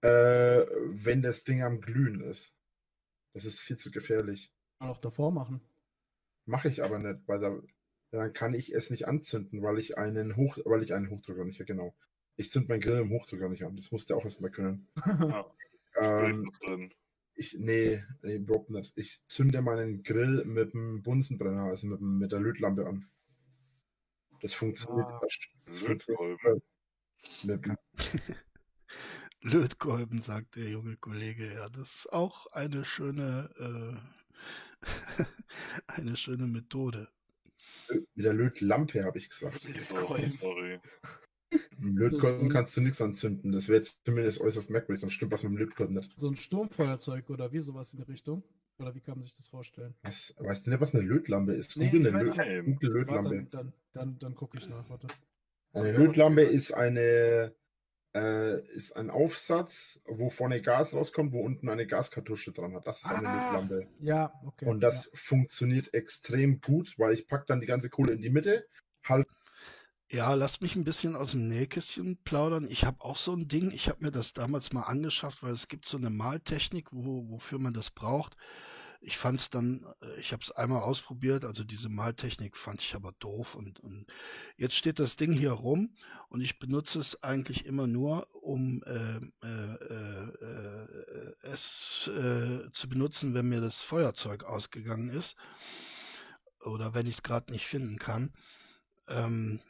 äh, 0.02 0.08
wenn 0.08 1.22
das 1.22 1.44
Ding 1.44 1.62
am 1.62 1.80
Glühen 1.80 2.20
ist. 2.20 2.52
Das 3.32 3.44
ist 3.44 3.60
viel 3.60 3.76
zu 3.76 3.90
gefährlich. 3.90 4.52
Auch 4.80 4.98
davor 4.98 5.30
machen. 5.30 5.60
Mache 6.46 6.68
ich 6.68 6.82
aber 6.82 6.98
nicht, 6.98 7.20
weil 7.26 7.38
da, 7.38 7.62
dann 8.10 8.32
kann 8.32 8.54
ich 8.54 8.74
es 8.74 8.90
nicht 8.90 9.06
anzünden, 9.06 9.62
weil 9.62 9.78
ich 9.78 9.98
einen 9.98 10.36
Hoch, 10.36 10.58
weil 10.64 10.82
ich 10.82 10.94
einen 10.94 11.10
Hochdrucker 11.10 11.44
nicht, 11.44 11.64
genau. 11.64 11.94
Ich 12.36 12.50
zünd 12.50 12.68
meinen 12.68 12.80
Grill 12.80 13.00
im 13.00 13.10
Hochdruck 13.10 13.40
gar 13.40 13.50
nicht 13.50 13.64
an. 13.64 13.76
Das 13.76 13.92
musste 13.92 14.16
auch 14.16 14.24
erstmal 14.24 14.50
können. 14.50 14.88
Ja. 15.06 15.46
ähm, 15.96 16.50
ich, 17.34 17.56
nee, 17.58 18.02
nee, 18.22 18.36
überhaupt 18.36 18.70
nicht. 18.70 18.96
Ich 18.96 19.22
zünde 19.28 19.62
meinen 19.62 20.02
Grill 20.02 20.44
mit 20.44 20.72
dem 20.72 21.02
Bunsenbrenner, 21.02 21.64
also 21.64 21.86
mit, 21.86 22.00
mit 22.00 22.32
der 22.32 22.40
Lötlampe 22.40 22.86
an. 22.86 23.08
Das 24.40 24.54
funktioniert. 24.54 25.06
Ah, 25.06 25.20
das 25.66 25.78
funktioniert 25.78 26.38
mit, 27.44 27.78
Lötkolben, 29.42 30.20
sagt 30.20 30.56
der 30.56 30.70
junge 30.70 30.96
Kollege. 30.96 31.54
Ja, 31.54 31.68
das 31.68 31.94
ist 31.94 32.12
auch 32.12 32.46
eine 32.48 32.84
schöne, 32.84 33.50
äh, 33.58 34.86
eine 35.86 36.16
schöne 36.16 36.46
Methode. 36.46 37.08
Mit 38.14 38.24
der 38.24 38.34
Lötlampe 38.34 39.04
habe 39.04 39.18
ich 39.18 39.28
gesagt. 39.28 39.64
Lötkolben. 39.64 40.30
Sorry. 40.32 40.80
Mit 41.78 41.94
Lötkolben 41.96 42.48
kannst 42.48 42.76
du 42.76 42.80
nichts 42.80 43.00
anzünden. 43.00 43.52
Das 43.52 43.68
wäre 43.68 43.78
jetzt 43.78 44.00
zumindest 44.04 44.40
äußerst 44.40 44.70
merkwürdig. 44.70 45.00
Dann 45.00 45.10
stimmt 45.10 45.32
was 45.32 45.42
mit 45.42 45.52
dem 45.52 45.58
Lötkolben 45.58 45.96
nicht. 45.96 46.14
So 46.18 46.28
ein 46.28 46.36
Sturmfeuerzeug 46.36 47.28
oder 47.30 47.52
wie 47.52 47.60
sowas 47.60 47.92
in 47.92 48.00
die 48.00 48.10
Richtung? 48.10 48.44
Oder 48.80 48.94
wie 48.94 49.00
kann 49.00 49.14
man 49.14 49.24
sich 49.24 49.34
das 49.34 49.46
vorstellen? 49.46 49.94
Was, 50.02 50.34
weißt 50.38 50.66
du 50.66 50.70
nicht, 50.70 50.80
was 50.80 50.94
eine 50.94 51.04
Lötlampe 51.04 51.52
ist? 51.52 51.76
Nee, 51.76 51.90
Google 51.90 52.08
eine 52.08 52.24
Löt 52.24 52.64
Google 52.64 52.90
Lötlampe. 52.92 53.30
Warte, 53.30 53.48
dann 53.50 53.72
dann, 53.92 54.18
dann 54.18 54.34
gucke 54.34 54.58
ich 54.58 54.68
nach, 54.68 54.88
warte. 54.88 55.08
Eine 55.72 55.92
Lötlampe 55.92 56.42
ist 56.42 56.72
eine 56.72 57.54
äh, 58.14 58.66
ist 58.74 58.96
ein 58.96 59.10
Aufsatz, 59.10 60.00
wo 60.04 60.30
vorne 60.30 60.60
Gas 60.62 60.94
rauskommt, 60.94 61.32
wo 61.32 61.42
unten 61.42 61.68
eine 61.68 61.86
Gaskartusche 61.86 62.52
dran 62.52 62.74
hat. 62.74 62.86
Das 62.86 63.02
ist 63.02 63.06
eine 63.10 63.28
ah, 63.28 63.52
Lötlampe. 63.52 63.88
Ja, 64.00 64.32
okay. 64.44 64.66
Und 64.66 64.80
das 64.80 65.06
ja. 65.06 65.10
funktioniert 65.14 65.94
extrem 65.94 66.60
gut, 66.60 66.98
weil 66.98 67.12
ich 67.14 67.28
packe 67.28 67.44
dann 67.46 67.60
die 67.60 67.66
ganze 67.66 67.88
Kohle 67.88 68.12
in 68.12 68.20
die 68.20 68.30
Mitte, 68.30 68.66
halt 69.04 69.28
ja, 70.12 70.34
lasst 70.34 70.60
mich 70.60 70.74
ein 70.74 70.82
bisschen 70.82 71.14
aus 71.14 71.30
dem 71.32 71.46
Nähkästchen 71.46 72.18
plaudern. 72.24 72.66
Ich 72.68 72.84
habe 72.84 73.00
auch 73.00 73.16
so 73.16 73.32
ein 73.32 73.46
Ding. 73.46 73.70
Ich 73.70 73.88
habe 73.88 74.04
mir 74.04 74.10
das 74.10 74.32
damals 74.32 74.72
mal 74.72 74.82
angeschafft, 74.82 75.44
weil 75.44 75.52
es 75.52 75.68
gibt 75.68 75.86
so 75.86 75.98
eine 75.98 76.10
Maltechnik, 76.10 76.88
wo, 76.90 77.30
wofür 77.30 77.60
man 77.60 77.74
das 77.74 77.92
braucht. 77.92 78.36
Ich 79.02 79.16
fand 79.16 79.40
es 79.40 79.48
dann, 79.48 79.86
äh, 80.02 80.20
ich 80.20 80.32
habe 80.32 80.42
es 80.42 80.50
einmal 80.50 80.82
ausprobiert, 80.82 81.44
also 81.44 81.64
diese 81.64 81.88
Maltechnik 81.88 82.56
fand 82.56 82.82
ich 82.82 82.94
aber 82.94 83.12
doof 83.12 83.54
und, 83.54 83.80
und 83.80 84.06
jetzt 84.56 84.74
steht 84.74 84.98
das 84.98 85.16
Ding 85.16 85.32
hier 85.32 85.52
rum 85.52 85.94
und 86.28 86.42
ich 86.42 86.58
benutze 86.58 86.98
es 86.98 87.22
eigentlich 87.22 87.64
immer 87.64 87.86
nur, 87.86 88.28
um 88.34 88.82
äh, 88.84 89.16
äh, 89.46 89.74
äh, 89.74 91.34
es 91.42 92.08
äh, 92.08 92.70
zu 92.72 92.88
benutzen, 92.88 93.32
wenn 93.32 93.48
mir 93.48 93.62
das 93.62 93.80
Feuerzeug 93.80 94.44
ausgegangen 94.44 95.08
ist 95.08 95.36
oder 96.62 96.92
wenn 96.92 97.06
ich 97.06 97.16
es 97.16 97.22
gerade 97.22 97.52
nicht 97.52 97.66
finden 97.66 97.98
kann. 97.98 98.32
Ähm, 99.08 99.60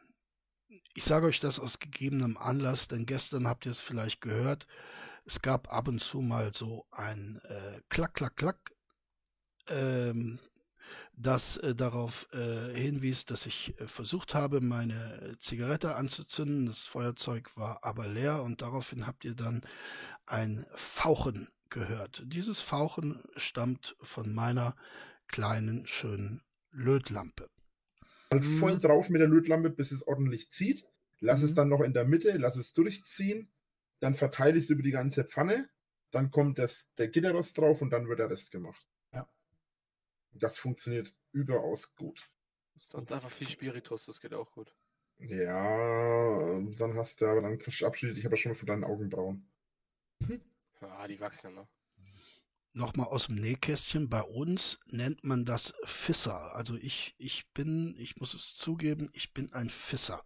ich 0.95 1.05
sage 1.05 1.27
euch 1.27 1.41
das 1.41 1.59
aus 1.59 1.79
gegebenem 1.79 2.37
Anlass, 2.37 2.89
denn 2.89 3.07
gestern 3.07 3.47
habt 3.47 3.65
ihr 3.67 3.73
es 3.73 3.81
vielleicht 3.81 4.21
gehört. 4.21 4.67
Es 5.25 5.41
gab 5.41 5.73
ab 5.73 5.89
und 5.89 6.01
zu 6.01 6.21
mal 6.21 6.53
so 6.55 6.87
ein 6.91 7.41
äh, 7.45 7.81
Klack, 7.89 8.15
Klack, 8.15 8.37
Klack, 8.37 8.73
ähm, 9.71 10.39
das 11.17 11.57
äh, 11.59 11.75
darauf 11.75 12.29
äh, 12.33 12.75
hinwies, 12.75 13.25
dass 13.25 13.47
ich 13.47 13.79
äh, 13.81 13.87
versucht 13.87 14.35
habe, 14.35 14.61
meine 14.61 15.37
Zigarette 15.39 15.97
anzuzünden. 15.97 16.67
Das 16.67 16.87
Feuerzeug 16.87 17.57
war 17.57 17.85
aber 17.85 18.07
leer 18.07 18.43
und 18.43 18.63
daraufhin 18.63 19.07
habt 19.07 19.25
ihr 19.25 19.35
dann 19.35 19.63
ein 20.27 20.67
Fauchen 20.75 21.49
gehört. 21.69 22.23
Dieses 22.27 22.61
Fauchen 22.61 23.23
stammt 23.37 23.97
von 24.01 24.35
meiner 24.35 24.75
kleinen, 25.29 25.87
schönen 25.87 26.43
Lötlampe 26.73 27.49
halt 28.33 28.45
voll 28.45 28.75
mhm. 28.75 28.81
drauf 28.81 29.09
mit 29.09 29.21
der 29.21 29.29
Lötlampe, 29.29 29.71
bis 29.71 29.93
es 29.93 30.07
ordentlich 30.07 30.51
zieht. 30.51 30.87
Lass 31.21 31.41
mhm. 31.41 31.47
es 31.47 31.55
dann 31.55 31.69
noch 31.69 31.81
in 31.81 31.93
der 31.93 32.05
Mitte, 32.05 32.37
lass 32.37 32.57
es 32.57 32.73
durchziehen. 32.73 33.51
Dann 34.01 34.15
verteile 34.15 34.57
ich 34.57 34.65
es 34.65 34.71
über 34.71 34.83
die 34.83 34.93
ganze 34.93 35.25
Pfanne. 35.25 35.69
Dann 36.11 36.31
kommt 36.31 36.59
das, 36.59 36.89
der 36.99 37.09
Gitterrost 37.09 37.59
drauf 37.59 37.83
und 37.83 37.91
dann 37.91 38.09
wird 38.09 38.19
der 38.19 38.31
Rest 38.31 38.51
gemacht. 38.51 38.87
Das 40.33 40.59
funktioniert 40.59 41.15
überaus 41.33 41.95
gut. 41.95 42.31
Sonst 42.77 43.13
einfach 43.13 43.31
viel 43.31 43.49
Spiritus, 43.49 44.07
das 44.07 44.21
geht 44.21 44.33
auch 44.33 44.51
gut. 44.53 44.75
Ja, 45.19 46.61
dann 46.79 46.97
hast 46.97 47.21
du 47.21 47.27
aber 47.27 47.43
dann 47.43 47.59
verabschiedet 47.61 48.17
dich 48.17 48.25
aber 48.25 48.37
schon 48.37 48.53
mal 48.53 48.57
von 48.57 48.67
deinen 48.67 48.85
Augenbrauen. 48.85 49.47
Ah, 50.81 51.07
die 51.07 51.21
wachsen 51.21 51.49
ja 51.49 51.63
noch 51.63 51.69
nochmal 52.73 53.07
aus 53.07 53.27
dem 53.27 53.37
Nähkästchen, 53.37 54.09
bei 54.09 54.23
uns 54.23 54.79
nennt 54.87 55.25
man 55.25 55.45
das 55.45 55.75
Fisser. 55.85 56.55
Also 56.55 56.77
ich, 56.77 57.15
ich 57.19 57.51
bin, 57.53 57.95
ich 57.99 58.17
muss 58.17 58.35
es 58.35 58.57
zugeben, 58.57 59.11
ich 59.13 59.33
bin 59.33 59.53
ein 59.53 59.71
Fisser. 59.71 60.25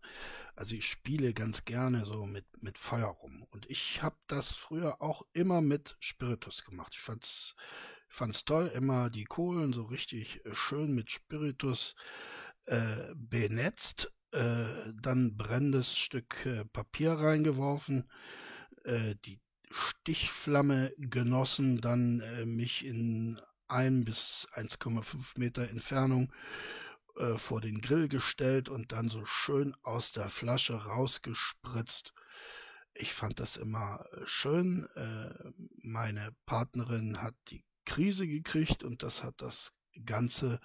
Also 0.55 0.77
ich 0.77 0.87
spiele 0.87 1.33
ganz 1.33 1.65
gerne 1.65 2.05
so 2.07 2.27
mit, 2.27 2.45
mit 2.63 2.79
Feuer 2.79 3.07
rum. 3.07 3.47
Und 3.51 3.69
ich 3.71 4.03
habe 4.03 4.17
das 4.27 4.53
früher 4.53 5.01
auch 5.01 5.23
immer 5.33 5.61
mit 5.61 5.97
Spiritus 6.01 6.65
gemacht. 6.65 6.93
Ich 6.95 7.01
fand's, 7.01 7.55
fand's 8.15 8.45
toll, 8.45 8.71
immer 8.75 9.11
die 9.11 9.25
Kohlen 9.25 9.73
so 9.73 9.83
richtig 9.83 10.45
äh, 10.45 10.55
schön 10.55 10.95
mit 10.95 11.11
Spiritus 11.11 11.97
äh, 12.67 13.13
benetzt, 13.15 14.13
äh, 14.31 14.93
dann 14.95 15.37
brennendes 15.37 15.97
Stück 15.99 16.47
äh, 16.47 16.65
Papier 16.65 17.15
reingeworfen, 17.15 18.09
äh, 18.85 19.17
die 19.25 19.41
Stichflamme 19.71 20.93
genossen, 20.99 21.81
dann 21.81 22.21
äh, 22.21 22.45
mich 22.45 22.85
in 22.85 23.41
ein 23.67 24.05
bis 24.05 24.47
1,5 24.55 25.39
Meter 25.39 25.69
Entfernung 25.69 26.33
vor 27.37 27.61
den 27.61 27.81
Grill 27.81 28.09
gestellt 28.09 28.69
und 28.69 28.91
dann 28.91 29.09
so 29.09 29.25
schön 29.25 29.73
aus 29.83 30.11
der 30.11 30.29
Flasche 30.29 30.75
rausgespritzt. 30.75 32.13
Ich 32.93 33.13
fand 33.13 33.39
das 33.39 33.57
immer 33.57 34.05
schön. 34.25 34.85
Meine 35.77 36.35
Partnerin 36.45 37.23
hat 37.23 37.37
die 37.51 37.65
Krise 37.85 38.27
gekriegt 38.27 38.85
und 38.85 39.03
das 39.03 39.23
hat 39.23 39.41
das 39.41 39.73
Ganze 40.05 40.61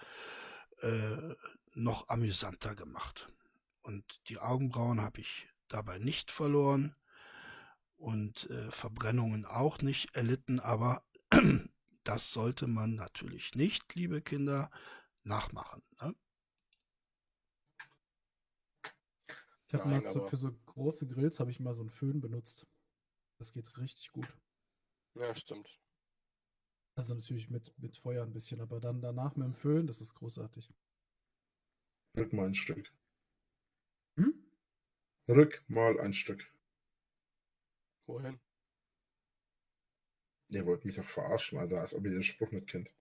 äh, 0.82 1.36
noch 1.74 2.08
amüsanter 2.10 2.76
gemacht. 2.76 3.30
Und 3.82 4.04
die 4.28 4.40
Augenbrauen 4.40 5.02
habe 5.02 5.22
ich 5.22 5.48
dabei 5.68 5.98
nicht 6.00 6.32
verloren 6.32 6.96
und 7.98 8.50
äh, 8.50 8.72
Verbrennungen 8.72 9.46
auch 9.46 9.80
nicht 9.80 10.16
erlitten, 10.16 10.60
aber 10.60 11.04
das 12.04 12.32
sollte 12.32 12.68
man 12.68 12.96
natürlich 12.96 13.56
nicht, 13.56 13.96
liebe 13.96 14.22
Kinder, 14.22 14.72
nachmachen. 15.24 15.84
Ne? 16.02 16.16
Ich 19.68 19.74
habe 19.76 19.90
mal 19.90 20.06
so, 20.06 20.26
für 20.26 20.38
so 20.38 20.52
große 20.66 21.06
Grills 21.08 21.40
habe 21.40 21.52
ich 21.52 21.60
mal 21.60 21.76
so 21.76 21.82
einen 21.82 21.92
Föhn 21.92 22.20
benutzt. 22.20 22.66
Das 23.38 23.54
geht 23.54 23.78
richtig 23.78 24.12
gut. 24.12 24.28
Ja, 25.14 25.36
stimmt. 25.36 25.80
Also 27.00 27.16
natürlich 27.16 27.50
mit, 27.50 27.74
mit 27.80 27.96
Feuer 27.96 28.26
ein 28.26 28.34
bisschen, 28.34 28.60
aber 28.60 28.82
dann 28.82 29.00
danach 29.00 29.38
mit 29.38 29.46
dem 29.46 29.54
Föhn, 29.54 29.88
das 29.88 30.02
ist 30.02 30.16
großartig. 30.16 30.70
Rück 32.18 32.34
mal 32.34 32.48
ein 32.48 32.56
Stück. 32.56 32.92
Hm? 34.18 34.34
Rück 35.30 35.64
mal 35.70 35.98
ein 36.02 36.12
Stück. 36.12 36.54
Wohin? 38.06 38.38
Ihr 40.50 40.66
wollt 40.66 40.84
mich 40.84 40.96
doch 40.98 41.06
verarschen, 41.06 41.58
Alter, 41.58 41.80
als 41.80 41.94
ob 41.94 42.04
ihr 42.04 42.12
den 42.12 42.22
Spruch 42.22 42.52
nicht 42.52 42.68
kennt. 42.68 42.94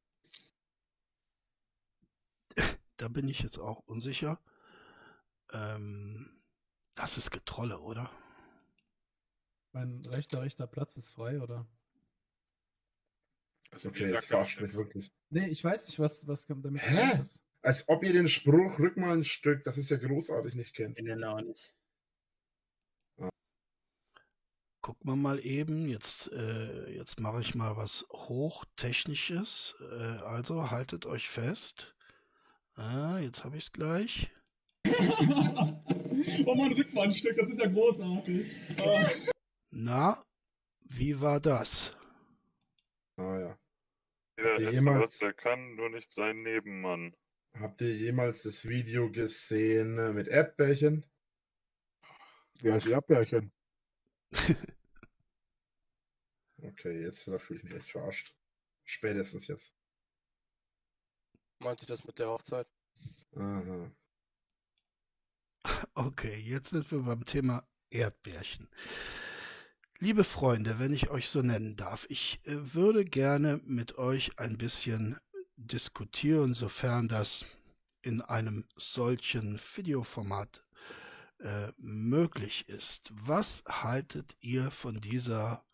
Da 2.98 3.08
bin 3.08 3.28
ich 3.28 3.40
jetzt 3.40 3.58
auch 3.58 3.80
unsicher. 3.80 4.40
Ähm, 5.50 6.40
das 6.94 7.18
ist 7.18 7.32
Getrolle, 7.32 7.80
oder? 7.80 8.12
Mein 9.72 10.04
rechter, 10.06 10.42
rechter 10.42 10.68
Platz 10.68 10.96
ist 10.96 11.08
frei, 11.08 11.42
oder? 11.42 11.66
Also, 13.70 13.90
okay, 13.90 14.10
jetzt 14.10 14.26
verarscht 14.26 14.60
mich 14.60 14.74
wirklich. 14.74 15.12
Nee, 15.30 15.48
ich 15.48 15.62
weiß 15.62 15.88
nicht, 15.88 15.98
was, 15.98 16.26
was 16.26 16.46
damit 16.46 16.82
Hä? 16.82 17.20
ist. 17.20 17.40
Als 17.62 17.88
ob 17.88 18.04
ihr 18.04 18.12
den 18.12 18.28
Spruch 18.28 18.78
rück 18.78 18.96
mal 18.96 19.12
ein 19.12 19.24
Stück, 19.24 19.64
das 19.64 19.76
ist 19.78 19.90
ja 19.90 19.96
großartig, 19.96 20.54
nicht 20.54 20.74
kennt. 20.74 20.96
Genau 20.96 21.40
nicht. 21.40 21.74
Gucken 24.80 25.10
wir 25.10 25.16
mal 25.16 25.44
eben. 25.44 25.88
Jetzt, 25.88 26.32
äh, 26.32 26.90
jetzt 26.92 27.20
mache 27.20 27.40
ich 27.40 27.54
mal 27.54 27.76
was 27.76 28.06
Hochtechnisches. 28.10 29.74
Äh, 29.80 30.22
also 30.22 30.70
haltet 30.70 31.04
euch 31.04 31.28
fest. 31.28 31.94
Ah, 32.74 33.18
jetzt 33.18 33.44
habe 33.44 33.58
ich 33.58 33.64
es 33.64 33.72
gleich. 33.72 34.30
oh, 34.86 36.54
mein 36.54 36.72
Rückwandstück, 36.72 37.36
das 37.36 37.50
ist 37.50 37.58
ja 37.58 37.66
großartig. 37.66 38.62
Ah. 38.80 39.06
Na, 39.70 40.24
wie 40.84 41.20
war 41.20 41.40
das? 41.40 41.97
Ah 43.18 43.38
ja. 43.38 43.58
Jeder 44.38 44.58
ist 44.60 44.74
jemals... 44.74 45.04
was 45.04 45.20
er 45.20 45.32
kann, 45.32 45.74
nur 45.74 45.90
nicht 45.90 46.12
sein 46.12 46.42
Nebenmann. 46.42 47.16
Habt 47.54 47.80
ihr 47.80 47.94
jemals 47.94 48.42
das 48.42 48.64
Video 48.68 49.10
gesehen 49.10 49.98
äh, 49.98 50.12
mit 50.12 50.28
Erdbärchen? 50.28 51.04
Wer 52.60 52.76
ist 52.76 52.86
Erdbärchen? 52.86 53.52
Okay, 56.60 57.02
jetzt 57.02 57.22
fühle 57.22 57.60
ich 57.60 57.62
mich 57.62 57.74
echt 57.74 57.90
verarscht. 57.90 58.34
Spätestens 58.84 59.46
jetzt. 59.46 59.72
Meint 61.60 61.82
ihr 61.82 61.86
das 61.86 62.04
mit 62.04 62.18
der 62.18 62.28
Hochzeit? 62.28 62.66
Aha. 63.36 63.92
Okay, 65.94 66.34
jetzt 66.34 66.70
sind 66.70 66.90
wir 66.90 67.02
beim 67.02 67.22
Thema 67.22 67.64
Erdbärchen. 67.90 68.68
Liebe 70.00 70.22
Freunde, 70.22 70.78
wenn 70.78 70.92
ich 70.92 71.10
euch 71.10 71.28
so 71.28 71.42
nennen 71.42 71.74
darf, 71.74 72.06
ich 72.08 72.38
äh, 72.44 72.54
würde 72.72 73.04
gerne 73.04 73.60
mit 73.64 73.98
euch 73.98 74.38
ein 74.38 74.56
bisschen 74.56 75.18
diskutieren, 75.56 76.54
sofern 76.54 77.08
das 77.08 77.44
in 78.02 78.20
einem 78.20 78.64
solchen 78.76 79.58
Videoformat 79.74 80.62
äh, 81.40 81.72
möglich 81.78 82.68
ist. 82.68 83.10
Was 83.10 83.64
haltet 83.66 84.36
ihr 84.40 84.70
von 84.70 85.00
dieser 85.00 85.64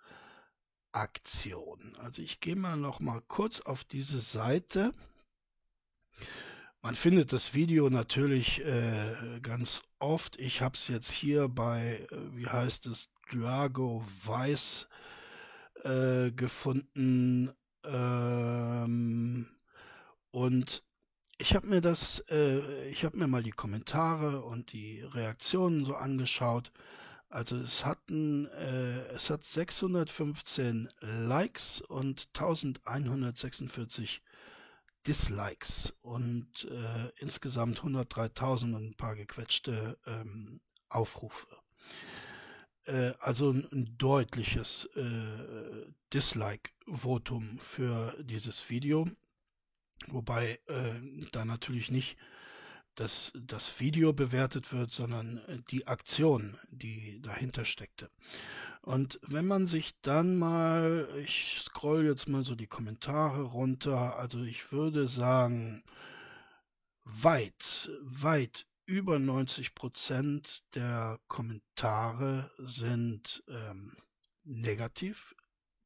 Aktion? 0.92 1.94
Also 1.98 2.22
ich 2.22 2.40
gehe 2.40 2.56
mal 2.56 2.78
noch 2.78 3.00
mal 3.00 3.20
kurz 3.28 3.60
auf 3.60 3.84
diese 3.84 4.20
Seite. 4.20 4.94
Man 6.80 6.94
findet 6.94 7.30
das 7.34 7.52
Video 7.52 7.90
natürlich 7.90 8.64
äh, 8.64 9.40
ganz 9.42 9.82
oft. 9.98 10.38
Ich 10.38 10.62
habe 10.62 10.78
es 10.78 10.88
jetzt 10.88 11.10
hier 11.10 11.48
bei, 11.48 12.06
äh, 12.10 12.36
wie 12.36 12.46
heißt 12.46 12.86
es, 12.86 13.10
Drago 13.26 14.04
Weiß 14.24 14.88
äh, 15.82 16.30
gefunden. 16.30 17.52
Ähm, 17.84 19.46
und 20.30 20.82
ich 21.38 21.54
habe 21.54 21.66
mir 21.66 21.80
das, 21.80 22.20
äh, 22.30 22.88
ich 22.88 23.04
habe 23.04 23.18
mir 23.18 23.26
mal 23.26 23.42
die 23.42 23.50
Kommentare 23.50 24.42
und 24.42 24.72
die 24.72 25.02
Reaktionen 25.02 25.84
so 25.84 25.94
angeschaut. 25.94 26.72
Also 27.28 27.56
es 27.56 27.84
hatten, 27.84 28.46
äh, 28.46 29.08
es 29.14 29.28
hat 29.30 29.44
615 29.44 30.88
Likes 31.00 31.80
und 31.80 32.28
1146 32.34 34.22
Dislikes 35.06 35.92
und 36.00 36.64
äh, 36.70 37.10
insgesamt 37.18 37.80
103.000 37.80 38.74
und 38.74 38.90
ein 38.90 38.94
paar 38.94 39.16
gequetschte 39.16 39.98
ähm, 40.06 40.60
Aufrufe. 40.88 41.48
Äh, 42.86 43.12
also 43.20 43.50
ein, 43.50 43.66
ein 43.72 43.94
deutliches 43.98 44.86
äh, 44.96 45.86
Dislike-Votum 46.12 47.58
für 47.58 48.16
dieses 48.22 48.68
Video. 48.70 49.08
Wobei 50.08 50.58
äh, 50.66 50.94
da 51.32 51.44
natürlich 51.44 51.90
nicht 51.90 52.16
das, 52.94 53.32
das 53.34 53.80
Video 53.80 54.12
bewertet 54.12 54.72
wird, 54.72 54.92
sondern 54.92 55.38
äh, 55.48 55.58
die 55.70 55.86
Aktion, 55.86 56.58
die 56.70 57.20
dahinter 57.22 57.64
steckte. 57.64 58.10
Und 58.82 59.18
wenn 59.22 59.46
man 59.46 59.66
sich 59.66 59.94
dann 60.02 60.36
mal, 60.36 61.08
ich 61.24 61.58
scroll 61.60 62.04
jetzt 62.04 62.28
mal 62.28 62.44
so 62.44 62.54
die 62.54 62.66
Kommentare 62.66 63.42
runter, 63.42 64.18
also 64.18 64.42
ich 64.42 64.72
würde 64.72 65.08
sagen, 65.08 65.82
weit, 67.04 67.90
weit 68.02 68.66
über 68.86 69.18
90 69.18 69.74
Prozent 69.74 70.64
der 70.74 71.18
Kommentare 71.28 72.50
sind 72.58 73.42
ähm, 73.48 73.96
negativ 74.42 75.34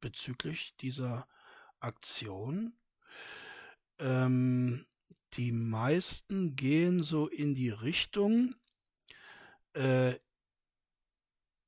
bezüglich 0.01 0.75
dieser 0.81 1.29
Aktion. 1.81 2.77
Ähm, 3.99 4.85
die 5.35 5.53
meisten 5.53 6.57
gehen 6.57 7.03
so 7.03 7.29
in 7.29 7.55
die 7.55 7.71
Richtung, 7.71 8.55
äh, 9.75 10.15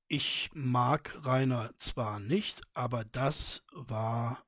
ich 0.08 0.50
mag 0.54 1.24
Rainer 1.24 1.72
zwar 1.78 2.18
nicht, 2.18 2.62
aber 2.74 3.04
das 3.04 3.62
war 3.70 4.44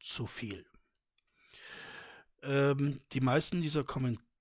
zu 0.00 0.26
viel. 0.26 0.66
Ähm, 2.42 3.00
die 3.12 3.20
meisten 3.20 3.62
dieser 3.62 3.84
Kommentare 3.84 4.31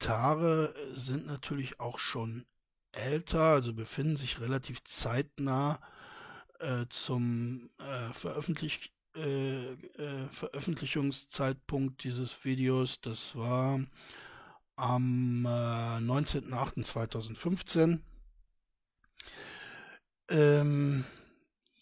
sind 0.94 1.28
natürlich 1.28 1.80
auch 1.80 2.00
schon 2.00 2.46
älter, 2.92 3.42
also 3.42 3.74
befinden 3.74 4.18
sich 4.18 4.42
relativ 4.42 4.84
zeitnah 4.84 5.80
äh, 6.60 6.86
zum 6.90 7.70
äh, 7.80 8.12
Veröffentlich 8.14 8.92
äh, 9.16 9.74
äh, 9.74 10.28
Veröffentlichungszeitpunkt 10.30 12.04
dieses 12.04 12.46
Videos. 12.46 13.02
Das 13.02 13.36
war 13.36 13.80
am 14.76 15.46
19.08.2015. 15.46 18.00
Äh, 20.30 20.60
ähm, 20.60 21.04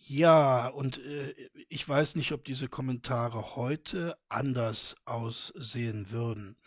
ja, 0.08 0.70
und 0.70 0.98
äh, 1.06 1.36
ich 1.70 1.88
weiß 1.88 2.16
nicht, 2.16 2.32
ob 2.32 2.44
diese 2.46 2.68
Kommentare 2.68 3.56
heute 3.56 4.18
anders 4.28 4.96
aussehen 5.06 6.10
würden. 6.10 6.58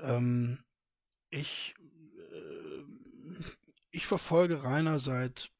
Ähm, 0.00 0.58
ich, 1.30 1.74
äh, 2.32 2.84
ich 3.90 4.06
verfolge 4.06 4.62
Rainer 4.62 4.98
seit 4.98 5.50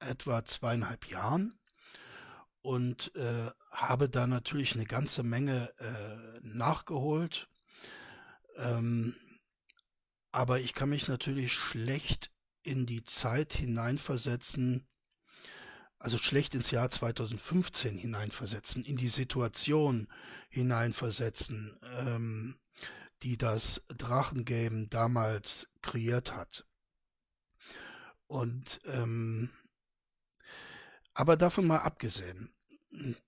etwa 0.00 0.44
zweieinhalb 0.44 1.08
Jahren 1.08 1.58
und 2.62 3.14
äh, 3.14 3.50
habe 3.70 4.08
da 4.08 4.26
natürlich 4.26 4.74
eine 4.74 4.84
ganze 4.84 5.22
Menge 5.22 5.72
äh, 5.78 6.40
nachgeholt. 6.42 7.48
Ähm, 8.56 9.16
aber 10.32 10.60
ich 10.60 10.74
kann 10.74 10.90
mich 10.90 11.08
natürlich 11.08 11.52
schlecht 11.52 12.30
in 12.62 12.86
die 12.86 13.02
Zeit 13.02 13.54
hineinversetzen, 13.54 14.86
also 15.98 16.18
schlecht 16.18 16.54
ins 16.54 16.70
Jahr 16.70 16.90
2015 16.90 17.96
hineinversetzen, 17.96 18.84
in 18.84 18.96
die 18.96 19.08
Situation 19.08 20.08
hineinversetzen, 20.50 21.78
ähm, 21.82 22.58
die 23.22 23.36
das 23.36 23.82
Drachengame 23.88 24.88
damals 24.88 25.68
kreiert 25.82 26.34
hat. 26.34 26.66
Und 28.26 28.80
ähm, 28.84 29.50
aber 31.14 31.36
davon 31.36 31.66
mal 31.66 31.78
abgesehen, 31.78 32.54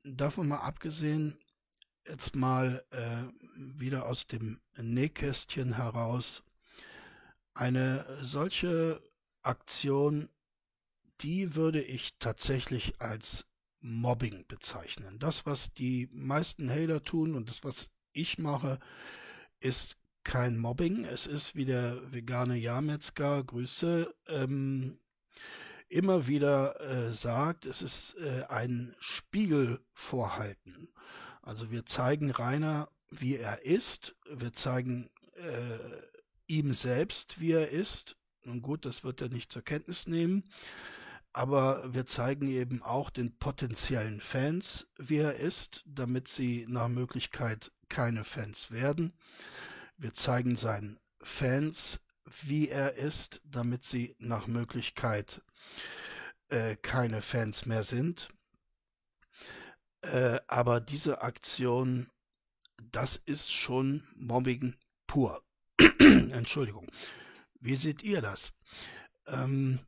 davon 0.04 0.48
mal 0.48 0.58
abgesehen, 0.58 1.38
jetzt 2.06 2.36
mal 2.36 2.84
äh, 2.90 3.24
wieder 3.56 4.06
aus 4.06 4.26
dem 4.26 4.60
Nähkästchen 4.76 5.74
heraus, 5.76 6.42
eine 7.54 8.06
solche 8.22 9.02
Aktion, 9.42 10.28
die 11.20 11.54
würde 11.54 11.82
ich 11.82 12.16
tatsächlich 12.18 13.00
als 13.00 13.44
Mobbing 13.80 14.46
bezeichnen. 14.46 15.18
Das, 15.18 15.46
was 15.46 15.72
die 15.74 16.08
meisten 16.12 16.70
Hater 16.70 17.02
tun 17.02 17.34
und 17.34 17.48
das, 17.48 17.64
was 17.64 17.90
ich 18.12 18.38
mache, 18.38 18.78
ist 19.60 19.96
kein 20.24 20.58
Mobbing. 20.58 21.04
Es 21.04 21.26
ist, 21.26 21.54
wie 21.54 21.64
der 21.64 22.12
vegane 22.12 22.56
Jahrmetzger, 22.56 23.42
Grüße, 23.44 24.14
ähm, 24.28 24.98
immer 25.88 26.26
wieder 26.26 26.80
äh, 26.80 27.12
sagt, 27.12 27.66
es 27.66 27.82
ist 27.82 28.16
äh, 28.18 28.44
ein 28.48 28.94
Spiegelvorhalten. 28.98 30.88
Also 31.42 31.70
wir 31.70 31.84
zeigen 31.86 32.30
Rainer, 32.30 32.88
wie 33.10 33.36
er 33.36 33.64
ist, 33.64 34.14
wir 34.30 34.52
zeigen 34.52 35.10
äh, 35.34 35.78
ihm 36.46 36.74
selbst, 36.74 37.40
wie 37.40 37.52
er 37.52 37.70
ist. 37.70 38.16
Nun 38.44 38.62
gut, 38.62 38.84
das 38.84 39.04
wird 39.04 39.20
er 39.20 39.28
nicht 39.28 39.52
zur 39.52 39.62
Kenntnis 39.62 40.06
nehmen, 40.06 40.44
aber 41.32 41.92
wir 41.92 42.06
zeigen 42.06 42.48
eben 42.48 42.82
auch 42.82 43.10
den 43.10 43.36
potenziellen 43.36 44.20
Fans, 44.20 44.86
wie 44.96 45.18
er 45.18 45.34
ist, 45.34 45.82
damit 45.86 46.28
sie 46.28 46.66
nach 46.68 46.88
Möglichkeit 46.88 47.72
keine 47.90 48.24
Fans 48.24 48.70
werden. 48.70 49.12
Wir 49.98 50.14
zeigen 50.14 50.56
seinen 50.56 50.98
Fans, 51.20 52.00
wie 52.24 52.70
er 52.70 52.94
ist, 52.94 53.42
damit 53.44 53.84
sie 53.84 54.16
nach 54.18 54.46
Möglichkeit 54.46 55.42
äh, 56.48 56.76
keine 56.76 57.20
Fans 57.20 57.66
mehr 57.66 57.84
sind. 57.84 58.30
Äh, 60.00 60.40
aber 60.46 60.80
diese 60.80 61.20
Aktion, 61.20 62.08
das 62.90 63.20
ist 63.26 63.52
schon 63.52 64.06
Mobbing 64.16 64.76
pur. 65.06 65.42
Entschuldigung. 65.98 66.86
Wie 67.60 67.76
seht 67.76 68.02
ihr 68.02 68.22
das? 68.22 68.52
Ähm, 69.26 69.80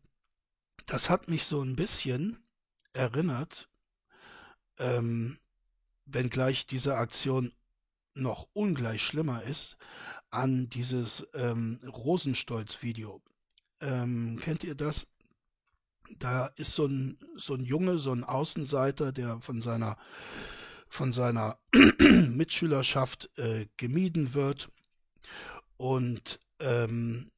das 0.86 1.08
hat 1.08 1.28
mich 1.28 1.44
so 1.44 1.62
ein 1.62 1.76
bisschen 1.76 2.42
erinnert, 2.92 3.70
ähm, 4.78 5.38
wenngleich 6.04 6.66
diese 6.66 6.96
Aktion 6.96 7.52
noch 8.14 8.48
ungleich 8.52 9.02
schlimmer 9.02 9.42
ist, 9.42 9.76
an 10.30 10.68
dieses 10.68 11.26
ähm, 11.34 11.80
Rosenstolz-Video. 11.86 13.22
Ähm, 13.80 14.38
kennt 14.40 14.64
ihr 14.64 14.74
das? 14.74 15.06
Da 16.18 16.46
ist 16.56 16.74
so 16.74 16.86
ein, 16.86 17.18
so 17.36 17.54
ein 17.54 17.64
Junge, 17.64 17.98
so 17.98 18.12
ein 18.12 18.24
Außenseiter, 18.24 19.12
der 19.12 19.40
von 19.40 19.62
seiner, 19.62 19.96
von 20.88 21.12
seiner 21.12 21.58
Mitschülerschaft 21.98 23.30
äh, 23.38 23.66
gemieden 23.76 24.34
wird. 24.34 24.70
Und 25.76 26.40
ähm, 26.60 27.30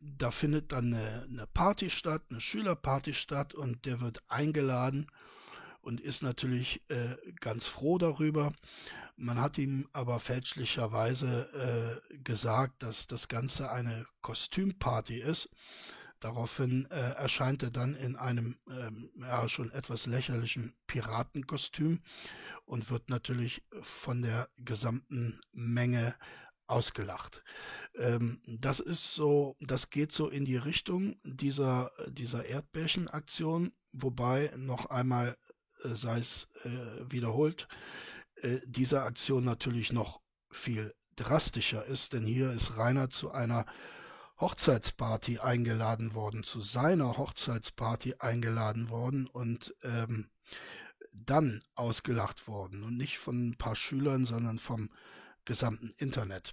da 0.00 0.30
findet 0.30 0.72
dann 0.72 0.94
eine, 0.94 1.26
eine 1.28 1.46
Party 1.46 1.90
statt, 1.90 2.22
eine 2.30 2.40
Schülerparty 2.40 3.14
statt 3.14 3.54
und 3.54 3.84
der 3.84 4.00
wird 4.00 4.22
eingeladen 4.28 5.06
und 5.80 6.00
ist 6.00 6.22
natürlich 6.22 6.82
äh, 6.88 7.16
ganz 7.40 7.66
froh 7.66 7.98
darüber. 7.98 8.52
Man 9.16 9.40
hat 9.40 9.58
ihm 9.58 9.88
aber 9.92 10.20
fälschlicherweise 10.20 12.00
äh, 12.10 12.18
gesagt, 12.18 12.82
dass 12.82 13.06
das 13.06 13.28
Ganze 13.28 13.70
eine 13.70 14.06
Kostümparty 14.20 15.20
ist. 15.20 15.50
Daraufhin 16.20 16.86
äh, 16.90 17.14
erscheint 17.14 17.64
er 17.64 17.70
dann 17.70 17.96
in 17.96 18.16
einem 18.16 18.56
ähm, 18.70 19.10
ja, 19.20 19.48
schon 19.48 19.72
etwas 19.72 20.06
lächerlichen 20.06 20.72
Piratenkostüm 20.86 22.00
und 22.64 22.90
wird 22.90 23.10
natürlich 23.10 23.64
von 23.82 24.22
der 24.22 24.48
gesamten 24.56 25.40
Menge 25.52 26.14
ausgelacht. 26.68 27.42
Ähm, 27.96 28.40
das 28.46 28.80
ist 28.80 29.14
so, 29.14 29.56
das 29.60 29.90
geht 29.90 30.12
so 30.12 30.28
in 30.28 30.44
die 30.44 30.56
Richtung 30.56 31.16
dieser, 31.24 31.90
dieser 32.08 32.46
Erdbärchenaktion, 32.46 33.72
wobei 33.92 34.52
noch 34.56 34.86
einmal 34.86 35.36
äh, 35.84 35.94
sei 35.94 36.18
es 36.18 36.48
äh, 36.64 37.10
wiederholt, 37.10 37.68
äh, 38.42 38.60
diese 38.66 39.02
Aktion 39.02 39.44
natürlich 39.44 39.92
noch 39.92 40.20
viel 40.50 40.94
drastischer 41.16 41.84
ist, 41.86 42.12
denn 42.12 42.24
hier 42.24 42.52
ist 42.52 42.76
Rainer 42.76 43.10
zu 43.10 43.30
einer 43.30 43.66
Hochzeitsparty 44.40 45.38
eingeladen 45.38 46.14
worden, 46.14 46.42
zu 46.42 46.60
seiner 46.60 47.16
Hochzeitsparty 47.16 48.16
eingeladen 48.18 48.90
worden 48.90 49.26
und 49.28 49.74
ähm, 49.82 50.30
dann 51.12 51.62
ausgelacht 51.74 52.48
worden 52.48 52.82
und 52.82 52.96
nicht 52.96 53.18
von 53.18 53.50
ein 53.50 53.56
paar 53.56 53.76
Schülern, 53.76 54.26
sondern 54.26 54.58
vom 54.58 54.90
gesamten 55.44 55.90
Internet. 55.98 56.52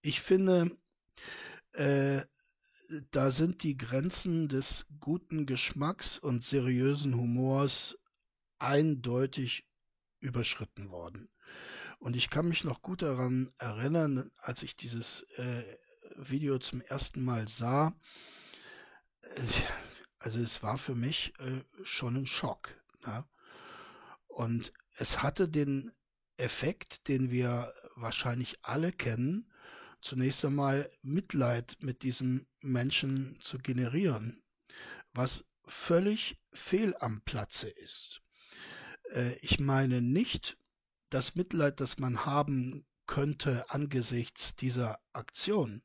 Ich 0.00 0.20
finde, 0.20 0.76
äh, 1.72 2.22
da 3.10 3.30
sind 3.30 3.62
die 3.62 3.76
Grenzen 3.76 4.48
des 4.48 4.86
guten 5.00 5.46
Geschmacks 5.46 6.18
und 6.18 6.44
seriösen 6.44 7.16
Humors 7.16 7.98
eindeutig 8.58 9.66
überschritten 10.22 10.90
worden. 10.90 11.28
Und 11.98 12.16
ich 12.16 12.30
kann 12.30 12.48
mich 12.48 12.64
noch 12.64 12.80
gut 12.80 13.02
daran 13.02 13.52
erinnern, 13.58 14.30
als 14.38 14.62
ich 14.62 14.76
dieses 14.76 15.22
äh, 15.36 15.62
Video 16.16 16.58
zum 16.58 16.80
ersten 16.80 17.22
Mal 17.24 17.48
sah. 17.48 17.94
Äh, 19.22 19.42
also 20.18 20.40
es 20.40 20.62
war 20.62 20.78
für 20.78 20.94
mich 20.94 21.34
äh, 21.38 21.84
schon 21.84 22.16
ein 22.16 22.26
Schock. 22.26 22.74
Ne? 23.06 23.24
Und 24.26 24.72
es 24.96 25.22
hatte 25.22 25.48
den 25.48 25.92
Effekt, 26.36 27.08
den 27.08 27.30
wir 27.30 27.72
wahrscheinlich 27.96 28.56
alle 28.62 28.92
kennen, 28.92 29.50
zunächst 30.00 30.44
einmal 30.44 30.90
Mitleid 31.02 31.76
mit 31.80 32.02
diesem 32.02 32.46
Menschen 32.60 33.38
zu 33.40 33.58
generieren, 33.58 34.42
was 35.12 35.44
völlig 35.66 36.36
fehl 36.52 36.96
am 36.98 37.20
Platze 37.22 37.68
ist. 37.68 38.22
Äh, 39.12 39.36
ich 39.40 39.60
meine 39.60 40.02
nicht 40.02 40.56
das 41.10 41.34
Mitleid, 41.34 41.80
das 41.80 41.98
man 41.98 42.24
haben 42.24 42.86
könnte 43.06 43.68
angesichts 43.70 44.56
dieser 44.56 45.00
Aktion, 45.12 45.82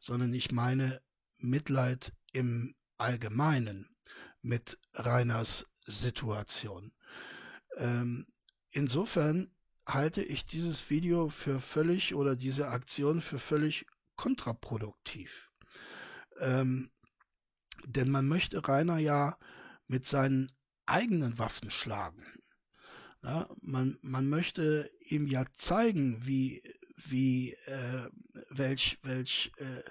sondern 0.00 0.34
ich 0.34 0.50
meine 0.50 1.00
Mitleid 1.38 2.12
im 2.32 2.74
Allgemeinen 2.98 3.94
mit 4.40 4.78
Reiners 4.94 5.66
Situation. 5.86 6.92
Ähm, 7.76 8.26
insofern 8.70 9.50
halte 9.86 10.22
ich 10.22 10.46
dieses 10.46 10.90
Video 10.90 11.28
für 11.28 11.60
völlig 11.60 12.14
oder 12.14 12.36
diese 12.36 12.68
Aktion 12.68 13.20
für 13.20 13.38
völlig 13.38 13.86
kontraproduktiv. 14.16 15.50
Ähm, 16.38 16.90
denn 17.84 18.10
man 18.10 18.26
möchte 18.26 18.66
Rainer 18.66 18.98
ja 18.98 19.38
mit 19.86 20.06
seinen 20.06 20.50
eigenen 20.86 21.38
Waffen 21.38 21.70
schlagen. 21.70 22.24
Ja, 23.24 23.48
man, 23.62 23.98
man 24.02 24.28
möchte 24.28 24.90
ihm 25.00 25.26
ja 25.26 25.46
zeigen, 25.54 26.26
wie, 26.26 26.62
wie, 26.96 27.54
äh, 27.64 28.10
welch, 28.50 28.98
welch 29.00 29.50
äh, 29.56 29.82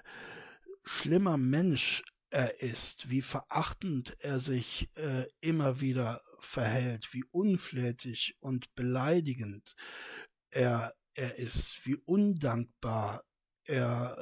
schlimmer 0.84 1.36
Mensch 1.36 2.04
er 2.30 2.60
ist, 2.62 3.10
wie 3.10 3.22
verachtend 3.22 4.16
er 4.20 4.38
sich 4.38 4.88
äh, 4.94 5.24
immer 5.40 5.80
wieder 5.80 6.22
verhält, 6.38 7.12
wie 7.12 7.24
unflätig 7.32 8.36
und 8.38 8.72
beleidigend 8.76 9.74
er, 10.50 10.94
er 11.14 11.34
ist, 11.36 11.84
wie 11.84 11.96
undankbar 11.96 13.24
er 13.64 14.16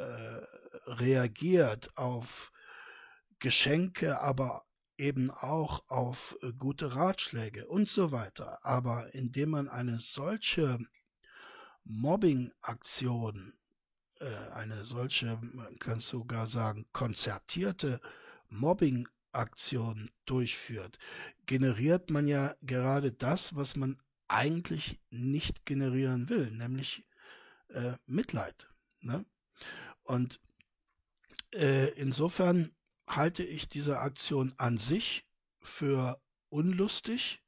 äh, 0.86 0.90
reagiert 0.90 1.94
auf 1.98 2.50
Geschenke, 3.40 4.20
aber 4.20 4.64
eben 4.99 5.30
auch 5.30 5.88
auf 5.88 6.36
äh, 6.43 6.53
gute 6.53 6.95
Ratschläge 6.95 7.66
und 7.66 7.88
so 7.88 8.12
weiter. 8.12 8.64
Aber 8.64 9.14
indem 9.14 9.51
man 9.51 9.68
eine 9.68 10.01
solche 10.01 10.78
Mobbing-Aktion, 11.84 13.55
äh, 14.20 14.51
eine 14.53 14.84
solche, 14.84 15.38
man 15.43 15.78
kann 15.78 16.01
sogar 16.01 16.47
sagen, 16.47 16.86
konzertierte 16.93 18.01
Mobbing-Aktion 18.49 20.11
durchführt, 20.26 20.99
generiert 21.47 22.11
man 22.11 22.26
ja 22.26 22.55
gerade 22.62 23.12
das, 23.12 23.57
was 23.57 23.76
man 23.76 24.01
eigentlich 24.28 25.01
nicht 25.11 25.66
generieren 25.66 26.28
will, 26.28 26.51
nämlich 26.51 27.07
äh, 27.68 27.95
Mitleid. 28.07 28.68
Ne? 29.01 29.24
Und 30.05 30.40
insofern 31.55 32.74
halte 33.07 33.42
ich 33.42 33.68
diese 33.68 33.98
Aktion 33.98 34.55
an 34.57 34.78
sich 34.78 35.26
für 35.61 36.20
unlustig 36.48 37.42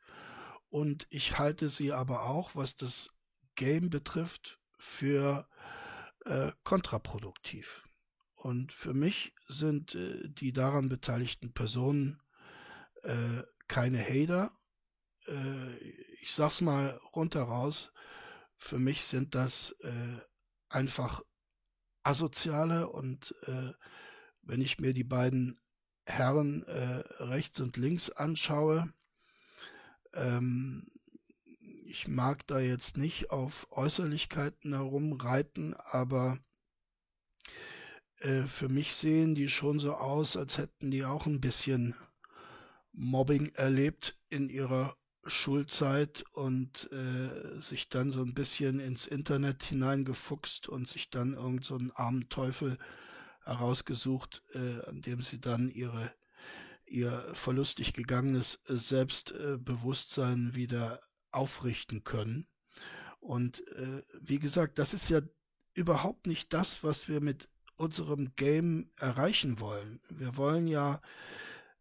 und 0.69 1.07
ich 1.11 1.39
halte 1.39 1.71
sie 1.71 1.93
aber 1.93 2.25
auch, 2.25 2.55
was 2.55 2.77
das 2.77 3.11
Game 3.55 3.91
betrifft, 3.91 4.59
für 4.77 5.49
äh, 6.25 6.53
kontraproduktiv. 6.65 7.89
Und 8.35 8.73
für 8.73 8.93
mich 8.93 9.35
sind 9.47 9.95
äh, 9.95 10.29
die 10.29 10.53
daran 10.53 10.89
beteiligten 10.89 11.53
Personen 11.55 12.21
äh, 13.03 13.43
keine 13.69 14.03
Hater. 14.03 14.53
Äh, 15.27 15.77
ich 16.21 16.35
sag's 16.35 16.61
mal 16.61 17.01
runter. 17.15 17.71
Für 18.57 18.79
mich 18.79 19.03
sind 19.05 19.35
das 19.35 19.71
äh, 19.81 20.19
einfach 20.69 21.23
asoziale 22.03 22.89
und 22.89 23.35
äh, 23.47 23.73
wenn 24.47 24.61
ich 24.61 24.79
mir 24.79 24.95
die 24.95 25.05
beiden 25.05 25.59
Herren 26.07 26.65
äh, 26.65 27.03
rechts 27.23 27.61
und 27.61 27.77
links 27.77 28.11
anschaue, 28.11 28.93
ähm, 30.13 30.87
ich 31.87 32.09
mag 32.09 32.47
da 32.47 32.59
jetzt 32.59 32.97
nicht 32.97 33.31
auf 33.31 33.69
Äußerlichkeiten 33.71 34.73
herumreiten, 34.73 35.75
aber 35.75 36.39
äh, 38.19 38.43
für 38.43 38.69
mich 38.69 38.95
sehen 38.95 39.35
die 39.35 39.49
schon 39.49 39.79
so 39.79 39.95
aus, 39.95 40.37
als 40.37 40.59
hätten 40.59 40.91
die 40.91 41.05
auch 41.05 41.27
ein 41.27 41.41
bisschen 41.41 41.95
Mobbing 42.93 43.53
erlebt 43.55 44.19
in 44.29 44.49
ihrer 44.49 44.97
Schulzeit 45.27 46.25
und 46.33 46.91
äh, 46.93 47.61
sich 47.61 47.89
dann 47.89 48.13
so 48.13 48.23
ein 48.23 48.35
bisschen 48.35 48.81
ins 48.81 49.07
Internet 49.07 49.63
hineingefuchst 49.63 50.69
und 50.69 50.89
sich 50.89 51.11
dann 51.11 51.35
irgend 51.35 51.65
so 51.65 51.77
einen 51.77 51.91
armen 51.93 52.29
Teufel 52.29 52.79
herausgesucht, 53.45 54.43
äh, 54.55 54.83
an 54.87 55.03
dem 55.03 55.23
sie 55.23 55.41
dann 55.41 55.71
ihre 55.71 56.13
ihr 56.87 57.31
verlustig 57.33 57.93
gegangenes 57.95 58.61
äh, 58.69 58.75
Selbstbewusstsein 58.75 60.55
wieder 60.55 61.01
aufrichten 61.31 62.05
können. 62.05 62.47
Und 63.21 63.67
äh, 63.69 64.03
wie 64.21 64.39
gesagt, 64.39 64.79
das 64.79 64.95
ist 64.95 65.09
ja 65.09 65.21
überhaupt 65.73 66.27
nicht 66.27 66.53
das, 66.53 66.85
was 66.85 67.09
wir 67.09 67.21
mit 67.21 67.49
unserem 67.77 68.35
Game 68.37 68.91
erreichen 68.97 69.59
wollen. 69.59 70.01
Wir 70.11 70.37
wollen 70.37 70.69
ja 70.69 71.01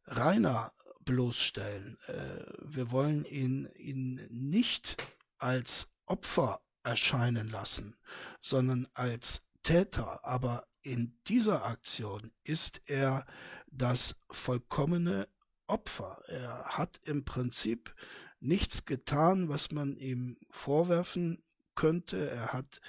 Rainer 0.05 0.73
bloßstellen. 1.05 1.97
Äh, 2.07 2.45
wir 2.61 2.91
wollen 2.91 3.25
ihn, 3.25 3.69
ihn 3.75 4.25
nicht 4.29 4.97
als 5.37 5.87
Opfer 6.05 6.61
erscheinen 6.83 7.49
lassen, 7.49 7.95
sondern 8.41 8.87
als 8.93 9.41
Täter. 9.63 10.23
Aber 10.23 10.67
in 10.81 11.17
dieser 11.27 11.65
Aktion 11.65 12.31
ist 12.43 12.81
er 12.87 13.25
das 13.71 14.15
vollkommene 14.29 15.27
Opfer. 15.67 16.21
Er 16.27 16.65
hat 16.65 16.99
im 17.05 17.25
Prinzip 17.25 17.95
nichts 18.39 18.85
getan, 18.85 19.49
was 19.49 19.71
man 19.71 19.95
ihm 19.95 20.37
vorwerfen 20.49 21.41
könnte. 21.75 22.29
Er 22.29 22.53
hat 22.53 22.81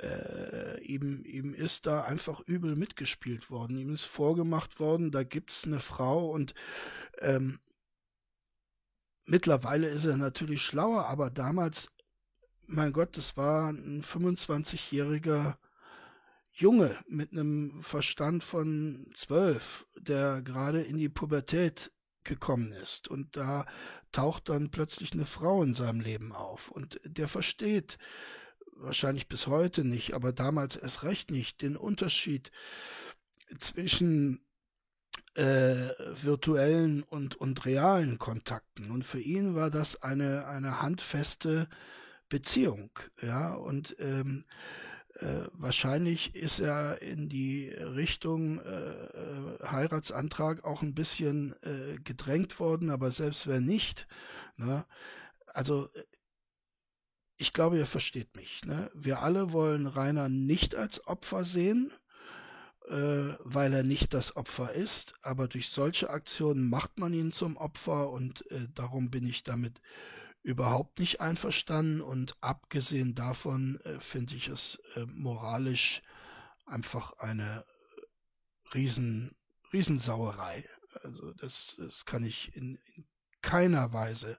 äh, 0.00 0.80
ihm, 0.82 1.24
ihm 1.24 1.54
ist 1.54 1.86
da 1.86 2.02
einfach 2.04 2.40
übel 2.40 2.76
mitgespielt 2.76 3.50
worden. 3.50 3.78
Ihm 3.78 3.94
ist 3.94 4.04
vorgemacht 4.04 4.80
worden, 4.80 5.10
da 5.10 5.22
gibt's 5.22 5.64
eine 5.64 5.80
Frau 5.80 6.30
und 6.30 6.54
ähm, 7.20 7.60
mittlerweile 9.24 9.88
ist 9.88 10.04
er 10.04 10.16
natürlich 10.16 10.62
schlauer, 10.62 11.06
aber 11.06 11.30
damals, 11.30 11.88
mein 12.66 12.92
Gott, 12.92 13.16
das 13.16 13.36
war 13.36 13.70
ein 13.70 14.02
25-jähriger 14.02 15.56
Junge 16.56 16.96
mit 17.08 17.32
einem 17.32 17.82
Verstand 17.82 18.44
von 18.44 19.10
zwölf, 19.14 19.86
der 19.98 20.40
gerade 20.40 20.82
in 20.82 20.98
die 20.98 21.08
Pubertät 21.08 21.90
gekommen 22.22 22.72
ist 22.72 23.08
und 23.08 23.36
da 23.36 23.66
taucht 24.12 24.48
dann 24.48 24.70
plötzlich 24.70 25.12
eine 25.12 25.26
Frau 25.26 25.62
in 25.62 25.74
seinem 25.74 26.00
Leben 26.00 26.32
auf 26.32 26.70
und 26.70 27.00
der 27.04 27.28
versteht 27.28 27.98
wahrscheinlich 28.76 29.28
bis 29.28 29.46
heute 29.46 29.84
nicht, 29.84 30.14
aber 30.14 30.32
damals 30.32 30.76
erst 30.76 31.02
recht 31.02 31.30
nicht 31.30 31.60
den 31.60 31.76
Unterschied 31.76 32.50
zwischen 33.58 34.44
äh, 35.34 35.90
virtuellen 36.22 37.02
und, 37.02 37.36
und 37.36 37.66
realen 37.66 38.18
Kontakten. 38.18 38.90
Und 38.90 39.04
für 39.04 39.20
ihn 39.20 39.54
war 39.54 39.70
das 39.70 40.02
eine, 40.02 40.46
eine 40.46 40.80
handfeste 40.80 41.68
Beziehung. 42.28 42.90
Ja, 43.20 43.54
und 43.54 43.96
ähm, 43.98 44.44
äh, 45.14 45.46
wahrscheinlich 45.52 46.34
ist 46.34 46.58
er 46.58 47.00
in 47.02 47.28
die 47.28 47.68
Richtung 47.68 48.58
äh, 48.60 48.90
äh, 48.90 49.68
Heiratsantrag 49.70 50.64
auch 50.64 50.82
ein 50.82 50.94
bisschen 50.94 51.54
äh, 51.62 51.98
gedrängt 52.02 52.58
worden, 52.58 52.90
aber 52.90 53.12
selbst 53.12 53.46
wenn 53.46 53.64
nicht, 53.64 54.08
ne, 54.56 54.84
also 55.46 55.88
ich 57.36 57.52
glaube, 57.52 57.78
ihr 57.78 57.86
versteht 57.86 58.36
mich. 58.36 58.64
Ne? 58.64 58.90
Wir 58.94 59.20
alle 59.20 59.52
wollen 59.52 59.86
Rainer 59.86 60.28
nicht 60.28 60.74
als 60.74 61.06
Opfer 61.06 61.44
sehen, 61.44 61.92
äh, 62.88 63.34
weil 63.40 63.72
er 63.72 63.82
nicht 63.82 64.14
das 64.14 64.36
Opfer 64.36 64.72
ist, 64.72 65.14
aber 65.22 65.48
durch 65.48 65.68
solche 65.68 66.10
Aktionen 66.10 66.68
macht 66.68 66.98
man 66.98 67.12
ihn 67.12 67.32
zum 67.32 67.56
Opfer 67.56 68.10
und 68.10 68.50
äh, 68.50 68.68
darum 68.74 69.10
bin 69.10 69.26
ich 69.26 69.42
damit 69.42 69.80
überhaupt 70.44 71.00
nicht 71.00 71.20
einverstanden 71.20 72.02
und 72.02 72.36
abgesehen 72.42 73.14
davon 73.14 73.80
äh, 73.84 73.98
finde 73.98 74.34
ich 74.34 74.48
es 74.48 74.78
äh, 74.94 75.06
moralisch 75.06 76.02
einfach 76.66 77.12
eine 77.14 77.64
riesen 78.74 79.34
Riesensauerei. 79.72 80.68
Also 81.02 81.32
das, 81.32 81.76
das 81.78 82.04
kann 82.04 82.22
ich 82.22 82.54
in, 82.54 82.78
in 82.94 83.06
keiner 83.40 83.92
Weise 83.92 84.38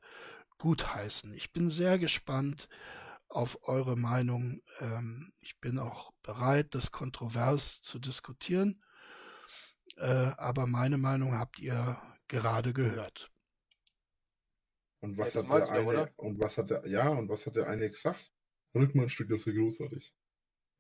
gutheißen. 0.60 1.34
Ich 1.34 1.52
bin 1.52 1.70
sehr 1.70 1.98
gespannt 1.98 2.70
auf 3.28 3.68
eure 3.68 3.98
Meinung. 3.98 4.62
Ähm, 4.80 5.34
ich 5.42 5.60
bin 5.60 5.80
auch 5.80 6.14
bereit, 6.22 6.76
das 6.76 6.92
kontrovers 6.92 7.82
zu 7.82 7.98
diskutieren. 7.98 8.82
Äh, 9.98 10.32
aber 10.38 10.68
meine 10.68 11.00
Meinung 11.00 11.34
habt 11.34 11.60
ihr 11.60 12.00
gerade 12.28 12.74
gehört. 12.74 13.32
Und 15.06 15.18
was 15.18 15.36
hat 15.36 15.48
der 15.50 15.70
eine, 15.70 15.88
oder? 15.88 16.12
und 16.18 16.40
was 16.40 16.58
hat 16.58 16.70
der, 16.72 16.88
ja, 16.88 17.10
und 17.10 17.30
was 17.30 17.46
hat 17.46 17.56
der 17.56 17.68
eine 17.68 17.90
gesagt? 17.90 18.34
Rückmannstück, 18.74 19.30
das 19.30 19.42
ist 19.42 19.46
ja 19.46 19.54
großartig. 19.54 20.14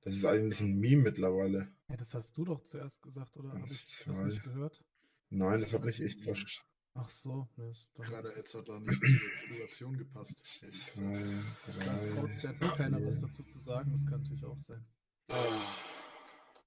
Das 0.02 0.16
ist 0.16 0.26
eigentlich 0.26 0.62
ein 0.62 0.80
Meme 0.80 1.04
mittlerweile. 1.04 1.72
Ja, 1.90 1.98
das 1.98 2.14
hast 2.14 2.38
du 2.38 2.44
doch 2.44 2.64
zuerst 2.64 3.02
gesagt, 3.02 3.38
oder? 3.38 3.50
Habe 3.50 3.66
ich 3.66 4.04
das 4.06 4.24
nicht 4.24 4.44
gehört? 4.44 4.84
Nein, 5.30 5.62
das 5.62 5.74
hat 5.74 5.86
nicht 5.86 6.00
ich 6.00 6.22
zuerst. 6.22 6.64
Ach 6.96 7.10
so, 7.10 7.48
ne, 7.58 7.74
Gerade 7.98 8.34
jetzt 8.36 8.54
hat 8.56 8.70
da 8.70 8.80
nicht 8.80 9.04
in 9.04 9.20
die 9.20 9.54
Situation 9.54 9.98
gepasst. 9.98 10.34
Zwei, 10.42 11.44
drei, 11.66 12.08
traut 12.08 12.34
sich 12.34 12.48
einfach 12.48 12.78
keiner 12.78 13.06
was 13.06 13.20
dazu 13.20 13.44
zu 13.44 13.60
sagen, 13.60 13.92
das 13.92 14.06
kann 14.06 14.22
natürlich 14.22 14.46
auch 14.46 14.58
sein. 14.58 14.86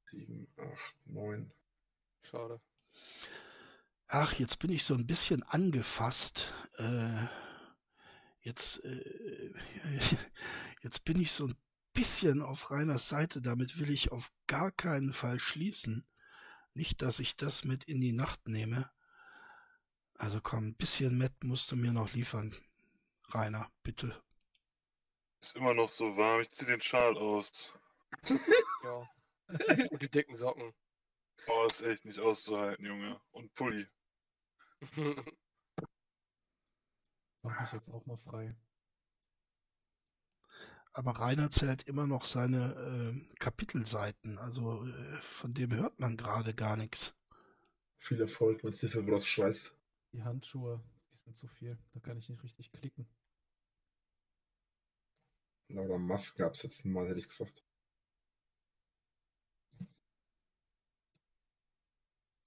Sieben, 0.04 0.46
acht, 0.56 0.94
neun. 1.06 1.50
Schade. 2.22 2.60
Ach, 4.08 4.32
jetzt 4.34 4.58
bin 4.58 4.70
ich 4.70 4.84
so 4.84 4.94
ein 4.94 5.06
bisschen 5.06 5.42
angefasst. 5.42 6.52
Äh, 6.76 7.26
jetzt, 8.48 8.82
äh, 8.84 9.52
jetzt 10.82 11.04
bin 11.04 11.20
ich 11.20 11.30
so 11.30 11.46
ein 11.46 11.56
bisschen 11.92 12.42
auf 12.42 12.70
Reiners 12.70 13.08
Seite. 13.08 13.40
Damit 13.40 13.78
will 13.78 13.90
ich 13.90 14.10
auf 14.10 14.32
gar 14.46 14.72
keinen 14.72 15.12
Fall 15.12 15.38
schließen. 15.38 16.06
Nicht, 16.74 17.02
dass 17.02 17.20
ich 17.20 17.36
das 17.36 17.64
mit 17.64 17.84
in 17.84 18.00
die 18.00 18.12
Nacht 18.12 18.48
nehme. 18.48 18.90
Also 20.14 20.40
komm, 20.40 20.68
ein 20.68 20.76
bisschen 20.76 21.16
Met 21.16 21.44
musst 21.44 21.70
du 21.70 21.76
mir 21.76 21.92
noch 21.92 22.12
liefern. 22.12 22.54
Rainer, 23.28 23.70
bitte. 23.82 24.20
Ist 25.40 25.54
immer 25.54 25.74
noch 25.74 25.90
so 25.90 26.16
warm, 26.16 26.40
ich 26.40 26.50
zieh 26.50 26.64
den 26.64 26.80
Schal 26.80 27.16
aus. 27.16 27.72
ja. 28.82 29.08
Und 29.90 30.02
die 30.02 30.10
dicken 30.10 30.36
Socken. 30.36 30.74
Oh, 31.46 31.66
ist 31.66 31.82
echt 31.82 32.04
nicht 32.04 32.18
auszuhalten, 32.18 32.84
Junge. 32.84 33.20
Und 33.30 33.54
Pulli. 33.54 33.86
Mach 37.42 37.60
mich 37.60 37.72
jetzt 37.72 37.90
auch 37.90 38.04
mal 38.06 38.16
frei. 38.16 38.56
Aber 40.92 41.12
Rainer 41.12 41.50
zählt 41.50 41.82
immer 41.84 42.06
noch 42.06 42.24
seine 42.24 42.74
äh, 42.74 43.34
Kapitelseiten, 43.36 44.38
also 44.38 44.84
äh, 44.84 45.20
von 45.20 45.54
dem 45.54 45.72
hört 45.72 46.00
man 46.00 46.16
gerade 46.16 46.54
gar 46.54 46.76
nichts. 46.76 47.14
Viel 47.98 48.20
Erfolg, 48.20 48.64
wenn 48.64 48.72
es 48.72 48.80
dir 48.80 48.88
für 48.88 49.06
was 49.06 49.26
schweißt. 49.26 49.72
Die 50.12 50.22
Handschuhe, 50.22 50.82
die 51.12 51.16
sind 51.16 51.36
zu 51.36 51.46
viel. 51.46 51.78
Da 51.92 52.00
kann 52.00 52.18
ich 52.18 52.28
nicht 52.28 52.42
richtig 52.42 52.72
klicken. 52.72 53.06
Oder 55.70 55.98
Musk 55.98 56.36
gab 56.38 56.54
es 56.54 56.62
jetzt 56.62 56.84
mal, 56.84 57.06
hätte 57.08 57.20
ich 57.20 57.28
gesagt. 57.28 57.62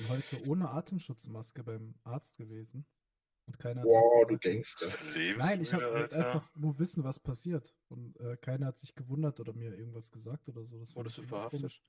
bin 0.01 0.09
heute 0.09 0.47
ohne 0.47 0.69
Atemschutzmaske 0.69 1.63
beim 1.63 1.93
Arzt 2.03 2.37
gewesen. 2.37 2.85
Und 3.51 3.59
keiner 3.59 3.83
wow, 3.83 4.25
du 4.27 4.37
Gangster. 4.37 4.87
Nein, 5.37 5.59
ich 5.59 5.73
habe 5.73 5.83
halt 5.91 6.13
einfach 6.13 6.49
nur 6.55 6.79
wissen, 6.79 7.03
was 7.03 7.19
passiert. 7.19 7.75
Und 7.89 8.17
äh, 8.21 8.37
keiner 8.37 8.67
hat 8.67 8.77
sich 8.77 8.95
gewundert 8.95 9.41
oder 9.41 9.51
mir 9.51 9.75
irgendwas 9.75 10.09
gesagt 10.09 10.47
oder 10.47 10.63
so. 10.63 10.79
Das 10.79 10.95
Wurdest 10.95 11.17
du 11.17 11.23
verhaftet? 11.23 11.81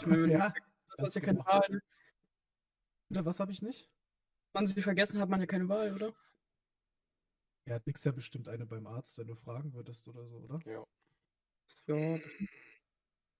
Schön. 0.00 0.30
ja, 0.30 0.52
das 0.98 1.08
ist 1.08 1.14
ja 1.14 1.20
keine 1.20 1.38
Wahl. 1.38 1.80
Oder 3.10 3.24
was 3.24 3.38
habe 3.38 3.52
ich 3.52 3.62
nicht? 3.62 3.88
man 4.54 4.66
sie 4.66 4.82
vergessen, 4.82 5.20
hat 5.20 5.28
man 5.28 5.38
ja 5.38 5.46
keine 5.46 5.68
Wahl, 5.68 5.94
oder? 5.94 6.12
Ja, 7.66 7.78
nix 7.84 8.02
ja 8.02 8.10
bestimmt 8.10 8.48
eine 8.48 8.66
beim 8.66 8.86
Arzt, 8.88 9.18
wenn 9.18 9.28
du 9.28 9.36
fragen 9.36 9.72
würdest 9.72 10.08
oder 10.08 10.26
so, 10.26 10.38
oder? 10.38 10.58
Ja. 10.64 10.84
Ja. 11.86 12.18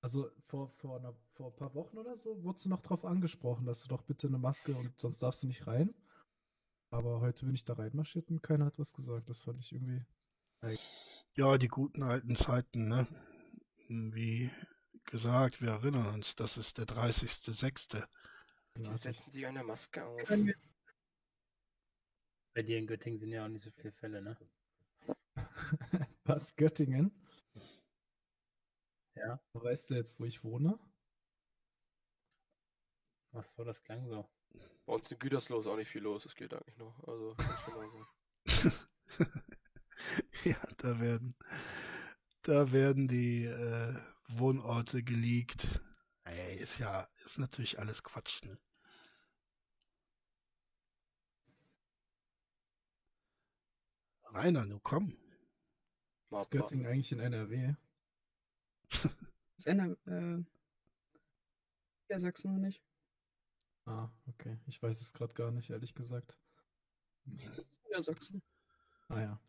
Also 0.00 0.30
vor, 0.46 0.70
vor, 0.76 0.98
einer, 0.98 1.16
vor 1.32 1.48
ein 1.48 1.56
paar 1.56 1.74
Wochen 1.74 1.98
oder 1.98 2.16
so 2.16 2.44
wurdest 2.44 2.66
du 2.66 2.68
noch 2.68 2.82
drauf 2.82 3.04
angesprochen, 3.04 3.66
dass 3.66 3.82
du 3.82 3.88
doch 3.88 4.02
bitte 4.02 4.28
eine 4.28 4.38
Maske 4.38 4.72
und 4.74 5.00
sonst 5.00 5.20
darfst 5.20 5.42
du 5.42 5.48
nicht 5.48 5.66
rein. 5.66 5.94
Aber 6.96 7.20
heute 7.20 7.44
bin 7.44 7.54
ich 7.54 7.66
da 7.66 7.74
reinmarschiert 7.74 8.30
und 8.30 8.42
keiner 8.42 8.64
hat 8.64 8.78
was 8.78 8.94
gesagt. 8.94 9.28
Das 9.28 9.42
fand 9.42 9.60
ich 9.60 9.70
irgendwie. 9.70 10.02
Ja, 11.34 11.58
die 11.58 11.68
guten 11.68 12.02
alten 12.02 12.36
Zeiten, 12.36 12.88
ne? 12.88 13.06
Wie 13.88 14.50
gesagt, 15.04 15.60
wir 15.60 15.72
erinnern 15.72 16.14
uns, 16.14 16.36
das 16.36 16.56
ist 16.56 16.78
der 16.78 16.86
30.06. 16.86 18.02
Die 18.78 18.94
setzen 18.94 19.30
sich 19.30 19.46
eine 19.46 19.62
Maske 19.62 20.06
auf. 20.06 20.26
Bei 22.54 22.62
dir 22.62 22.78
in 22.78 22.86
Göttingen 22.86 23.18
sind 23.18 23.30
ja 23.30 23.44
auch 23.44 23.48
nicht 23.48 23.62
so 23.62 23.70
viele 23.72 23.92
Fälle, 23.92 24.22
ne? 24.22 24.38
Was, 26.24 26.56
Göttingen? 26.56 27.12
Ja. 29.14 29.38
Weißt 29.52 29.90
du 29.90 29.96
jetzt, 29.96 30.18
wo 30.18 30.24
ich 30.24 30.42
wohne? 30.42 30.78
Ach 33.32 33.44
so, 33.44 33.64
das 33.64 33.82
klang 33.82 34.08
so. 34.08 34.26
Bei 34.86 34.94
uns 34.94 35.10
in 35.10 35.18
Gütersloh 35.18 35.60
ist 35.60 35.66
auch 35.66 35.76
nicht 35.76 35.90
viel 35.90 36.02
los, 36.02 36.24
es 36.24 36.34
geht 36.34 36.54
eigentlich 36.54 36.78
noch. 36.78 36.96
Also, 37.06 37.34
so. 38.46 38.66
ja, 40.44 40.60
da 40.76 41.00
werden, 41.00 41.34
da 42.42 42.72
werden 42.72 43.08
die 43.08 43.44
äh, 43.46 43.94
Wohnorte 44.28 45.02
geleakt. 45.02 45.66
Ey, 46.24 46.56
ist 46.58 46.78
ja, 46.78 47.08
ist 47.24 47.38
natürlich 47.38 47.78
alles 47.80 48.02
Quatsch, 48.02 48.44
ne? 48.44 48.58
Rainer, 54.32 54.66
nu 54.66 54.78
komm. 54.80 55.16
Ist 56.30 56.50
Göttingen 56.50 56.86
eigentlich 56.86 57.12
in 57.12 57.20
NRW? 57.20 57.74
ist 59.56 59.66
NRW, 59.66 59.96
äh, 60.06 60.44
ja, 62.08 62.20
sagst 62.20 62.44
du 62.44 62.48
noch 62.48 62.58
nicht. 62.58 62.85
Ah, 63.86 64.10
okay. 64.26 64.58
Ich 64.66 64.82
weiß 64.82 65.00
es 65.00 65.12
gerade 65.12 65.34
gar 65.34 65.50
nicht, 65.50 65.70
ehrlich 65.70 65.94
gesagt. 65.94 66.36
Ja, 67.90 68.02
sagst 68.02 68.30
du. 68.30 68.40
Ah 69.08 69.20
ja. 69.20 69.40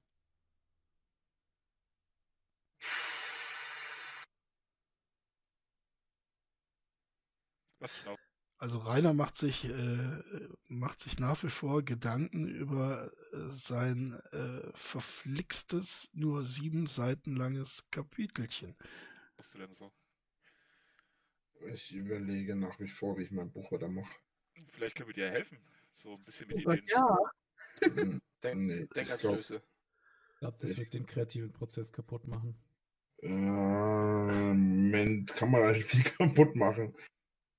Was 7.79 7.91
glaubst 8.03 8.27
also 8.59 8.79
Rainer 8.79 9.13
macht 9.13 9.38
sich, 9.38 9.65
äh, 9.65 10.21
macht 10.67 10.99
sich 11.01 11.19
nach 11.19 11.43
wie 11.43 11.49
vor 11.49 11.83
Gedanken 11.83 12.47
über 12.47 13.11
äh, 13.31 13.38
sein 13.51 14.19
äh, 14.31 14.71
verflixtes, 14.73 16.09
nur 16.13 16.43
sieben 16.43 16.88
Seiten 16.88 17.35
langes 17.35 17.83
Kapitelchen. 17.91 18.75
Was 19.38 19.51
du 19.51 19.59
denn 19.59 19.75
so? 19.75 19.91
Ich 21.67 21.93
überlege 21.93 22.55
nach 22.55 22.79
wie 22.79 22.88
vor, 22.88 23.17
wie 23.17 23.23
ich 23.23 23.31
mein 23.31 23.51
Buch 23.51 23.71
weiter 23.71 23.89
mache. 23.89 24.11
Vielleicht 24.68 24.95
können 24.95 25.10
wir 25.10 25.14
dir 25.14 25.30
helfen. 25.30 25.58
So 25.93 26.14
ein 26.14 26.24
bisschen 26.24 26.47
mit 26.47 26.66
oh 26.66 26.72
Ideen. 26.72 26.88
Ja. 26.88 27.18
Hm, 27.82 28.22
Denk, 28.43 28.62
nee, 28.62 28.86
Denkanstöße. 28.95 29.62
Ich 30.34 30.39
glaube, 30.39 30.58
das 30.60 30.78
wird 30.78 30.93
den 30.93 31.05
kreativen 31.05 31.51
Prozess 31.51 31.91
kaputt 31.91 32.28
machen. 32.28 32.55
Ähm, 33.24 35.26
kann 35.36 35.49
man 35.49 35.64
eigentlich 35.64 35.86
viel 35.86 36.03
kaputt 36.18 36.55
machen. 36.55 36.95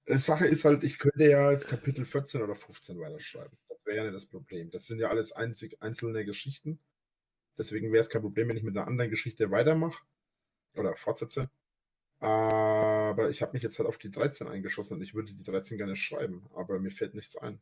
Die 0.08 0.18
Sache 0.18 0.46
ist 0.46 0.64
halt, 0.64 0.84
ich 0.84 0.98
könnte 0.98 1.28
ja 1.28 1.50
jetzt 1.50 1.68
Kapitel 1.68 2.04
14 2.04 2.40
oder 2.40 2.54
15 2.54 2.98
weiterschreiben. 2.98 3.58
Das 3.68 3.84
wäre 3.84 3.96
ja 3.96 4.04
nicht 4.04 4.14
das 4.14 4.26
Problem. 4.26 4.70
Das 4.70 4.86
sind 4.86 5.00
ja 5.00 5.08
alles 5.08 5.32
einzig, 5.32 5.82
einzelne 5.82 6.24
Geschichten. 6.24 6.78
Deswegen 7.58 7.92
wäre 7.92 8.02
es 8.02 8.08
kein 8.08 8.22
Problem, 8.22 8.48
wenn 8.48 8.56
ich 8.56 8.62
mit 8.62 8.76
einer 8.76 8.86
anderen 8.86 9.10
Geschichte 9.10 9.50
weitermache 9.50 10.04
oder 10.74 10.94
fortsetze. 10.94 11.50
Aber 12.20 13.30
ich 13.30 13.42
habe 13.42 13.52
mich 13.52 13.62
jetzt 13.62 13.78
halt 13.78 13.88
auf 13.88 13.98
die 13.98 14.10
13 14.10 14.48
eingeschossen 14.48 14.94
und 14.94 15.02
ich 15.02 15.14
würde 15.14 15.32
die 15.32 15.44
13 15.44 15.78
gerne 15.78 15.96
schreiben, 15.96 16.48
aber 16.54 16.78
mir 16.80 16.90
fällt 16.90 17.14
nichts 17.14 17.36
ein. 17.36 17.60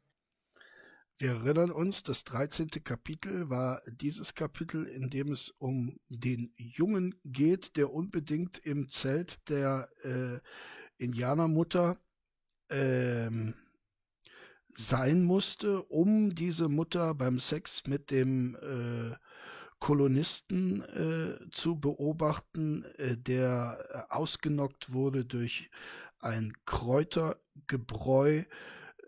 Wir 1.18 1.30
erinnern 1.30 1.70
uns, 1.70 2.02
das 2.02 2.24
13. 2.24 2.68
Kapitel 2.84 3.48
war 3.48 3.80
dieses 3.86 4.34
Kapitel, 4.34 4.84
in 4.84 5.09
dem 5.09 5.32
es 5.32 5.50
um 5.50 5.98
den 6.09 6.52
Jungen 6.57 7.14
geht, 7.24 7.76
der 7.78 7.90
unbedingt 7.90 8.59
im 8.59 8.90
Zelt 8.90 9.48
der 9.48 9.88
äh, 10.02 10.40
Indianermutter 11.02 11.98
ähm, 12.68 13.54
sein 14.76 15.24
musste, 15.24 15.82
um 15.84 16.34
diese 16.34 16.68
Mutter 16.68 17.14
beim 17.14 17.38
Sex 17.38 17.84
mit 17.86 18.11
dem 18.11 18.57
äh, 18.57 19.16
Kolonisten 19.79 20.83
äh, 20.83 21.51
zu 21.51 21.79
beobachten, 21.79 22.85
äh, 22.97 23.16
der 23.16 24.07
ausgenockt 24.11 24.93
wurde 24.93 25.24
durch 25.24 25.70
ein 26.18 26.53
Kräutergebräu, 26.64 28.45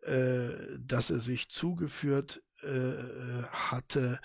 äh, 0.03 0.49
das 0.79 1.11
er 1.11 1.21
sich 1.21 1.49
zugeführt 1.49 2.43
äh, 2.63 3.43
hatte 3.51 4.21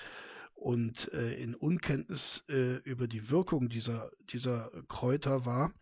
und 0.53 1.11
äh, 1.13 1.33
in 1.35 1.55
Unkenntnis 1.55 2.43
äh, 2.49 2.75
über 2.83 3.07
die 3.07 3.29
Wirkung 3.29 3.69
dieser, 3.69 4.11
dieser 4.21 4.71
Kräuter 4.87 5.45
war. 5.45 5.73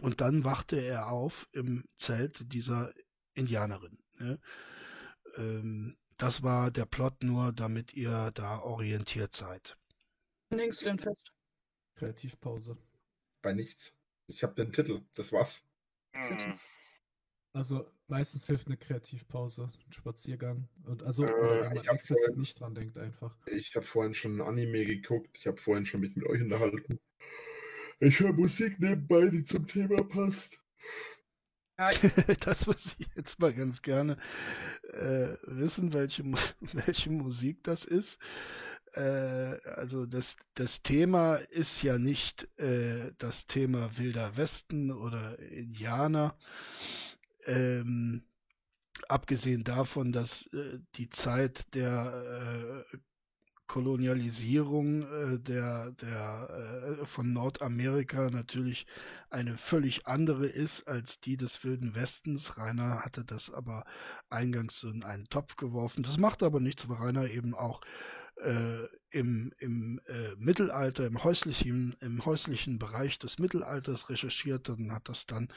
Und 0.00 0.20
dann 0.22 0.44
wachte 0.44 0.76
er 0.76 1.10
auf 1.10 1.46
im 1.52 1.84
Zelt 1.96 2.52
dieser 2.52 2.92
Indianerin. 3.34 3.98
Ne? 4.18 4.38
Ähm, 5.36 5.96
das 6.22 6.42
war 6.44 6.70
der 6.70 6.86
Plot 6.86 7.24
nur, 7.24 7.52
damit 7.52 7.94
ihr 7.94 8.30
da 8.34 8.60
orientiert 8.60 9.34
seid. 9.34 9.76
Wann 10.50 10.60
hängst 10.60 10.80
du 10.82 10.84
denn 10.86 10.98
fest? 10.98 11.32
Kreativpause. 11.96 12.76
Bei 13.42 13.52
nichts. 13.52 13.92
Ich 14.28 14.44
habe 14.44 14.54
den 14.54 14.72
Titel, 14.72 15.02
das 15.14 15.32
war's. 15.32 15.64
Also 17.54 17.90
meistens 18.06 18.46
hilft 18.46 18.68
eine 18.68 18.76
Kreativpause, 18.76 19.70
ein 19.86 19.92
Spaziergang. 19.92 20.68
Und 20.84 21.02
also, 21.02 21.24
Äh, 21.24 21.32
oder 21.32 21.60
wenn 21.62 21.74
man 21.74 21.84
explizit 21.88 22.18
vorhin- 22.26 22.40
nicht 22.40 22.60
dran 22.60 22.74
denkt, 22.74 22.98
einfach. 22.98 23.36
Ich 23.46 23.74
habe 23.74 23.84
vorhin 23.84 24.14
schon 24.14 24.36
ein 24.36 24.40
Anime 24.46 24.84
geguckt, 24.86 25.36
ich 25.36 25.46
habe 25.48 25.56
vorhin 25.56 25.84
schon 25.84 26.00
mich 26.00 26.14
mit 26.14 26.24
euch 26.26 26.40
unterhalten. 26.40 27.00
Ich 27.98 28.20
höre 28.20 28.32
Musik 28.32 28.78
nebenbei, 28.78 29.26
die 29.28 29.44
zum 29.44 29.66
Thema 29.66 30.02
passt. 30.04 30.58
das 32.40 32.66
muss 32.66 32.96
ich 32.98 33.06
jetzt 33.16 33.38
mal 33.38 33.52
ganz 33.52 33.82
gerne 33.82 34.16
äh, 34.92 35.36
wissen, 35.46 35.92
welche, 35.92 36.24
welche 36.72 37.10
Musik 37.10 37.62
das 37.64 37.84
ist. 37.84 38.18
Äh, 38.94 39.00
also 39.00 40.06
das, 40.06 40.36
das 40.54 40.82
Thema 40.82 41.36
ist 41.36 41.82
ja 41.82 41.98
nicht 41.98 42.48
äh, 42.58 43.12
das 43.18 43.46
Thema 43.46 43.96
Wilder 43.96 44.36
Westen 44.36 44.90
oder 44.92 45.38
Indianer. 45.38 46.36
Ähm, 47.46 48.22
abgesehen 49.08 49.64
davon, 49.64 50.12
dass 50.12 50.46
äh, 50.52 50.78
die 50.96 51.08
Zeit 51.08 51.74
der 51.74 52.84
äh, 52.92 52.96
Kolonialisierung 53.66 55.02
äh, 55.02 55.38
der, 55.38 55.92
der, 55.92 56.98
äh, 57.00 57.06
von 57.06 57.32
Nordamerika 57.32 58.30
natürlich 58.30 58.86
eine 59.30 59.56
völlig 59.56 60.06
andere 60.06 60.46
ist 60.46 60.86
als 60.88 61.20
die 61.20 61.36
des 61.36 61.64
Wilden 61.64 61.94
Westens. 61.94 62.58
Rainer 62.58 63.00
hatte 63.04 63.24
das 63.24 63.50
aber 63.50 63.84
eingangs 64.28 64.82
in 64.82 65.04
einen 65.04 65.28
Topf 65.28 65.56
geworfen. 65.56 66.02
Das 66.02 66.18
macht 66.18 66.42
aber 66.42 66.60
nichts, 66.60 66.88
weil 66.88 66.98
Rainer 66.98 67.30
eben 67.30 67.54
auch 67.54 67.80
äh, 68.42 68.88
im, 69.10 69.52
im 69.58 70.00
äh, 70.06 70.34
Mittelalter, 70.36 71.06
im 71.06 71.22
häuslichen, 71.22 71.94
im 72.00 72.24
häuslichen 72.24 72.78
Bereich 72.78 73.18
des 73.18 73.38
Mittelalters 73.38 74.08
recherchiert 74.10 74.68
und 74.70 74.92
hat 74.92 75.08
das 75.08 75.26
dann 75.26 75.48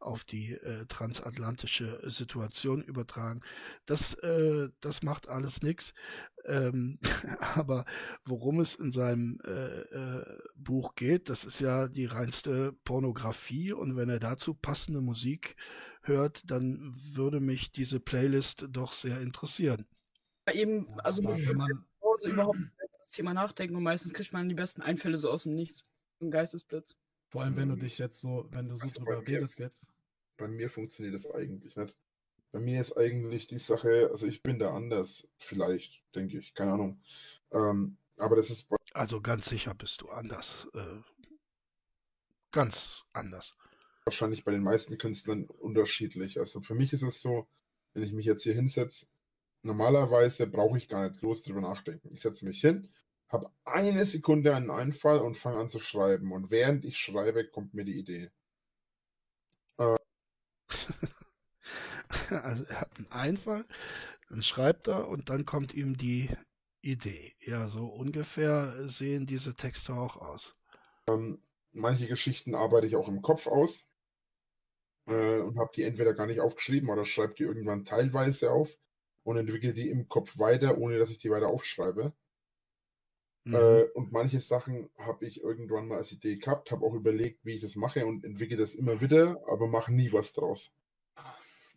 auf 0.00 0.24
die 0.24 0.52
äh, 0.52 0.86
transatlantische 0.86 2.00
Situation 2.10 2.82
übertragen. 2.82 3.40
Das, 3.86 4.14
äh, 4.14 4.70
das 4.80 5.02
macht 5.02 5.28
alles 5.28 5.62
nichts. 5.62 5.94
Ähm, 6.46 6.98
aber 7.54 7.84
worum 8.24 8.60
es 8.60 8.74
in 8.74 8.92
seinem 8.92 9.38
äh, 9.44 9.80
äh, 9.80 10.38
Buch 10.56 10.94
geht, 10.94 11.28
das 11.28 11.44
ist 11.44 11.60
ja 11.60 11.88
die 11.88 12.06
reinste 12.06 12.72
Pornografie 12.84 13.72
und 13.72 13.96
wenn 13.96 14.08
er 14.08 14.20
dazu 14.20 14.54
passende 14.54 15.00
Musik 15.00 15.56
hört, 16.02 16.50
dann 16.50 16.94
würde 17.12 17.40
mich 17.40 17.70
diese 17.70 18.00
Playlist 18.00 18.66
doch 18.70 18.92
sehr 18.92 19.20
interessieren. 19.20 19.86
Ja, 20.48 20.54
eben, 20.54 20.88
also 21.00 21.22
mit 21.22 21.46
wenn 21.46 21.56
man- 21.56 21.84
Pause 22.16 22.30
überhaupt 22.30 22.58
nicht 22.58 22.72
über 22.74 22.98
das 22.98 23.10
Thema 23.10 23.34
nachdenken 23.34 23.76
und 23.76 23.82
meistens 23.82 24.12
kriegt 24.14 24.32
man 24.32 24.48
die 24.48 24.54
besten 24.54 24.82
Einfälle 24.82 25.16
so 25.16 25.30
aus 25.30 25.44
dem 25.44 25.54
Nichts. 25.54 25.84
Ein 26.20 26.30
Geistesblitz. 26.30 26.96
Vor 27.30 27.42
allem, 27.42 27.56
wenn 27.56 27.68
du 27.68 27.76
dich 27.76 27.98
jetzt 27.98 28.20
so, 28.20 28.46
wenn 28.50 28.68
du 28.68 28.76
so 28.76 28.84
Also 28.84 29.00
bei 29.00 29.04
drüber 29.12 29.22
mir- 29.22 29.28
redest 29.38 29.58
jetzt. 29.58 29.90
Bei 30.36 30.48
mir 30.48 30.68
funktioniert 30.70 31.14
das 31.14 31.30
eigentlich 31.30 31.76
nicht. 31.76 31.96
Bei 32.52 32.60
mir 32.60 32.80
ist 32.80 32.96
eigentlich 32.96 33.46
die 33.46 33.58
Sache, 33.58 34.08
also 34.10 34.26
ich 34.26 34.42
bin 34.42 34.58
da 34.58 34.74
anders, 34.74 35.28
vielleicht, 35.38 36.04
denke 36.14 36.38
ich, 36.38 36.52
keine 36.54 36.72
Ahnung. 36.72 37.00
Ähm, 37.50 37.96
aber 38.18 38.36
das 38.36 38.50
ist 38.50 38.68
bei 38.68 38.76
Also 38.92 39.20
ganz 39.22 39.48
sicher 39.48 39.74
bist 39.74 40.02
du 40.02 40.10
anders. 40.10 40.68
Äh, 40.74 41.00
ganz 42.50 43.04
anders. 43.12 43.54
wahrscheinlich 44.04 44.44
bei 44.44 44.50
den 44.52 44.62
meisten 44.62 44.98
Künstlern 44.98 45.44
unterschiedlich. 45.44 46.38
Also 46.38 46.60
für 46.60 46.74
mich 46.74 46.92
ist 46.92 47.02
es 47.02 47.22
so, 47.22 47.46
wenn 47.94 48.02
ich 48.02 48.12
mich 48.12 48.26
jetzt 48.26 48.42
hier 48.42 48.54
hinsetze, 48.54 49.06
normalerweise 49.62 50.46
brauche 50.46 50.78
ich 50.78 50.88
gar 50.88 51.08
nicht 51.08 51.20
groß 51.20 51.42
drüber 51.42 51.60
nachdenken. 51.60 52.10
Ich 52.12 52.20
setze 52.20 52.44
mich 52.46 52.60
hin, 52.60 52.90
habe 53.28 53.50
eine 53.64 54.04
Sekunde 54.06 54.54
einen 54.54 54.70
Einfall 54.70 55.18
und 55.18 55.36
fange 55.36 55.60
an 55.60 55.68
zu 55.70 55.78
schreiben. 55.78 56.32
Und 56.32 56.50
während 56.50 56.84
ich 56.84 56.98
schreibe, 56.98 57.46
kommt 57.48 57.74
mir 57.74 57.84
die 57.84 57.98
Idee. 57.98 58.30
Also 62.30 62.64
er 62.64 62.80
hat 62.80 62.96
einen 62.96 63.10
Einfall, 63.10 63.64
dann 64.28 64.42
schreibt 64.42 64.88
er 64.88 65.08
und 65.08 65.28
dann 65.28 65.44
kommt 65.44 65.74
ihm 65.74 65.96
die 65.96 66.30
Idee. 66.80 67.34
Ja, 67.40 67.68
so 67.68 67.86
ungefähr 67.86 68.88
sehen 68.88 69.26
diese 69.26 69.54
Texte 69.54 69.94
auch 69.94 70.16
aus. 70.16 70.56
Ähm, 71.08 71.42
manche 71.72 72.06
Geschichten 72.06 72.54
arbeite 72.54 72.86
ich 72.86 72.96
auch 72.96 73.08
im 73.08 73.22
Kopf 73.22 73.46
aus 73.46 73.86
äh, 75.06 75.40
und 75.40 75.58
habe 75.58 75.72
die 75.74 75.82
entweder 75.82 76.14
gar 76.14 76.26
nicht 76.26 76.40
aufgeschrieben 76.40 76.88
oder 76.90 77.04
schreibe 77.04 77.34
die 77.34 77.44
irgendwann 77.44 77.84
teilweise 77.84 78.50
auf 78.50 78.70
und 79.24 79.36
entwickle 79.36 79.72
die 79.72 79.88
im 79.88 80.08
Kopf 80.08 80.38
weiter, 80.38 80.78
ohne 80.78 80.98
dass 80.98 81.10
ich 81.10 81.18
die 81.18 81.30
weiter 81.30 81.48
aufschreibe. 81.48 82.12
Mhm. 83.44 83.54
Äh, 83.54 83.82
und 83.94 84.12
manche 84.12 84.40
Sachen 84.40 84.90
habe 84.98 85.26
ich 85.26 85.42
irgendwann 85.42 85.88
mal 85.88 85.98
als 85.98 86.12
Idee 86.12 86.36
gehabt, 86.36 86.70
habe 86.70 86.84
auch 86.84 86.94
überlegt, 86.94 87.44
wie 87.44 87.54
ich 87.54 87.62
das 87.62 87.76
mache 87.76 88.06
und 88.06 88.24
entwickle 88.24 88.56
das 88.56 88.74
immer 88.74 89.00
wieder, 89.00 89.42
aber 89.48 89.66
mache 89.66 89.92
nie 89.92 90.12
was 90.12 90.32
draus. 90.32 90.72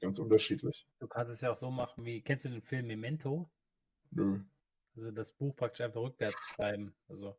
Ganz 0.02 0.20
unterschiedlich. 0.20 0.88
Du 1.00 1.08
kannst 1.08 1.32
es 1.32 1.42
ja 1.42 1.52
auch 1.52 1.56
so 1.56 1.72
machen 1.72 2.06
wie, 2.06 2.22
kennst 2.22 2.46
du 2.46 2.50
den 2.50 2.62
Film 2.62 2.88
Memento? 2.88 3.50
Nö. 4.12 4.42
Also 4.96 5.12
das 5.12 5.32
Buch 5.34 5.56
praktisch 5.56 5.82
einfach 5.82 6.02
rückwärts 6.02 6.42
schreiben. 6.56 6.96
Also 7.08 7.36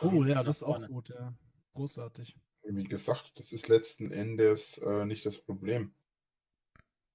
Oh 0.00 0.24
ja, 0.24 0.42
das 0.42 0.58
ist 0.58 0.62
auch 0.62 0.76
vorne. 0.76 0.88
gut, 0.88 1.10
ja. 1.10 1.34
Großartig. 1.74 2.36
Wie 2.62 2.84
gesagt, 2.84 3.32
das 3.38 3.52
ist 3.52 3.68
letzten 3.68 4.10
Endes 4.10 4.78
äh, 4.78 5.04
nicht 5.04 5.24
das 5.24 5.38
Problem, 5.38 5.94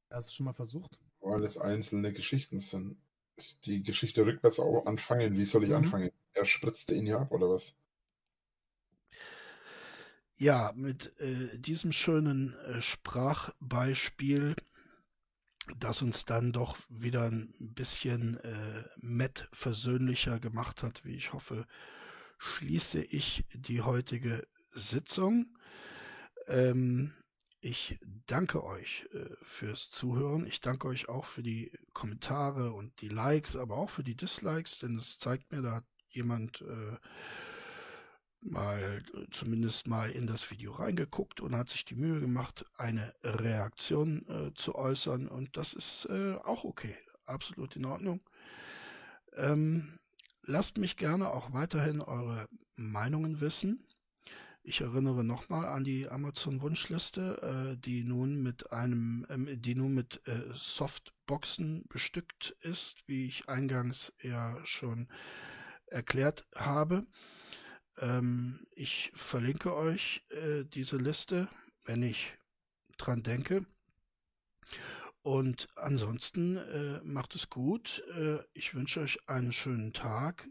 Hast 0.09 0.29
du 0.29 0.33
schon 0.33 0.45
mal 0.45 0.53
versucht? 0.53 0.99
Weil 1.21 1.43
es 1.45 1.57
einzelne 1.57 2.13
Geschichten 2.13 2.59
sind. 2.59 2.97
Die 3.65 3.83
Geschichte 3.83 4.25
rückwärts 4.25 4.59
auch 4.59 4.85
anfangen. 4.85 5.37
Wie 5.37 5.45
soll 5.45 5.63
ich 5.65 5.73
Mhm. 5.73 5.75
anfangen? 5.75 6.11
Er 6.33 6.45
spritzte 6.45 6.95
ihn 6.95 7.07
ja 7.07 7.19
ab, 7.19 7.31
oder 7.31 7.49
was? 7.49 7.75
Ja, 10.35 10.71
mit 10.75 11.17
äh, 11.19 11.57
diesem 11.59 11.91
schönen 11.91 12.53
äh, 12.65 12.81
Sprachbeispiel, 12.81 14.55
das 15.77 16.01
uns 16.01 16.25
dann 16.25 16.51
doch 16.51 16.77
wieder 16.89 17.25
ein 17.29 17.53
bisschen 17.75 18.37
äh, 18.37 18.83
Matt 18.97 19.47
versöhnlicher 19.53 20.39
gemacht 20.39 20.81
hat, 20.83 21.05
wie 21.05 21.15
ich 21.15 21.33
hoffe, 21.33 21.65
schließe 22.39 23.03
ich 23.03 23.45
die 23.53 23.81
heutige 23.81 24.47
Sitzung. 24.71 25.57
Ähm, 26.47 27.13
ich 27.61 27.99
danke 28.25 28.63
euch 28.63 29.07
äh, 29.13 29.35
fürs 29.43 29.91
Zuhören. 29.91 30.45
Ich 30.45 30.61
danke 30.61 30.87
euch 30.87 31.09
auch 31.09 31.25
für 31.25 31.43
die 31.43 31.71
Kommentare 31.93 32.73
und 32.73 33.01
die 33.01 33.07
Likes, 33.07 33.55
aber 33.55 33.77
auch 33.77 33.89
für 33.89 34.03
die 34.03 34.15
Dislikes, 34.15 34.79
denn 34.79 34.97
es 34.97 35.19
zeigt 35.19 35.51
mir, 35.51 35.61
da 35.61 35.75
hat 35.75 35.85
jemand 36.09 36.61
äh, 36.61 36.97
mal 38.41 39.03
äh, 39.13 39.27
zumindest 39.29 39.87
mal 39.87 40.09
in 40.09 40.25
das 40.25 40.49
Video 40.49 40.71
reingeguckt 40.71 41.39
und 41.39 41.55
hat 41.55 41.69
sich 41.69 41.85
die 41.85 41.95
Mühe 41.95 42.19
gemacht, 42.19 42.65
eine 42.77 43.13
Reaktion 43.23 44.25
äh, 44.27 44.53
zu 44.55 44.73
äußern 44.75 45.27
und 45.27 45.55
das 45.55 45.73
ist 45.73 46.05
äh, 46.09 46.35
auch 46.43 46.63
okay, 46.63 46.97
absolut 47.25 47.75
in 47.75 47.85
Ordnung. 47.85 48.21
Ähm, 49.35 49.99
lasst 50.43 50.77
mich 50.77 50.97
gerne 50.97 51.29
auch 51.29 51.53
weiterhin 51.53 52.01
eure 52.01 52.47
Meinungen 52.75 53.39
wissen. 53.39 53.85
Ich 54.63 54.81
erinnere 54.81 55.23
nochmal 55.23 55.65
an 55.65 55.83
die 55.83 56.07
Amazon-Wunschliste, 56.07 57.73
äh, 57.73 57.77
die 57.77 58.03
nun 58.03 58.43
mit 58.43 58.71
einem, 58.71 59.25
ähm, 59.29 59.47
die 59.59 59.73
nun 59.73 59.95
mit 59.95 60.21
äh, 60.27 60.53
Softboxen 60.53 61.85
bestückt 61.89 62.55
ist, 62.61 62.97
wie 63.07 63.25
ich 63.25 63.49
eingangs 63.49 64.13
ja 64.21 64.63
schon 64.63 65.07
erklärt 65.87 66.45
habe. 66.55 67.07
Ähm, 67.97 68.67
ich 68.75 69.11
verlinke 69.15 69.75
euch 69.75 70.23
äh, 70.29 70.63
diese 70.63 70.97
Liste, 70.97 71.49
wenn 71.85 72.03
ich 72.03 72.37
dran 72.97 73.23
denke. 73.23 73.65
Und 75.23 75.69
ansonsten 75.75 76.57
äh, 76.57 76.99
macht 77.03 77.33
es 77.33 77.49
gut. 77.49 78.03
Äh, 78.15 78.37
ich 78.53 78.75
wünsche 78.75 79.01
euch 79.01 79.27
einen 79.27 79.53
schönen 79.53 79.91
Tag. 79.93 80.47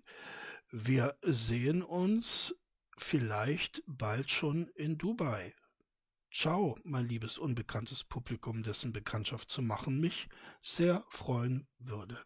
Wir 0.72 1.16
sehen 1.22 1.82
uns 1.82 2.54
vielleicht 3.02 3.82
bald 3.86 4.30
schon 4.30 4.68
in 4.74 4.98
Dubai. 4.98 5.54
Ciao, 6.32 6.78
mein 6.84 7.06
liebes 7.06 7.38
unbekanntes 7.38 8.04
Publikum, 8.04 8.62
dessen 8.62 8.92
Bekanntschaft 8.92 9.50
zu 9.50 9.62
machen 9.62 10.00
mich 10.00 10.28
sehr 10.62 11.04
freuen 11.08 11.66
würde. 11.78 12.22